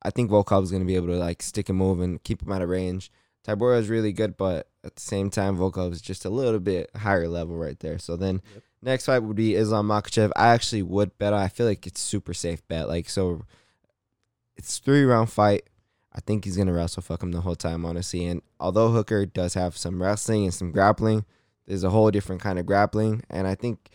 I 0.03 0.11
think 0.11 0.31
Volkov 0.31 0.63
is 0.63 0.71
going 0.71 0.83
to 0.83 0.87
be 0.87 0.97
able 0.97 1.09
to 1.09 1.17
like 1.17 1.43
stick 1.43 1.69
and 1.69 1.79
move 1.79 2.01
and 2.01 2.23
keep 2.23 2.43
him 2.43 2.53
out 2.53 2.63
of 2.63 2.69
range. 2.69 3.11
Tybura 3.47 3.79
is 3.79 3.89
really 3.89 4.13
good, 4.13 4.37
but 4.37 4.69
at 4.85 4.95
the 4.97 5.01
same 5.01 5.31
time, 5.31 5.57
Volkov 5.57 5.93
is 5.93 6.01
just 6.03 6.25
a 6.25 6.31
little 6.31 6.61
bit 6.61 6.91
higher 6.97 7.29
level 7.29 7.57
right 7.57 7.79
there. 7.81 7.99
So 7.99 8.17
then, 8.17 8.43
Yep. 8.55 8.63
next 8.83 9.07
fight 9.07 9.21
would 9.21 9.37
be 9.37 9.55
Islam 9.55 9.89
Makhachev. 9.89 10.31
I 10.37 10.49
actually 10.49 10.83
would 10.83 11.17
bet. 11.19 11.33
I 11.33 11.49
feel 11.49 11.67
like 11.67 11.87
it's 11.87 12.01
super 12.01 12.35
safe 12.35 12.67
bet. 12.69 12.89
Like 12.89 13.09
so, 13.09 13.45
it's 14.57 14.79
three 14.79 15.05
round 15.05 15.31
fight. 15.31 15.65
I 16.13 16.21
think 16.21 16.45
he's 16.45 16.57
gonna 16.57 16.73
wrestle 16.73 17.03
fuck 17.03 17.23
him 17.23 17.33
the 17.33 17.43
whole 17.43 17.55
time, 17.57 17.85
honestly. 17.85 18.27
And 18.27 18.43
although 18.59 18.91
Hooker 18.91 19.25
does 19.27 19.55
have 19.55 19.77
some 19.77 20.03
wrestling 20.03 20.45
and 20.45 20.55
some 20.55 20.73
grappling, 20.73 21.25
there's 21.69 21.85
a 21.85 21.91
whole 21.91 22.11
different 22.11 22.41
kind 22.41 22.59
of 22.59 22.65
grappling, 22.65 23.23
and 23.29 23.47
I 23.47 23.55
think 23.55 23.91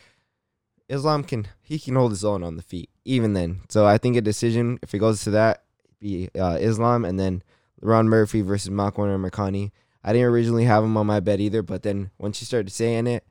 Islam 0.88 1.24
can 1.24 1.48
he 1.62 1.80
can 1.80 1.96
hold 1.96 2.12
his 2.12 2.24
own 2.24 2.44
on 2.44 2.56
the 2.56 2.62
feet 2.62 2.90
even 3.04 3.34
then. 3.34 3.62
So 3.68 3.86
I 3.86 3.98
think 3.98 4.16
a 4.16 4.22
decision 4.22 4.80
if 4.84 4.94
it 4.94 5.00
goes 5.00 5.24
to 5.24 5.32
that 5.32 5.64
be 6.00 6.30
uh, 6.40 6.58
Islam 6.62 7.04
and 7.04 7.20
then 7.20 7.42
Ron 7.82 8.08
Murphy 8.08 8.42
versus 8.42 8.70
Makwan 8.70 9.10
or. 9.10 9.72
I 10.06 10.14
didn't 10.14 10.28
originally 10.28 10.66
have 10.66 10.84
him 10.84 10.98
on 10.98 11.08
my 11.08 11.20
bet 11.20 11.40
either, 11.40 11.64
but 11.64 11.82
then 11.82 12.12
once 12.18 12.42
you 12.42 12.46
started 12.46 12.72
saying 12.72 13.08
it, 13.08 13.26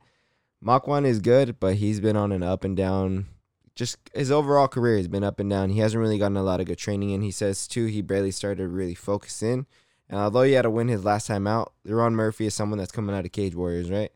Makwan 0.63 1.05
is 1.05 1.19
good, 1.19 1.59
but 1.59 1.75
he's 1.75 1.99
been 1.99 2.17
on 2.17 2.31
an 2.31 2.43
up 2.43 2.63
and 2.63 2.75
down. 2.75 3.27
Just 3.75 3.97
his 4.13 4.31
overall 4.31 4.67
career 4.67 4.97
has 4.97 5.07
been 5.07 5.23
up 5.23 5.39
and 5.39 5.49
down. 5.49 5.69
He 5.69 5.79
hasn't 5.79 6.01
really 6.01 6.17
gotten 6.17 6.37
a 6.37 6.43
lot 6.43 6.59
of 6.59 6.65
good 6.65 6.77
training 6.77 7.13
and 7.13 7.23
He 7.23 7.31
says 7.31 7.67
too 7.67 7.85
he 7.85 8.01
barely 8.01 8.31
started 8.31 8.67
really 8.67 8.95
focus 8.95 9.41
in. 9.41 9.67
And 10.09 10.19
although 10.19 10.41
he 10.41 10.53
had 10.53 10.63
to 10.63 10.69
win 10.69 10.89
his 10.89 11.05
last 11.05 11.27
time 11.27 11.47
out, 11.47 11.73
Ron 11.85 12.13
Murphy 12.13 12.45
is 12.45 12.53
someone 12.53 12.77
that's 12.77 12.91
coming 12.91 13.15
out 13.15 13.25
of 13.25 13.31
Cage 13.31 13.55
Warriors, 13.55 13.89
right? 13.89 14.11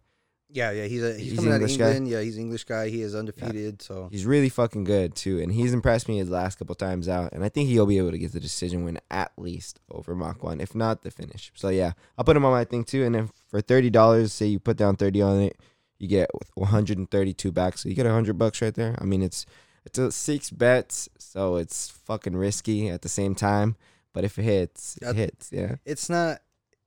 Yeah, 0.50 0.72
yeah, 0.72 0.86
he's 0.86 1.04
a 1.04 1.14
he's, 1.14 1.32
He's 1.32 1.36
coming 1.36 1.52
out 1.52 1.58
of 1.58 1.62
English 1.64 1.78
guy? 1.78 1.88
England. 1.88 2.08
Yeah, 2.08 2.22
he's 2.22 2.38
English 2.38 2.64
guy. 2.64 2.88
He 2.90 3.02
is 3.02 3.14
undefeated. 3.14 3.82
So 3.82 4.08
He's 4.12 4.26
really 4.26 4.48
fucking 4.50 4.86
good 4.86 5.14
too, 5.14 5.40
and 5.40 5.52
he's 5.52 5.74
impressed 5.74 6.08
me 6.08 6.18
his 6.20 6.30
last 6.30 6.58
couple 6.58 6.74
times 6.76 7.10
out. 7.10 7.34
And 7.34 7.44
I 7.44 7.50
think 7.50 7.68
he'll 7.68 7.86
be 7.86 7.98
able 7.98 8.12
to 8.12 8.18
get 8.18 8.32
the 8.32 8.40
decision 8.40 8.86
win 8.86 9.00
at 9.12 9.32
least 9.38 9.80
over 9.92 10.16
Makwan, 10.16 10.62
if 10.62 10.74
not 10.74 11.04
the 11.04 11.12
finish. 11.12 11.52
So 11.56 11.68
yeah, 11.70 11.94
I'll 12.18 12.24
put 12.24 12.38
him 12.38 12.46
on 12.46 12.52
my 12.54 12.64
thing 12.64 12.86
too. 12.86 13.04
And 13.04 13.14
then 13.14 13.30
for 13.50 13.60
thirty 13.60 13.90
dollars, 13.90 14.32
say 14.32 14.46
you 14.46 14.60
put 14.60 14.78
down 14.78 14.96
thirty 14.96 15.22
on 15.22 15.42
it, 15.42 15.58
you 16.00 16.08
get 16.08 16.30
132 16.56 17.52
back. 17.52 17.78
So 17.78 17.90
you 17.90 17.96
get 17.96 18.06
100 18.06 18.38
bucks 18.38 18.62
right 18.62 18.74
there. 18.74 18.96
I 19.00 19.04
mean, 19.04 19.22
it's 19.22 19.46
it's 19.86 19.98
a 20.00 20.12
six 20.12 20.50
bets, 20.50 21.10
so 21.18 21.56
it's 21.58 21.90
fucking 21.90 22.36
risky 22.36 22.90
at 22.90 23.02
the 23.02 23.10
same 23.10 23.36
time. 23.36 23.76
But 24.14 24.24
if 24.24 24.40
it 24.40 24.44
hits, 24.44 24.98
it 25.02 25.16
hits. 25.16 25.50
Yeah, 25.52 25.76
It's 25.86 26.10
not 26.10 26.40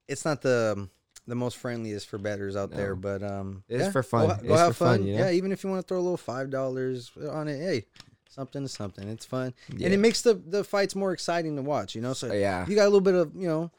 it's 0.08 0.24
not 0.24 0.42
the 0.42 0.74
um, 0.76 0.90
the 1.26 1.34
most 1.34 1.56
friendliest 1.58 2.08
for 2.08 2.18
betters 2.18 2.56
out 2.56 2.70
there, 2.70 2.94
but 2.96 3.22
um, 3.22 3.62
It's 3.68 3.84
yeah, 3.84 3.90
for 3.90 4.02
fun. 4.02 4.28
go 4.28 4.34
It's 4.42 4.48
have 4.60 4.76
for 4.76 4.84
fun, 4.84 4.98
fun. 4.98 5.06
you 5.06 5.16
know? 5.16 5.24
Yeah, 5.26 5.30
even 5.32 5.52
if 5.52 5.62
you 5.62 5.70
want 5.70 5.82
to 5.82 5.86
throw 5.86 5.98
a 5.98 6.02
little 6.02 6.16
five 6.16 6.50
dollars 6.50 7.10
on 7.30 7.46
it, 7.48 7.58
hey, 7.60 7.84
something 8.28 8.62
to 8.62 8.68
something. 8.68 9.08
It's 9.08 9.24
fun, 9.26 9.54
Yeah. 9.76 9.86
and 9.86 9.94
it 9.94 9.98
makes 9.98 10.22
the 10.22 10.34
the 10.34 10.64
fights 10.64 10.94
more 10.96 11.12
exciting 11.12 11.56
to 11.56 11.62
watch. 11.62 11.94
You 11.94 12.00
know, 12.00 12.12
so 12.14 12.32
yeah. 12.32 12.66
you 12.68 12.74
got 12.74 12.84
a 12.84 12.90
little 12.92 13.00
bit 13.00 13.14
of 13.14 13.32
you 13.36 13.46
know, 13.46 13.70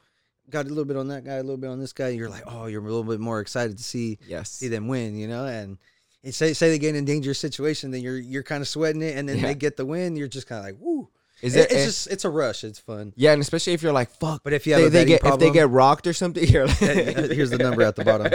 got 0.50 0.66
a 0.66 0.68
little 0.68 0.84
bit 0.84 0.96
on 0.96 1.08
that 1.08 1.24
guy, 1.24 1.34
a 1.34 1.42
little 1.42 1.56
bit 1.56 1.68
on 1.70 1.78
this 1.80 1.92
guy. 1.92 2.08
You're 2.08 2.30
like, 2.30 2.44
oh, 2.46 2.66
you're 2.66 2.80
a 2.80 2.84
little 2.84 3.02
bit 3.04 3.20
more 3.20 3.40
excited 3.40 3.76
to 3.78 3.84
see 3.84 4.18
Yes. 4.26 4.50
see 4.50 4.68
them 4.68 4.88
win. 4.88 5.16
You 5.16 5.28
know, 5.28 5.44
and. 5.46 5.78
and 6.24 6.32
say 6.34 6.52
say 6.52 6.68
they 6.70 6.78
get 6.78 6.94
in 6.94 7.02
a 7.02 7.06
dangerous 7.06 7.38
situation, 7.40 7.90
then 7.90 8.00
you're 8.00 8.16
you're 8.18 8.44
kind 8.44 8.62
of 8.62 8.68
sweating 8.68 9.02
it, 9.02 9.16
and 9.16 9.28
then 9.28 9.38
Yeah. 9.38 9.48
they 9.48 9.54
get 9.56 9.76
the 9.76 9.84
win. 9.84 10.14
You're 10.16 10.28
just 10.28 10.46
kind 10.46 10.60
of 10.60 10.64
like, 10.66 10.76
woo! 10.80 11.08
Is 11.42 11.56
It- 11.56 11.60
it? 11.60 11.72
it's 11.72 11.72
eh, 11.74 11.84
just 11.86 12.06
it's 12.08 12.24
a 12.24 12.30
rush. 12.30 12.62
It's 12.64 12.78
fun. 12.78 13.12
yeah, 13.16 13.32
and 13.32 13.42
especially 13.42 13.72
if 13.72 13.82
you're 13.82 13.92
like, 13.92 14.10
fuck. 14.10 14.42
But 14.44 14.52
if 14.52 14.66
you 14.66 14.74
have 14.74 14.82
they, 14.82 14.86
a 14.86 14.90
they 14.90 15.04
get 15.04 15.24
if 15.24 15.38
they 15.38 15.50
get 15.50 15.68
rocked 15.68 16.06
or 16.06 16.12
something, 16.12 16.42
you're 16.48 16.66
like, 16.66 16.78
Here's 16.78 17.50
the 17.50 17.58
number 17.58 17.82
at 17.82 17.96
the 17.96 18.04
bottom. 18.04 18.32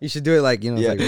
You 0.00 0.08
should 0.08 0.24
do 0.24 0.36
it 0.36 0.42
like 0.42 0.64
you 0.64 0.72
know, 0.74 0.80
Yeah. 0.80 0.88
like 0.90 0.98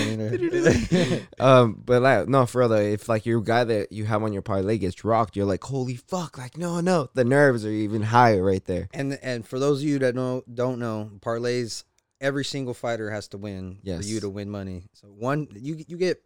there. 0.90 1.20
um, 1.40 1.82
but 1.84 2.00
like, 2.02 2.28
no, 2.28 2.46
for 2.46 2.60
real 2.60 2.68
though, 2.68 2.76
if 2.76 3.08
like 3.08 3.26
your 3.26 3.40
guy 3.40 3.64
that 3.64 3.90
you 3.92 4.04
have 4.04 4.22
on 4.22 4.32
your 4.32 4.42
parlay 4.42 4.78
gets 4.78 5.04
rocked, 5.04 5.34
you're 5.36 5.46
like, 5.46 5.64
holy 5.64 5.96
fuck, 5.96 6.38
like 6.38 6.56
no, 6.56 6.80
no, 6.80 7.08
the 7.14 7.24
nerves 7.24 7.64
are 7.66 7.70
even 7.70 8.02
higher 8.02 8.42
right 8.42 8.64
there. 8.66 8.88
and 8.94 9.18
and 9.22 9.46
for 9.46 9.58
those 9.58 9.80
of 9.82 9.88
you 9.88 9.98
that 9.98 10.14
know 10.14 10.42
don't 10.52 10.78
know 10.78 11.10
parlays, 11.20 11.84
every 12.20 12.44
single 12.44 12.74
fighter 12.74 13.10
has 13.10 13.26
to 13.28 13.38
win 13.38 13.78
for 13.84 14.02
you 14.02 14.20
to 14.20 14.28
win 14.28 14.48
money. 14.48 14.84
So 14.92 15.08
one 15.08 15.48
you 15.54 15.82
you 15.88 15.96
get 15.96 16.22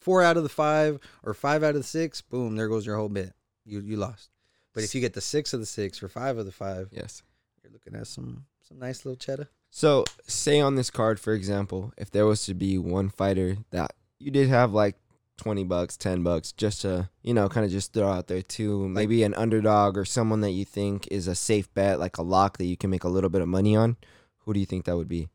four 0.00 0.22
out 0.22 0.36
of 0.36 0.42
the 0.42 0.48
five 0.48 0.98
or 1.22 1.34
five 1.34 1.62
out 1.62 1.70
of 1.76 1.82
the 1.82 1.82
six, 1.82 2.20
boom, 2.20 2.56
there 2.56 2.68
goes 2.68 2.84
your 2.86 2.96
whole 2.96 3.08
bit. 3.08 3.32
You 3.64 3.80
you 3.80 3.96
lost. 3.96 4.30
But 4.76 4.84
if 4.84 4.94
you 4.94 5.00
get 5.00 5.14
the 5.14 5.20
six 5.20 5.52
of 5.52 5.58
the 5.60 5.66
six 5.66 6.02
or 6.02 6.08
five 6.08 6.38
of 6.38 6.46
the 6.46 6.52
five, 6.52 6.88
Yes. 6.92 7.22
you're 7.64 7.72
looking 7.72 7.96
at 7.96 8.06
some 8.06 8.44
some 8.62 8.78
nice 8.78 9.04
little 9.04 9.16
cheddar. 9.16 9.48
So, 9.70 10.04
say 10.26 10.60
on 10.60 10.74
this 10.76 10.90
card, 10.90 11.18
for 11.18 11.32
example, 11.32 11.92
if 11.96 12.10
there 12.10 12.26
was 12.26 12.44
to 12.46 12.54
be 12.54 12.78
one 12.78 13.08
fighter 13.08 13.58
that 13.70 13.92
you 14.18 14.30
did 14.30 14.48
have 14.48 14.72
like 14.72 14.96
20 15.38 15.64
bucks, 15.64 15.96
10 15.96 16.22
bucks, 16.22 16.52
just 16.52 16.80
to, 16.82 17.08
you 17.22 17.32
know, 17.34 17.48
kind 17.48 17.64
of 17.66 17.70
just 17.72 17.92
throw 17.92 18.08
out 18.10 18.26
there 18.26 18.42
too, 18.42 18.88
maybe 18.88 19.22
an 19.22 19.34
underdog 19.34 19.96
or 19.98 20.04
someone 20.04 20.40
that 20.40 20.50
you 20.52 20.64
think 20.64 21.06
is 21.10 21.26
a 21.28 21.34
safe 21.34 21.72
bet, 21.74 21.98
like 22.00 22.16
a 22.18 22.22
lock 22.22 22.58
that 22.58 22.64
you 22.64 22.76
can 22.76 22.90
make 22.90 23.04
a 23.04 23.08
little 23.08 23.30
bit 23.30 23.40
of 23.42 23.48
money 23.48 23.76
on, 23.76 23.96
who 24.40 24.52
do 24.54 24.60
you 24.60 24.66
think 24.66 24.84
that 24.86 24.96
would 24.96 25.08
be? 25.08 25.28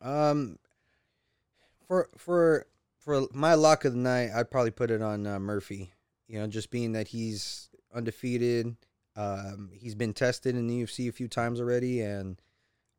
Um, 0.00 0.58
for 1.86 2.08
for 2.16 2.66
for 2.98 3.26
my 3.32 3.54
lock 3.54 3.84
of 3.84 3.92
the 3.92 3.98
night, 3.98 4.30
I'd 4.34 4.50
probably 4.50 4.70
put 4.70 4.90
it 4.90 5.02
on 5.02 5.26
uh, 5.26 5.38
Murphy. 5.38 5.92
You 6.28 6.38
know, 6.40 6.46
just 6.46 6.70
being 6.70 6.92
that 6.92 7.08
he's 7.08 7.68
undefeated. 7.94 8.76
Um, 9.16 9.70
he's 9.72 9.94
been 9.94 10.14
tested 10.14 10.56
in 10.56 10.66
the 10.66 10.82
UFC 10.82 11.08
a 11.08 11.12
few 11.12 11.28
times 11.28 11.60
already, 11.60 12.00
and 12.00 12.40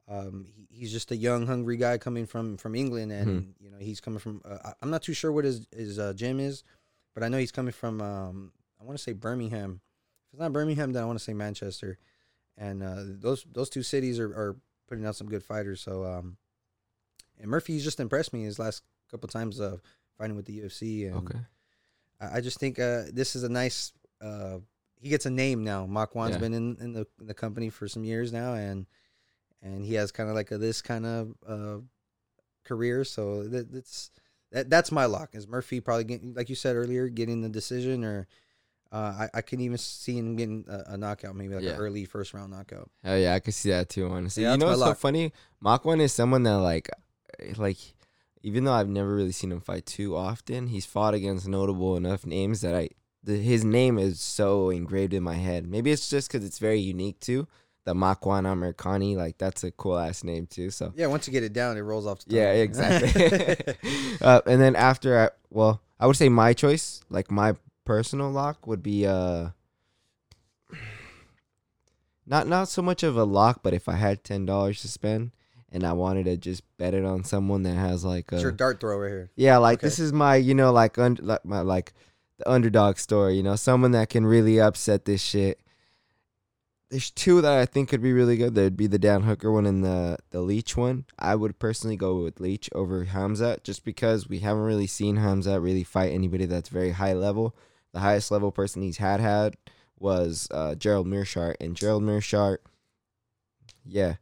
um, 0.07 0.45
he, 0.45 0.67
he's 0.69 0.91
just 0.91 1.11
a 1.11 1.15
young, 1.15 1.47
hungry 1.47 1.77
guy 1.77 1.97
coming 1.97 2.25
from 2.25 2.57
from 2.57 2.75
England, 2.75 3.11
and 3.11 3.53
you 3.59 3.69
know 3.71 3.77
he's 3.79 4.01
coming 4.01 4.19
from. 4.19 4.41
Uh, 4.43 4.73
I'm 4.81 4.89
not 4.89 5.03
too 5.03 5.13
sure 5.13 5.31
what 5.31 5.45
his 5.45 5.67
his 5.75 5.99
uh, 5.99 6.13
gym 6.13 6.39
is, 6.39 6.63
but 7.13 7.23
I 7.23 7.29
know 7.29 7.37
he's 7.37 7.51
coming 7.51 7.71
from. 7.71 8.01
Um, 8.01 8.51
I 8.79 8.83
want 8.83 8.97
to 8.97 9.03
say 9.03 9.13
Birmingham. 9.13 9.81
If 10.27 10.33
it's 10.33 10.41
not 10.41 10.53
Birmingham, 10.53 10.93
then 10.93 11.03
I 11.03 11.05
want 11.05 11.19
to 11.19 11.23
say 11.23 11.33
Manchester, 11.33 11.97
and 12.57 12.83
uh, 12.83 13.03
those 13.05 13.45
those 13.51 13.69
two 13.69 13.83
cities 13.83 14.19
are, 14.19 14.29
are 14.29 14.55
putting 14.87 15.05
out 15.05 15.15
some 15.15 15.27
good 15.27 15.43
fighters. 15.43 15.81
So, 15.81 16.03
um, 16.03 16.37
and 17.39 17.49
Murphy's 17.49 17.83
just 17.83 17.99
impressed 17.99 18.33
me 18.33 18.43
his 18.43 18.59
last 18.59 18.83
couple 19.09 19.29
times 19.29 19.59
of 19.59 19.81
fighting 20.17 20.35
with 20.35 20.45
the 20.45 20.59
UFC, 20.59 21.07
and 21.07 21.15
I, 22.19 22.37
I 22.37 22.41
just 22.41 22.59
think 22.59 22.79
uh, 22.79 23.03
this 23.13 23.35
is 23.35 23.43
a 23.43 23.49
nice. 23.49 23.93
Uh, 24.21 24.59
he 25.01 25.09
gets 25.09 25.25
a 25.25 25.29
name 25.29 25.63
now. 25.63 25.85
Makwan's 25.85 26.31
Yeah. 26.31 26.37
been 26.37 26.53
in, 26.53 26.77
in 26.79 26.93
the 26.93 27.07
in 27.19 27.27
the 27.27 27.33
company 27.33 27.69
for 27.69 27.87
some 27.87 28.03
years 28.03 28.31
now, 28.31 28.53
and 28.53 28.85
and 29.61 29.83
he 29.85 29.95
has 29.95 30.11
kind 30.11 30.29
of 30.29 30.35
like 30.35 30.51
a 30.51 30.57
this 30.57 30.81
kind 30.81 31.05
of 31.05 31.35
uh, 31.47 31.77
career. 32.63 33.03
So 33.03 33.47
that, 33.47 33.71
that's 33.71 34.11
that 34.51 34.69
that's 34.69 34.91
my 34.91 35.05
lock. 35.05 35.35
Is 35.35 35.47
Murphy 35.47 35.79
probably 35.81 36.03
getting 36.05 36.33
like 36.33 36.49
you 36.49 36.55
said 36.55 36.75
earlier, 36.75 37.09
getting 37.09 37.41
the 37.41 37.49
decision, 37.49 38.03
or 38.03 38.27
uh, 38.91 39.27
I 39.33 39.39
I 39.39 39.41
can 39.41 39.59
even 39.61 39.77
see 39.77 40.17
him 40.17 40.35
getting 40.35 40.65
a, 40.67 40.93
a 40.93 40.97
knockout, 40.97 41.35
maybe 41.35 41.55
like 41.55 41.63
Yeah. 41.63 41.71
an 41.71 41.79
early 41.79 42.05
first 42.05 42.33
round 42.33 42.51
knockout. 42.51 42.89
Hell 43.03 43.17
yeah, 43.17 43.33
I 43.33 43.39
could 43.39 43.53
see 43.53 43.69
that 43.69 43.89
too. 43.89 44.07
Honestly, 44.07 44.43
Yeah, 44.43 44.51
you 44.53 44.57
know 44.57 44.67
what's 44.67 44.81
so 44.81 44.93
funny? 44.93 45.33
Makwan 45.63 45.99
is 46.01 46.13
someone 46.13 46.43
that 46.43 46.57
like, 46.57 46.89
like, 47.57 47.77
even 48.43 48.63
though 48.65 48.73
I've 48.73 48.89
never 48.89 49.13
really 49.15 49.31
seen 49.31 49.51
him 49.51 49.61
fight 49.61 49.85
too 49.85 50.15
often, 50.15 50.67
he's 50.67 50.85
fought 50.85 51.13
against 51.13 51.47
notable 51.47 51.95
enough 51.95 52.25
names 52.25 52.61
that 52.61 52.75
I, 52.75 52.89
the, 53.23 53.37
his 53.37 53.63
name 53.63 53.97
is 53.97 54.19
so 54.19 54.69
engraved 54.69 55.13
in 55.13 55.23
my 55.23 55.35
head. 55.35 55.67
Maybe 55.67 55.91
it's 55.91 56.09
just 56.09 56.31
because 56.31 56.45
it's 56.45 56.59
very 56.59 56.79
unique 56.79 57.19
too. 57.19 57.47
The 57.83 57.93
Makwan 57.93 58.43
Amirkhani, 58.45 59.15
like 59.15 59.37
that's 59.37 59.63
a 59.63 59.71
cool 59.71 59.97
ass 59.97 60.23
name 60.23 60.45
too. 60.47 60.69
So 60.69 60.93
Yeah, 60.95 61.07
once 61.07 61.27
you 61.27 61.33
get 61.33 61.43
it 61.43 61.53
down, 61.53 61.77
it 61.77 61.81
rolls 61.81 62.05
off 62.05 62.19
the 62.19 62.29
tongue. 62.29 62.37
yeah, 62.39 62.51
exactly. 62.53 63.75
uh, 64.21 64.41
and 64.45 64.61
then 64.61 64.75
after, 64.75 65.19
I, 65.19 65.29
well, 65.49 65.81
I 65.99 66.05
would 66.07 66.15
say 66.15 66.29
my 66.29 66.53
choice, 66.53 67.01
like 67.09 67.31
my 67.31 67.55
personal 67.85 68.29
lock, 68.31 68.67
would 68.67 68.83
be 68.83 69.05
uh, 69.07 69.49
not 72.25 72.47
not 72.47 72.67
so 72.67 72.81
much 72.81 73.03
of 73.03 73.17
a 73.17 73.23
lock, 73.23 73.61
but 73.63 73.73
if 73.73 73.89
I 73.89 73.95
had 73.95 74.23
ten 74.23 74.45
dollars 74.45 74.81
to 74.81 74.87
spend 74.87 75.31
and 75.71 75.83
I 75.83 75.93
wanted 75.93 76.25
to 76.25 76.37
just 76.37 76.63
bet 76.77 76.93
it 76.93 77.05
on 77.05 77.23
someone 77.23 77.63
that 77.63 77.75
has 77.75 78.03
like 78.03 78.31
it's 78.31 78.41
a 78.41 78.43
your 78.43 78.51
dart 78.51 78.79
throw 78.79 78.97
right 78.97 79.09
here. 79.09 79.31
yeah, 79.35 79.57
like 79.57 79.79
Okay. 79.79 79.87
this 79.87 79.99
is 79.99 80.13
my 80.13 80.35
you 80.35 80.53
know 80.53 80.71
like 80.71 80.97
un- 80.97 81.17
like 81.21 81.45
my 81.45 81.61
like 81.61 81.93
the 82.41 82.51
underdog 82.51 82.97
story, 82.97 83.35
you 83.35 83.43
know, 83.43 83.55
someone 83.55 83.91
that 83.91 84.09
can 84.09 84.25
really 84.25 84.59
upset 84.59 85.05
this 85.05 85.21
shit. 85.21 85.59
There's 86.89 87.11
two 87.11 87.39
that 87.41 87.57
I 87.57 87.65
think 87.65 87.89
could 87.89 88.01
be 88.01 88.11
really 88.11 88.35
good. 88.35 88.53
There'd 88.53 88.75
be 88.75 88.87
the 88.87 88.99
Dan 88.99 89.21
Hooker 89.21 89.51
one 89.51 89.65
and 89.65 89.83
the 89.83 90.17
the 90.31 90.41
Leech 90.41 90.75
one. 90.75 91.05
I 91.17 91.35
would 91.35 91.57
personally 91.57 91.95
go 91.95 92.23
with 92.23 92.41
leech 92.41 92.69
over 92.73 93.05
Hamza 93.05 93.59
just 93.63 93.85
because 93.85 94.27
we 94.27 94.39
haven't 94.39 94.63
really 94.63 94.87
seen 94.87 95.15
Hamza 95.15 95.59
really 95.61 95.85
fight 95.85 96.11
anybody 96.11 96.45
that's 96.45 96.67
very 96.67 96.91
high 96.91 97.13
level. 97.13 97.55
The 97.93 97.99
highest 97.99 98.31
level 98.31 98.51
person 98.51 98.81
he's 98.81 98.97
had 98.97 99.21
had 99.21 99.55
was 99.99 100.49
uh, 100.51 100.75
Gerald 100.75 101.07
Meerschaert, 101.07 101.55
and 101.61 101.75
Gerald 101.75 102.03
Meerschaert, 102.03 102.57
yeah, 103.85 104.15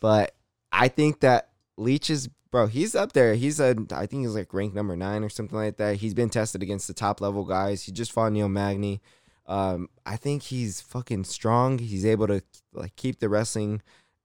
but 0.00 0.34
I 0.72 0.88
think 0.88 1.20
that 1.20 1.50
Leech 1.76 2.10
is 2.10 2.28
bro. 2.52 2.68
He's 2.68 2.94
up 2.94 3.12
there. 3.12 3.34
He's 3.34 3.58
a 3.58 3.74
I 3.90 4.06
think 4.06 4.22
he's 4.22 4.36
like 4.36 4.54
ranked 4.54 4.76
number 4.76 4.94
nine 4.94 5.24
or 5.24 5.28
something 5.28 5.58
like 5.58 5.78
that. 5.78 5.96
He's 5.96 6.14
been 6.14 6.30
tested 6.30 6.62
against 6.62 6.86
the 6.86 6.94
top 6.94 7.20
level 7.20 7.44
guys. 7.44 7.82
He 7.82 7.90
just 7.90 8.12
fought 8.12 8.30
Neil 8.30 8.48
Magny. 8.48 9.00
Um, 9.46 9.88
I 10.06 10.16
think 10.16 10.44
he's 10.44 10.80
fucking 10.80 11.24
strong. 11.24 11.78
He's 11.78 12.06
able 12.06 12.28
to 12.28 12.42
like 12.72 12.94
keep 12.94 13.18
the 13.18 13.28
wrestling 13.28 13.82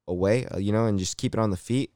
away, 0.07 0.45
uh, 0.45 0.59
you 0.59 0.71
know, 0.71 0.85
and 0.85 0.99
just 0.99 1.17
keep 1.17 1.33
it 1.33 1.39
on 1.39 1.49
the 1.49 1.57
feet. 1.57 1.91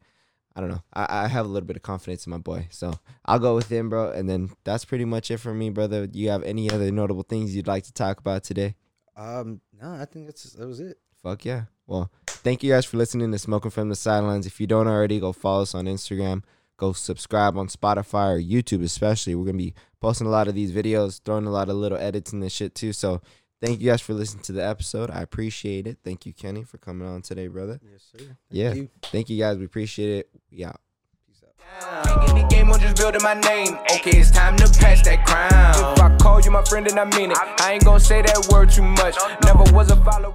I 0.56 0.60
don't 0.60 0.70
know. 0.70 0.84
I, 0.94 1.26
I 1.26 1.28
have 1.28 1.46
a 1.46 1.50
little 1.50 1.67
bit 1.67 1.78
of 1.78 1.84
confidence 1.84 2.26
in 2.26 2.32
my 2.32 2.38
boy, 2.38 2.67
so 2.72 2.94
I'll 3.26 3.39
go 3.39 3.56
with 3.56 3.72
him, 3.72 3.89
bro. 3.89 4.12
And 4.12 4.28
then 4.28 4.50
that's 4.63 4.84
pretty 4.84 5.06
much 5.06 5.32
it 5.32 5.38
for 5.38 5.54
me, 5.54 5.70
brother. 5.70 6.08
You 6.12 6.30
have 6.30 6.44
any 6.44 6.70
other 6.70 6.91
notable 6.91 7.24
things 7.24 7.56
you'd 7.56 7.67
like 7.67 7.84
to 7.84 7.94
talk 7.94 8.20
about 8.20 8.44
today? 8.44 8.76
Um, 9.15 9.62
no, 9.80 9.91
I 9.94 10.06
think 10.06 10.26
that's 10.26 10.44
that 10.54 10.67
was 10.67 10.80
it. 10.80 10.98
Fuck 11.24 11.46
yeah. 11.46 11.65
Well, 11.91 12.10
thank 12.25 12.63
you 12.63 12.71
guys 12.71 12.86
for 12.86 12.95
listening 12.95 13.34
to 13.34 13.38
Smoking 13.38 13.69
from 13.69 13.89
the 13.89 13.95
Sidelines. 13.97 14.45
If 14.47 14.62
you 14.62 14.65
don't 14.65 14.88
already, 14.88 15.19
go 15.19 15.34
follow 15.34 15.63
us 15.63 15.75
on 15.75 15.88
Instagram. 15.88 16.41
Go 16.77 16.93
subscribe 16.93 17.58
on 17.58 17.67
Spotify 17.67 18.34
or 18.38 18.41
YouTube, 18.41 18.82
especially. 18.82 19.36
We're 19.36 19.43
going 19.43 19.58
to 19.58 19.63
be 19.65 19.73
posting 19.99 20.25
a 20.25 20.30
lot 20.30 20.47
of 20.47 20.56
these 20.56 20.71
videos, 20.71 21.19
throwing 21.21 21.45
a 21.47 21.51
lot 21.51 21.67
of 21.67 21.75
little 21.75 21.97
edits 21.97 22.32
in 22.32 22.39
this 22.39 22.54
shit 22.54 22.75
too. 22.75 22.93
So 22.93 23.21
thank 23.62 23.82
you 23.82 23.89
guys 23.89 23.99
for 23.99 24.13
listening 24.13 24.41
to 24.43 24.54
the 24.54 24.65
episode. 24.65 25.12
I 25.12 25.21
appreciate 25.21 25.86
it. 25.86 25.97
Thank 26.01 26.25
you, 26.25 26.32
Kenny, 26.32 26.63
for 26.63 26.77
coming 26.77 27.06
on 27.06 27.23
today, 27.23 27.47
brother. 27.47 27.77
Yes, 27.84 28.04
sir. 28.10 28.19
Thank 28.19 28.38
Yeah. 28.51 28.73
you. 28.73 28.89
Thank 29.04 29.30
you 29.30 29.38
guys. 29.38 29.58
We 29.58 29.65
appreciate 29.65 30.19
it. 30.19 30.30
We 30.49 30.63
out. 30.63 30.80
Peace 31.27 31.41
out. 31.45 32.30
In 32.30 32.36
the 32.41 32.47
game, 32.47 32.71
I'm 32.71 32.80
just 32.80 32.95
building 32.95 33.21
my 33.21 33.34
name. 33.34 33.77
Okay, 33.95 34.17
it's 34.17 34.32
time 34.32 34.56
to 34.56 34.63
pass 34.80 35.04
that 35.04 35.25
crown. 35.25 35.93
If 35.97 36.01
I 36.01 36.15
call 36.15 36.39
you 36.39 36.51
my 36.51 36.63
friend, 36.63 36.86
then 36.88 36.97
I 36.97 37.04
mean 37.17 37.32
it. 37.32 37.38
I 37.38 37.73
ain't 37.73 37.84
gonna 37.84 37.99
say 37.99 38.21
that 38.21 38.47
word 38.49 38.71
too 38.71 38.82
much. 38.82 39.17
Never 39.43 39.65
was 39.75 39.91
a 39.91 39.97
follower. 39.97 40.32